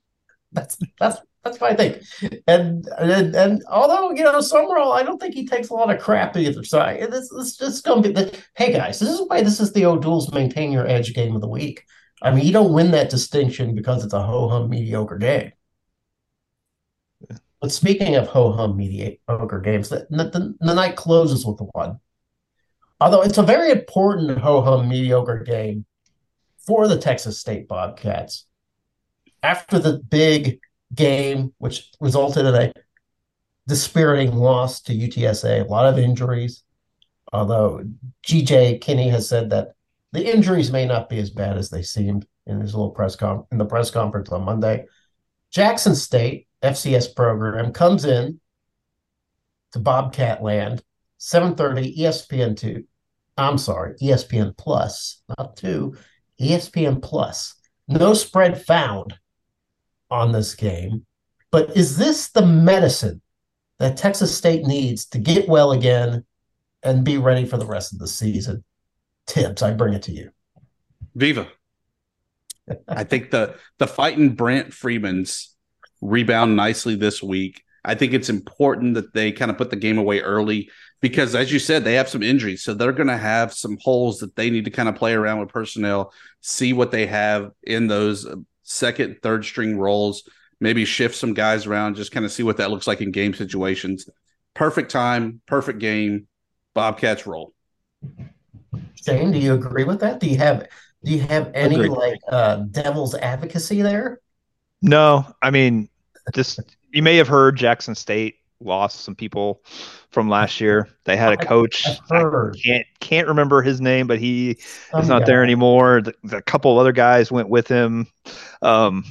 That's 0.52 0.78
that's 0.98 1.20
that's 1.44 1.60
what 1.60 1.72
I 1.72 1.76
think. 1.76 2.02
And 2.46 2.88
and, 2.98 3.34
and 3.34 3.62
although 3.70 4.10
you 4.12 4.24
know 4.24 4.38
Sumrall, 4.38 4.92
I 4.92 5.02
don't 5.02 5.20
think 5.20 5.34
he 5.34 5.46
takes 5.46 5.68
a 5.68 5.74
lot 5.74 5.94
of 5.94 6.00
crap 6.00 6.36
either. 6.36 6.64
So 6.64 6.80
I, 6.80 7.06
this 7.06 7.28
this 7.28 7.56
just 7.56 7.84
to 7.84 8.00
be 8.00 8.12
the 8.12 8.36
hey 8.56 8.72
guys, 8.72 8.98
this 8.98 9.10
is 9.10 9.22
why 9.26 9.42
this 9.42 9.60
is 9.60 9.72
the 9.72 9.84
O'Douls 9.84 10.32
maintain 10.32 10.72
your 10.72 10.86
edge 10.86 11.14
game 11.14 11.34
of 11.34 11.40
the 11.40 11.48
week. 11.48 11.84
I 12.22 12.30
mean, 12.30 12.46
you 12.46 12.52
don't 12.52 12.72
win 12.72 12.90
that 12.92 13.10
distinction 13.10 13.74
because 13.74 14.04
it's 14.04 14.14
a 14.14 14.22
ho 14.22 14.48
hum 14.48 14.70
mediocre 14.70 15.18
game. 15.18 15.52
But 17.60 17.72
speaking 17.72 18.16
of 18.16 18.28
ho 18.28 18.52
hum 18.52 18.76
mediocre 18.76 19.60
games, 19.60 19.88
the, 19.88 20.06
the, 20.10 20.54
the 20.60 20.74
night 20.74 20.96
closes 20.96 21.44
with 21.46 21.58
the 21.58 21.64
one. 21.64 21.98
Although 23.00 23.22
it's 23.22 23.38
a 23.38 23.42
very 23.42 23.70
important 23.70 24.38
ho 24.38 24.62
hum 24.62 24.88
mediocre 24.88 25.42
game 25.44 25.84
for 26.66 26.88
the 26.88 26.98
Texas 26.98 27.40
State 27.40 27.68
Bobcats. 27.68 28.46
After 29.42 29.78
the 29.78 29.98
big 29.98 30.60
game, 30.94 31.54
which 31.58 31.90
resulted 32.00 32.46
in 32.46 32.54
a 32.54 32.72
dispiriting 33.66 34.34
loss 34.34 34.80
to 34.82 34.92
UTSA, 34.92 35.64
a 35.64 35.70
lot 35.70 35.86
of 35.86 35.98
injuries. 35.98 36.62
Although 37.32 37.84
GJ 38.26 38.80
Kinne 38.80 39.10
has 39.10 39.28
said 39.28 39.50
that 39.50 39.74
the 40.12 40.32
injuries 40.32 40.70
may 40.70 40.86
not 40.86 41.08
be 41.08 41.18
as 41.18 41.30
bad 41.30 41.56
as 41.56 41.70
they 41.70 41.82
seemed. 41.82 42.26
in 42.46 42.60
his 42.60 42.74
little 42.74 42.90
press 42.90 43.16
con 43.16 43.44
in 43.50 43.58
the 43.58 43.64
press 43.64 43.90
conference 43.90 44.30
on 44.30 44.44
Monday. 44.44 44.86
Jackson 45.50 45.94
State 45.94 46.46
FCS 46.62 47.14
program 47.14 47.72
comes 47.72 48.04
in 48.04 48.40
to 49.72 49.78
Bobcat 49.78 50.42
Land, 50.42 50.82
7:30 51.18 51.96
ESPN 51.98 52.56
two. 52.56 52.84
I'm 53.36 53.58
sorry, 53.58 53.96
ESPN 54.00 54.56
Plus, 54.56 55.22
not 55.38 55.56
two, 55.56 55.96
ESPN 56.40 57.02
Plus. 57.02 57.54
No 57.88 58.14
spread 58.14 58.64
found 58.64 59.18
on 60.14 60.32
this 60.32 60.54
game. 60.54 61.04
But 61.50 61.76
is 61.76 61.98
this 61.98 62.30
the 62.30 62.46
medicine 62.46 63.20
that 63.78 63.96
Texas 63.96 64.36
State 64.36 64.64
needs 64.64 65.04
to 65.06 65.18
get 65.18 65.48
well 65.48 65.72
again 65.72 66.24
and 66.82 67.04
be 67.04 67.18
ready 67.18 67.44
for 67.44 67.56
the 67.56 67.66
rest 67.66 67.92
of 67.92 67.98
the 67.98 68.06
season? 68.06 68.64
Thibs, 69.26 69.62
I 69.62 69.72
bring 69.72 69.94
it 69.94 70.02
to 70.04 70.12
you. 70.12 70.30
Viva. 71.14 71.48
I 72.88 73.04
think 73.04 73.30
the 73.30 73.56
the 73.78 73.86
fighting 73.86 74.34
Brant 74.34 74.72
Freeman's 74.72 75.54
rebound 76.00 76.56
nicely 76.56 76.94
this 76.94 77.22
week. 77.22 77.62
I 77.84 77.94
think 77.94 78.14
it's 78.14 78.30
important 78.30 78.94
that 78.94 79.12
they 79.12 79.32
kind 79.32 79.50
of 79.50 79.58
put 79.58 79.70
the 79.70 79.76
game 79.76 79.98
away 79.98 80.20
early 80.20 80.70
because, 81.02 81.34
as 81.34 81.52
you 81.52 81.58
said, 81.58 81.84
they 81.84 81.94
have 81.94 82.08
some 82.08 82.22
injuries. 82.22 82.62
So 82.62 82.72
they're 82.72 82.92
going 82.92 83.08
to 83.08 83.16
have 83.18 83.52
some 83.52 83.76
holes 83.82 84.20
that 84.20 84.36
they 84.36 84.48
need 84.48 84.64
to 84.64 84.70
kind 84.70 84.88
of 84.88 84.94
play 84.94 85.12
around 85.12 85.40
with 85.40 85.50
personnel, 85.50 86.12
see 86.40 86.72
what 86.72 86.90
they 86.90 87.06
have 87.06 87.50
in 87.62 87.86
those 87.86 88.26
second, 88.64 89.18
third 89.22 89.44
string 89.44 89.78
roles, 89.78 90.28
maybe 90.60 90.84
shift 90.84 91.14
some 91.14 91.34
guys 91.34 91.66
around, 91.66 91.94
just 91.94 92.12
kind 92.12 92.26
of 92.26 92.32
see 92.32 92.42
what 92.42 92.56
that 92.56 92.70
looks 92.70 92.86
like 92.86 93.00
in 93.00 93.12
game 93.12 93.34
situations. 93.34 94.08
Perfect 94.54 94.90
time, 94.90 95.40
perfect 95.46 95.78
game. 95.78 96.26
Bobcats 96.74 97.26
roll. 97.26 97.52
Shane, 99.04 99.30
do 99.30 99.38
you 99.38 99.54
agree 99.54 99.84
with 99.84 100.00
that? 100.00 100.18
Do 100.18 100.26
you 100.26 100.38
have 100.38 100.66
do 101.04 101.12
you 101.12 101.20
have 101.20 101.50
any 101.54 101.76
Agreed. 101.76 101.90
like 101.90 102.18
uh 102.28 102.56
devil's 102.70 103.14
advocacy 103.14 103.82
there? 103.82 104.20
No, 104.82 105.26
I 105.40 105.50
mean, 105.50 105.88
just 106.34 106.60
you 106.90 107.02
may 107.02 107.16
have 107.16 107.28
heard 107.28 107.56
Jackson 107.56 107.94
State 107.94 108.36
lost 108.60 109.00
some 109.00 109.14
people 109.14 109.62
from 110.10 110.28
last 110.28 110.60
year. 110.60 110.88
They 111.04 111.16
had 111.16 111.32
a 111.32 111.36
coach. 111.36 111.86
I've 112.10 112.26
I 112.26 112.50
can't 112.62 112.86
can't 113.00 113.28
remember 113.28 113.62
his 113.62 113.80
name, 113.80 114.06
but 114.06 114.18
he 114.18 114.50
is 114.50 115.08
not 115.08 115.20
guy. 115.20 115.26
there 115.26 115.44
anymore. 115.44 116.02
The, 116.02 116.14
the 116.24 116.42
couple 116.42 116.78
other 116.78 116.92
guys 116.92 117.30
went 117.30 117.48
with 117.48 117.68
him. 117.68 118.06
Um, 118.62 119.04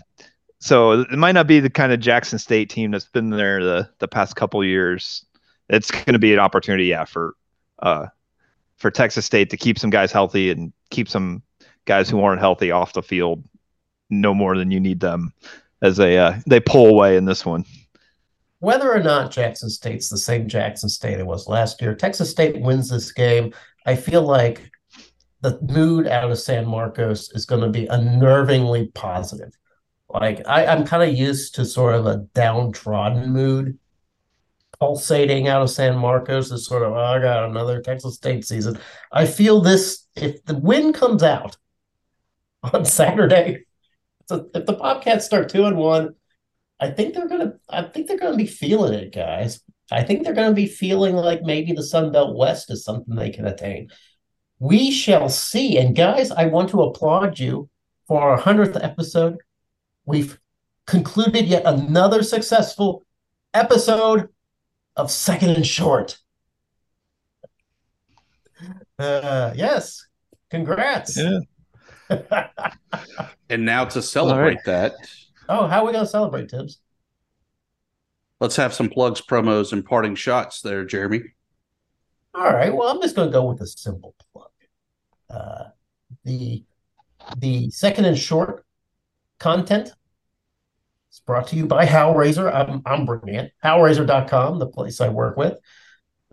so 0.59 1.01
it 1.01 1.11
might 1.11 1.33
not 1.33 1.47
be 1.47 1.59
the 1.59 1.69
kind 1.69 1.91
of 1.91 1.99
Jackson 1.99 2.39
State 2.39 2.69
team 2.69 2.91
that's 2.91 3.05
been 3.05 3.29
there 3.29 3.63
the 3.63 3.89
the 3.99 4.07
past 4.07 4.35
couple 4.35 4.63
years. 4.63 5.25
It's 5.69 5.91
going 5.91 6.13
to 6.13 6.19
be 6.19 6.33
an 6.33 6.39
opportunity, 6.39 6.85
yeah, 6.85 7.05
for 7.05 7.35
uh, 7.79 8.07
for 8.77 8.91
Texas 8.91 9.25
State 9.25 9.49
to 9.49 9.57
keep 9.57 9.77
some 9.77 9.89
guys 9.89 10.11
healthy 10.11 10.51
and 10.51 10.71
keep 10.89 11.09
some 11.09 11.43
guys 11.85 12.09
who 12.09 12.21
aren't 12.21 12.39
healthy 12.39 12.71
off 12.71 12.93
the 12.93 13.03
field 13.03 13.43
no 14.09 14.33
more 14.33 14.57
than 14.57 14.71
you 14.71 14.79
need 14.79 14.99
them 14.99 15.33
as 15.81 15.97
they 15.97 16.17
uh, 16.17 16.33
they 16.47 16.59
pull 16.59 16.87
away 16.87 17.17
in 17.17 17.25
this 17.25 17.45
one. 17.45 17.65
Whether 18.63 18.93
or 18.93 19.03
not 19.03 19.29
Jackson 19.29 19.69
State's 19.69 20.07
the 20.07 20.17
same 20.17 20.47
Jackson 20.47 20.87
State 20.87 21.19
it 21.19 21.25
was 21.25 21.49
last 21.49 21.81
year, 21.81 21.93
Texas 21.93 22.31
State 22.31 22.61
wins 22.61 22.87
this 22.87 23.11
game. 23.11 23.53
I 23.85 23.97
feel 23.97 24.21
like 24.21 24.71
the 25.41 25.59
mood 25.63 26.07
out 26.07 26.31
of 26.31 26.39
San 26.39 26.65
Marcos 26.65 27.29
is 27.33 27.45
going 27.45 27.59
to 27.59 27.67
be 27.67 27.87
unnervingly 27.87 28.93
positive. 28.93 29.51
Like 30.07 30.47
I, 30.47 30.65
I'm 30.65 30.85
kind 30.85 31.03
of 31.03 31.13
used 31.13 31.55
to 31.55 31.65
sort 31.65 31.93
of 31.93 32.05
a 32.05 32.25
downtrodden 32.33 33.33
mood 33.33 33.77
pulsating 34.79 35.49
out 35.49 35.61
of 35.61 35.69
San 35.69 35.97
Marcos 35.97 36.49
is 36.49 36.65
sort 36.65 36.83
of, 36.83 36.93
oh, 36.93 36.95
I 36.95 37.19
got 37.19 37.49
another 37.49 37.81
Texas 37.81 38.15
State 38.15 38.45
season. 38.45 38.79
I 39.11 39.25
feel 39.25 39.59
this 39.59 40.07
if 40.15 40.41
the 40.45 40.55
win 40.55 40.93
comes 40.93 41.21
out 41.21 41.57
on 42.71 42.85
Saturday, 42.85 43.65
so 44.29 44.47
if 44.55 44.65
the 44.65 44.71
Bobcats 44.71 45.25
start 45.25 45.49
two 45.49 45.65
and 45.65 45.75
one, 45.75 46.15
I 46.83 46.91
think 46.91 47.13
they're 47.13 47.29
gonna 47.29 47.53
I 47.69 47.83
think 47.83 48.07
they're 48.07 48.19
gonna 48.19 48.35
be 48.35 48.45
feeling 48.45 48.93
it, 48.93 49.13
guys. 49.13 49.61
I 49.89 50.03
think 50.03 50.23
they're 50.23 50.33
gonna 50.33 50.53
be 50.53 50.67
feeling 50.67 51.15
like 51.15 51.41
maybe 51.41 51.71
the 51.71 51.81
Sun 51.81 52.11
Belt 52.11 52.35
West 52.35 52.69
is 52.69 52.83
something 52.83 53.15
they 53.15 53.29
can 53.29 53.47
attain. 53.47 53.89
We 54.59 54.91
shall 54.91 55.29
see. 55.29 55.77
And 55.77 55.95
guys, 55.95 56.29
I 56.29 56.47
want 56.47 56.71
to 56.71 56.81
applaud 56.81 57.39
you 57.39 57.69
for 58.05 58.21
our 58.21 58.35
hundredth 58.35 58.75
episode. 58.75 59.37
We've 60.05 60.37
concluded 60.85 61.45
yet 61.45 61.63
another 61.65 62.21
successful 62.21 63.05
episode 63.53 64.27
of 64.97 65.09
Second 65.09 65.51
and 65.51 65.65
Short. 65.65 66.19
Uh, 68.99 69.53
yes, 69.55 70.05
congrats. 70.49 71.17
Yeah. 71.17 71.39
And 73.49 73.65
now 73.65 73.85
to 73.85 74.01
celebrate 74.01 74.55
right. 74.55 74.65
that, 74.65 74.93
oh, 75.49 75.67
how 75.67 75.81
are 75.81 75.85
we 75.85 75.93
gonna 75.93 76.05
celebrate, 76.05 76.51
Thibs? 76.51 76.79
let's 78.43 78.57
have 78.57 78.73
some 78.73 78.89
plugs, 78.89 79.21
promos, 79.21 79.71
and 79.71 79.85
parting 79.85 80.15
shots 80.15 80.59
there, 80.59 80.83
Jeremy. 80.83 81.21
All 82.35 82.51
right. 82.51 82.75
Well, 82.75 82.89
I'm 82.89 83.01
just 83.01 83.15
going 83.15 83.29
to 83.29 83.31
go 83.31 83.45
with 83.45 83.61
a 83.61 83.67
simple 83.67 84.15
plug. 84.33 84.49
Uh, 85.29 85.69
the 86.25 86.63
the 87.37 87.69
second 87.69 88.03
and 88.03 88.19
short 88.19 88.65
content 89.39 89.93
is 91.09 91.21
brought 91.25 91.47
to 91.47 91.55
you 91.55 91.65
by 91.65 91.85
Howraiser. 91.85 92.53
I'm 92.53 92.81
I'm 92.85 93.05
bringing 93.05 93.35
it. 93.35 93.53
Howraiser.com, 93.63 94.59
the 94.59 94.67
place 94.67 94.99
I 94.99 95.07
work 95.07 95.37
with. 95.37 95.57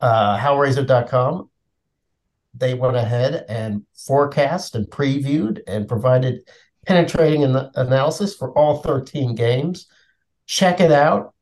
Uh, 0.03 0.37
Howraiser.com. 0.37 1.49
They 2.55 2.75
went 2.75 2.97
ahead 2.97 3.45
and 3.49 3.87
forecast 3.95 4.75
and 4.75 4.87
previewed 4.87 5.61
and 5.69 5.87
provided 5.87 6.41
penetrating 6.87 7.45
an- 7.45 7.71
analysis 7.75 8.35
for 8.35 8.51
all 8.53 8.79
13 8.83 9.35
games. 9.35 9.87
Check 10.47 10.81
it 10.81 10.93
out. 10.93 11.35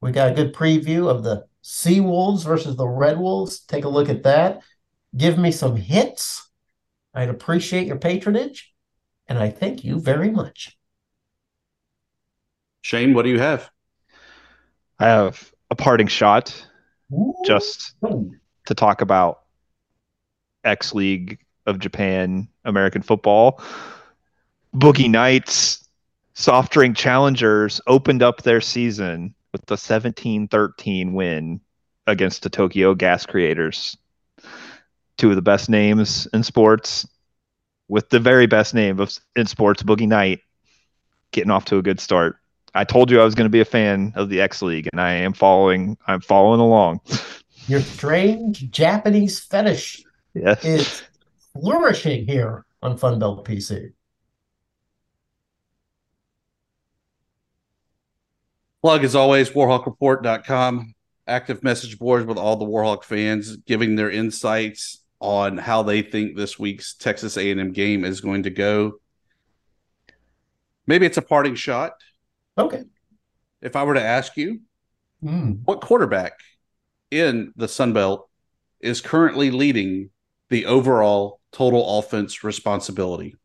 We 0.00 0.12
got 0.12 0.32
a 0.32 0.34
good 0.34 0.54
preview 0.54 1.08
of 1.08 1.22
the 1.22 1.46
Sea 1.62 2.00
Wolves 2.00 2.42
versus 2.42 2.76
the 2.76 2.88
Red 2.88 3.18
Wolves. 3.18 3.60
Take 3.60 3.84
a 3.84 3.88
look 3.88 4.08
at 4.08 4.24
that. 4.24 4.62
Give 5.16 5.38
me 5.38 5.52
some 5.52 5.76
hits. 5.76 6.50
I'd 7.14 7.28
appreciate 7.28 7.86
your 7.86 7.98
patronage. 7.98 8.74
And 9.28 9.38
I 9.38 9.50
thank 9.50 9.84
you 9.84 10.00
very 10.00 10.30
much. 10.30 10.76
Shane, 12.82 13.14
what 13.14 13.22
do 13.22 13.30
you 13.30 13.38
have? 13.38 13.70
I 14.98 15.06
have 15.06 15.52
a 15.70 15.74
parting 15.74 16.08
shot 16.08 16.66
just 17.44 17.94
to 18.66 18.74
talk 18.74 19.00
about 19.00 19.42
X 20.64 20.94
League 20.94 21.38
of 21.66 21.78
Japan 21.78 22.48
American 22.64 23.02
football. 23.02 23.62
Boogie 24.74 25.10
Knights 25.10 25.86
soft 26.34 26.72
drink 26.72 26.96
challengers 26.96 27.80
opened 27.86 28.22
up 28.22 28.42
their 28.42 28.60
season 28.60 29.34
with 29.52 29.64
the 29.66 29.74
17-13 29.74 31.12
win 31.12 31.60
against 32.06 32.42
the 32.42 32.50
Tokyo 32.50 32.94
Gas 32.94 33.26
Creators. 33.26 33.96
Two 35.18 35.30
of 35.30 35.36
the 35.36 35.42
best 35.42 35.68
names 35.68 36.26
in 36.32 36.42
sports 36.42 37.06
with 37.88 38.08
the 38.08 38.18
very 38.18 38.46
best 38.46 38.72
name 38.74 38.98
of 38.98 39.16
in 39.36 39.46
sports 39.46 39.82
Boogie 39.82 40.08
Knight 40.08 40.40
getting 41.32 41.50
off 41.50 41.66
to 41.66 41.76
a 41.76 41.82
good 41.82 42.00
start. 42.00 42.36
I 42.74 42.84
told 42.84 43.10
you 43.10 43.20
I 43.20 43.24
was 43.24 43.34
going 43.34 43.44
to 43.44 43.50
be 43.50 43.60
a 43.60 43.66
fan 43.66 44.14
of 44.16 44.30
the 44.30 44.40
X 44.40 44.62
League 44.62 44.88
and 44.90 45.00
I 45.00 45.12
am 45.12 45.34
following 45.34 45.98
I'm 46.06 46.22
following 46.22 46.60
along. 46.60 47.00
Your 47.68 47.80
strange 47.80 48.70
Japanese 48.70 49.38
fetish 49.38 50.02
Yes. 50.34 50.64
is 50.64 51.02
flourishing 51.52 52.26
here 52.26 52.64
on 52.82 52.98
Funbelt 52.98 53.44
PC. 53.44 53.92
Plug 58.82 59.04
as 59.04 59.14
always, 59.14 59.50
warhawkreport.com. 59.50 60.94
Active 61.28 61.62
message 61.62 61.98
boards 61.98 62.26
with 62.26 62.36
all 62.36 62.56
the 62.56 62.64
Warhawk 62.66 63.04
fans 63.04 63.56
giving 63.58 63.94
their 63.94 64.10
insights 64.10 65.04
on 65.20 65.56
how 65.56 65.84
they 65.84 66.02
think 66.02 66.36
this 66.36 66.58
week's 66.58 66.94
Texas 66.94 67.36
A&M 67.36 67.72
game 67.72 68.04
is 68.04 68.20
going 68.20 68.42
to 68.42 68.50
go. 68.50 68.94
Maybe 70.86 71.06
it's 71.06 71.16
a 71.16 71.22
parting 71.22 71.54
shot. 71.54 71.92
Okay. 72.58 72.82
If 73.60 73.76
I 73.76 73.84
were 73.84 73.94
to 73.94 74.02
ask 74.02 74.36
you, 74.36 74.60
Hmm. 75.22 75.52
what 75.64 75.80
quarterback 75.80 76.32
in 77.12 77.52
the 77.54 77.68
Sun 77.68 77.92
Belt 77.92 78.28
is 78.80 79.00
currently 79.00 79.52
leading 79.52 80.10
the 80.48 80.66
overall 80.66 81.38
total 81.52 82.00
offense 82.00 82.42
responsibility? 82.42 83.36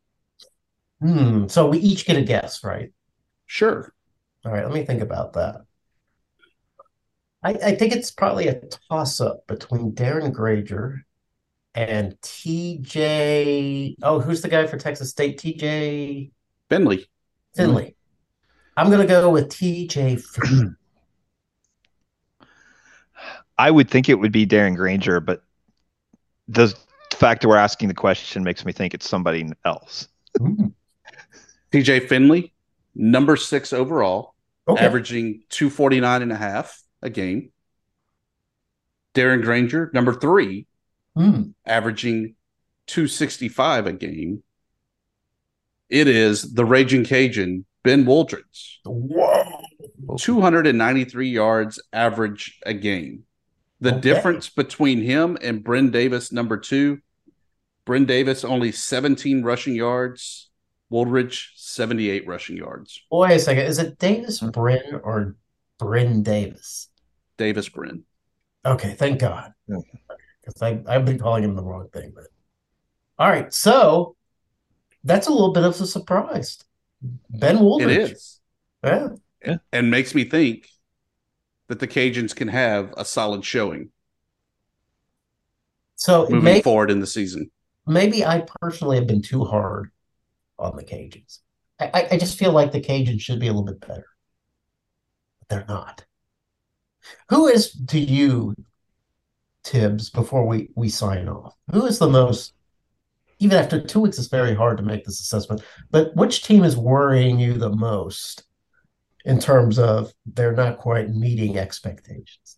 Hmm. 1.00 1.46
So 1.48 1.70
we 1.70 1.78
each 1.78 2.08
get 2.08 2.18
a 2.18 2.24
guess, 2.24 2.64
right? 2.64 2.92
Sure. 3.46 3.94
All 4.48 4.54
right, 4.54 4.64
let 4.64 4.74
me 4.74 4.86
think 4.86 5.02
about 5.02 5.34
that. 5.34 5.66
I, 7.44 7.52
I 7.52 7.76
think 7.76 7.92
it's 7.92 8.12
probably 8.12 8.48
a 8.48 8.62
toss 8.90 9.20
up 9.20 9.46
between 9.46 9.92
Darren 9.92 10.32
Grainger 10.32 11.06
and 11.76 12.14
TJ. 12.22 13.96
Oh, 14.02 14.22
who's 14.22 14.42
the 14.42 14.48
guy 14.48 14.66
for 14.66 14.78
Texas 14.78 15.10
State? 15.10 15.38
TJ 15.38 16.32
Finley. 16.70 17.10
Finley. 17.58 17.84
Mm-hmm. 17.84 18.80
I'm 18.80 18.88
going 18.90 19.02
to 19.02 19.08
go 19.08 19.30
with 19.30 19.50
TJ 19.50 20.22
Finley. 20.22 20.76
I 23.58 23.70
would 23.70 23.90
think 23.90 24.08
it 24.08 24.16
would 24.16 24.32
be 24.32 24.48
Darren 24.48 24.78
Grainger, 24.78 25.20
but 25.20 25.44
the 26.48 26.74
fact 27.12 27.42
that 27.42 27.50
we're 27.50 27.58
asking 27.58 27.90
the 27.90 27.94
question 27.94 28.46
makes 28.46 28.64
me 28.64 28.72
think 28.72 28.94
it's 28.94 29.10
somebody 29.10 29.52
else. 29.66 30.08
Mm. 30.40 30.72
TJ 31.74 32.08
Finley, 32.08 32.54
number 32.96 33.36
six 33.36 33.74
overall, 33.74 34.36
Okay. 34.68 34.86
averaging 34.86 35.44
249 35.50 36.22
and 36.22 36.32
a 36.32 36.36
half 36.36 36.82
a 37.02 37.10
game. 37.10 37.52
Darren 39.14 39.42
Grainger, 39.42 39.90
number 39.94 40.14
three, 40.14 40.68
Hmm. 41.16 41.52
averaging 41.66 42.36
265 42.88 43.88
a 43.88 43.94
game. 43.94 44.44
It 45.90 46.08
is 46.08 46.54
the 46.54 46.66
Raging 46.66 47.06
Cajun, 47.06 47.66
Ben 47.84 48.06
Wooldridge, 48.06 48.80
Whoa. 48.86 49.64
293 50.20 51.30
yards 51.30 51.82
average 51.94 52.60
a 52.66 52.74
game. 52.74 53.24
The 53.80 53.92
Okay. 53.94 54.02
difference 54.02 54.50
between 54.50 55.02
him 55.02 55.38
and 55.42 55.64
Brin 55.64 55.92
Davis, 55.92 56.32
number 56.32 56.58
two, 56.58 57.00
Brin 57.86 58.06
Davis 58.06 58.44
only 58.44 58.72
17 58.72 59.44
rushing 59.44 59.76
yards, 59.76 60.50
Wooldridge 60.92 61.50
78 61.56 62.28
rushing 62.28 62.58
yards. 62.58 63.02
Wait 63.12 63.36
a 63.36 63.40
second. 63.40 63.66
Is 63.66 63.80
it 63.80 63.98
Davis 64.00 64.40
Brin 64.40 65.02
or 65.04 65.36
Brin 65.80 66.24
Davis? 66.24 66.90
Davis 67.38 67.70
Brin. 67.70 68.04
Okay, 68.66 68.94
thank 68.94 69.20
God. 69.20 69.54
Because 69.68 70.62
I 70.62 70.82
I've 70.88 71.06
been 71.06 71.20
calling 71.20 71.44
him 71.44 71.56
the 71.56 71.64
wrong 71.64 71.90
thing. 71.94 72.12
But 72.16 72.26
all 73.20 73.30
right, 73.30 73.54
so 73.54 74.16
that's 75.04 75.28
a 75.28 75.32
little 75.32 75.54
bit 75.54 75.64
of 75.64 75.80
a 75.80 75.86
surprise. 75.86 76.58
Ben 77.30 77.58
It 77.58 77.62
Wooldridge. 77.62 78.12
is. 78.14 78.40
Yeah. 78.84 79.10
And 79.72 79.92
makes 79.92 80.16
me 80.16 80.24
think 80.24 80.68
that 81.68 81.80
the 81.80 81.88
Cajuns 81.88 82.36
can 82.36 82.48
have 82.48 82.94
a 82.98 83.06
solid 83.06 83.44
showing 83.46 83.90
So 85.96 86.24
moving 86.24 86.44
may, 86.44 86.62
forward 86.62 86.90
in 86.92 87.00
the 87.00 87.08
season. 87.08 87.52
maybe 87.86 88.26
I 88.26 88.46
personally 88.62 88.98
have 88.98 89.08
been 89.08 89.22
too 89.22 89.44
hard 89.46 89.92
on 90.60 90.76
the 90.76 90.84
Cajuns. 90.84 91.40
I, 91.80 91.92
I, 91.94 92.08
I 92.12 92.18
just 92.18 92.38
feel 92.38 92.52
like 92.52 92.72
the 92.72 92.82
Cajuns 92.82 93.22
should 93.22 93.40
be 93.40 93.48
a 93.48 93.54
little 93.54 93.66
bit 93.66 93.82
better. 93.82 94.08
But 95.40 95.50
they're 95.50 95.66
not. 95.68 96.06
Who 97.30 97.48
is 97.48 97.80
to 97.88 98.00
you, 98.00 98.56
Thibs, 99.64 100.10
before 100.10 100.46
we, 100.46 100.70
we 100.76 100.90
sign 100.90 101.28
off? 101.30 101.56
Who 101.72 101.86
is 101.86 102.00
the 102.00 102.10
most 102.10 102.54
even 103.40 103.58
after 103.58 103.80
two 103.80 104.00
weeks, 104.00 104.18
it's 104.18 104.28
very 104.28 104.56
hard 104.56 104.78
to 104.78 104.84
make 104.84 105.06
this 105.06 105.20
assessment. 105.20 105.62
But 105.92 106.16
which 106.16 106.44
team 106.44 106.64
is 106.64 106.76
worrying 106.76 107.40
you 107.40 107.54
the 107.54 107.70
most 107.70 108.44
in 109.26 109.40
terms 109.40 109.78
of 109.78 110.12
they're 110.26 110.56
not 110.56 110.78
quite 110.78 111.10
meeting 111.10 111.58
expectations? 111.58 112.58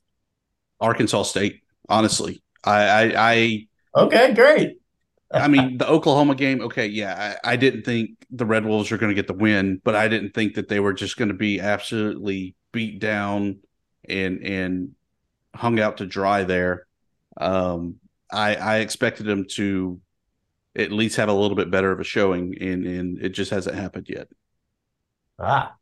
Arkansas 0.80 1.24
State, 1.24 1.62
honestly. 1.90 2.42
I 2.64 2.84
I 2.84 3.14
I, 3.16 3.68
Okay, 3.96 4.34
great. 4.34 4.78
I 5.32 5.48
mean 5.48 5.78
the 5.78 5.88
Oklahoma 5.88 6.36
game, 6.36 6.62
okay, 6.62 6.88
yeah. 6.88 7.38
I, 7.44 7.54
I 7.54 7.56
didn't 7.56 7.84
think 7.84 8.12
the 8.32 8.46
Red 8.46 8.66
Wolves 8.66 8.90
were 8.90 8.98
gonna 8.98 9.14
get 9.14 9.28
the 9.28 9.34
win, 9.34 9.82
but 9.84 9.96
I 9.96 10.08
didn't 10.08 10.34
think 10.34 10.56
that 10.56 10.68
they 10.68 10.80
were 10.80 10.94
just 10.94 11.18
gonna 11.18 11.34
be 11.34 11.60
absolutely 11.60 12.56
beat 12.72 13.00
down 13.00 13.60
and 14.08 14.44
and 14.44 14.96
hung 15.56 15.80
out 15.80 15.98
to 15.98 16.06
dry 16.06 16.44
there. 16.44 16.88
Um 17.40 17.98
I 18.32 18.56
I 18.56 18.78
expected 18.80 19.26
them 19.26 19.46
to 19.56 20.00
at 20.76 20.92
least 20.92 21.18
have 21.18 21.30
a 21.30 21.34
little 21.34 21.56
bit 21.56 21.72
better 21.72 21.92
of 21.92 22.00
a 22.00 22.04
showing 22.04 22.56
and 22.62 22.86
and 22.86 23.20
it 23.22 23.30
just 23.30 23.52
hasn't 23.52 23.76
happened 23.76 24.08
yet. 24.10 24.28
Ah, 25.40 25.76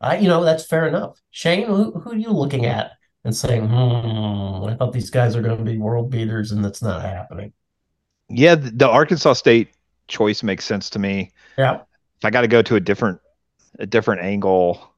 I, 0.00 0.18
you 0.18 0.28
know, 0.28 0.44
that's 0.44 0.66
fair 0.66 0.86
enough. 0.86 1.20
Shane, 1.30 1.66
who, 1.66 1.92
who 1.92 2.10
are 2.12 2.16
you 2.16 2.30
looking 2.30 2.66
at 2.66 2.92
and 3.24 3.34
saying, 3.34 3.68
hmm, 3.68 4.64
I 4.64 4.76
thought 4.76 4.92
these 4.92 5.10
guys 5.10 5.36
are 5.36 5.42
going 5.42 5.58
to 5.58 5.64
be 5.64 5.78
world 5.78 6.10
beaters 6.10 6.52
and 6.52 6.64
that's 6.64 6.82
not 6.82 7.02
happening? 7.02 7.52
Yeah, 8.28 8.54
the, 8.54 8.70
the 8.70 8.88
Arkansas 8.88 9.34
State 9.34 9.68
choice 10.08 10.42
makes 10.42 10.64
sense 10.64 10.90
to 10.90 10.98
me. 10.98 11.32
Yeah. 11.58 11.80
If 12.18 12.24
I 12.24 12.30
got 12.30 12.42
to 12.42 12.48
go 12.48 12.62
to 12.62 12.76
a 12.76 12.80
different 12.80 13.20
a 13.78 13.86
different 13.86 14.22
angle, 14.22 14.92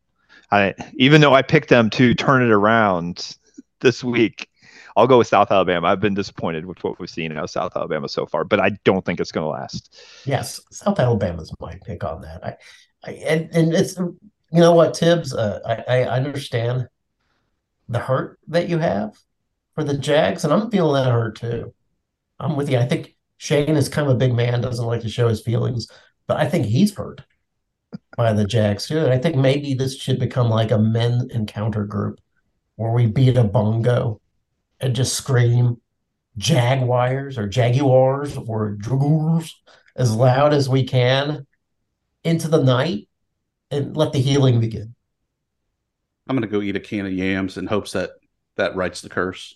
I 0.51 0.75
even 0.95 1.21
though 1.21 1.35
I 1.35 1.43
picked 1.43 1.69
them 1.69 1.91
to 1.91 2.15
turn 2.15 2.43
it 2.43 2.51
around 2.51 3.37
this 3.81 4.05
week, 4.05 4.49
I'll 4.97 5.07
go 5.07 5.19
with 5.19 5.27
South 5.27 5.51
Alabama. 5.51 5.89
I've 5.89 6.01
been 6.01 6.15
disappointed 6.15 6.67
with 6.67 6.83
what 6.85 6.99
we've 6.99 7.11
seen 7.11 7.33
out 7.33 7.45
of 7.45 7.51
South 7.51 7.77
Alabama 7.77 8.09
so 8.09 8.27
far, 8.27 8.45
but 8.45 8.61
I 8.61 8.71
don't 8.85 9.05
think 9.05 9.21
it's 9.21 9.33
going 9.33 9.45
to 9.45 9.51
last. 9.51 10.01
Yes, 10.25 10.61
South 10.71 10.99
Alabama's 10.99 11.53
my 11.61 11.79
pick 11.85 12.05
on 12.05 12.23
that. 12.23 12.45
I, 12.45 12.57
I 13.05 13.11
and, 13.13 13.51
and 13.55 13.75
it's 13.75 13.99
you 13.99 14.61
know 14.61 14.73
what, 14.73 14.97
Thibs, 14.97 15.35
uh, 15.35 15.61
I, 15.67 16.03
I 16.03 16.05
understand 16.05 16.89
the 17.89 17.99
hurt 17.99 18.39
that 18.49 18.69
you 18.69 18.79
have 18.79 19.17
for 19.75 19.85
the 19.85 19.99
Jags, 19.99 20.45
and 20.45 20.53
I'm 20.53 20.71
feeling 20.71 21.03
that 21.03 21.11
hurt 21.11 21.37
too. 21.37 21.75
I'm 22.39 22.57
with 22.57 22.71
you. 22.71 22.79
I 22.79 22.87
think 22.87 23.16
Shane 23.39 23.77
is 23.77 23.89
kind 23.89 24.09
of 24.09 24.15
a 24.15 24.19
big 24.19 24.35
man, 24.35 24.61
doesn't 24.61 24.87
like 24.87 25.03
to 25.03 25.09
show 25.09 25.29
his 25.29 25.43
feelings, 25.43 25.89
but 26.27 26.39
I 26.39 26.49
think 26.49 26.67
he's 26.67 26.95
hurt 26.95 27.21
by 28.17 28.33
the 28.33 28.47
Jags 28.47 28.87
too. 28.87 28.99
And 28.99 29.13
I 29.13 29.19
think 29.19 29.37
maybe 29.37 29.75
this 29.75 29.97
should 29.97 30.19
become 30.19 30.49
like 30.49 30.71
a 30.71 30.79
men 30.79 31.29
encounter 31.31 31.85
group 31.85 32.19
where 32.77 32.93
we 32.93 33.07
beat 33.07 33.37
a 33.37 33.45
bongo 33.45 34.21
and 34.81 34.95
just 34.95 35.15
scream 35.15 35.81
Jaguars 36.37 37.39
or 37.39 37.49
Jaguars 37.49 38.37
or 38.37 38.73
Jaguars 38.73 39.55
as 39.95 40.15
loud 40.15 40.53
as 40.53 40.69
we 40.69 40.85
can 40.85 41.47
into 42.25 42.49
the 42.49 42.63
night 42.63 43.09
and 43.71 43.97
let 43.97 44.13
the 44.13 44.21
healing 44.21 44.61
begin. 44.61 44.95
I'm 46.29 46.37
gonna 46.37 46.47
go 46.47 46.61
eat 46.61 46.77
a 46.77 46.81
can 46.81 47.07
of 47.07 47.13
yams 47.13 47.57
in 47.57 47.67
hopes 47.67 47.93
that 47.93 48.11
that 48.57 48.77
rights 48.77 49.01
the 49.01 49.09
curse. 49.09 49.55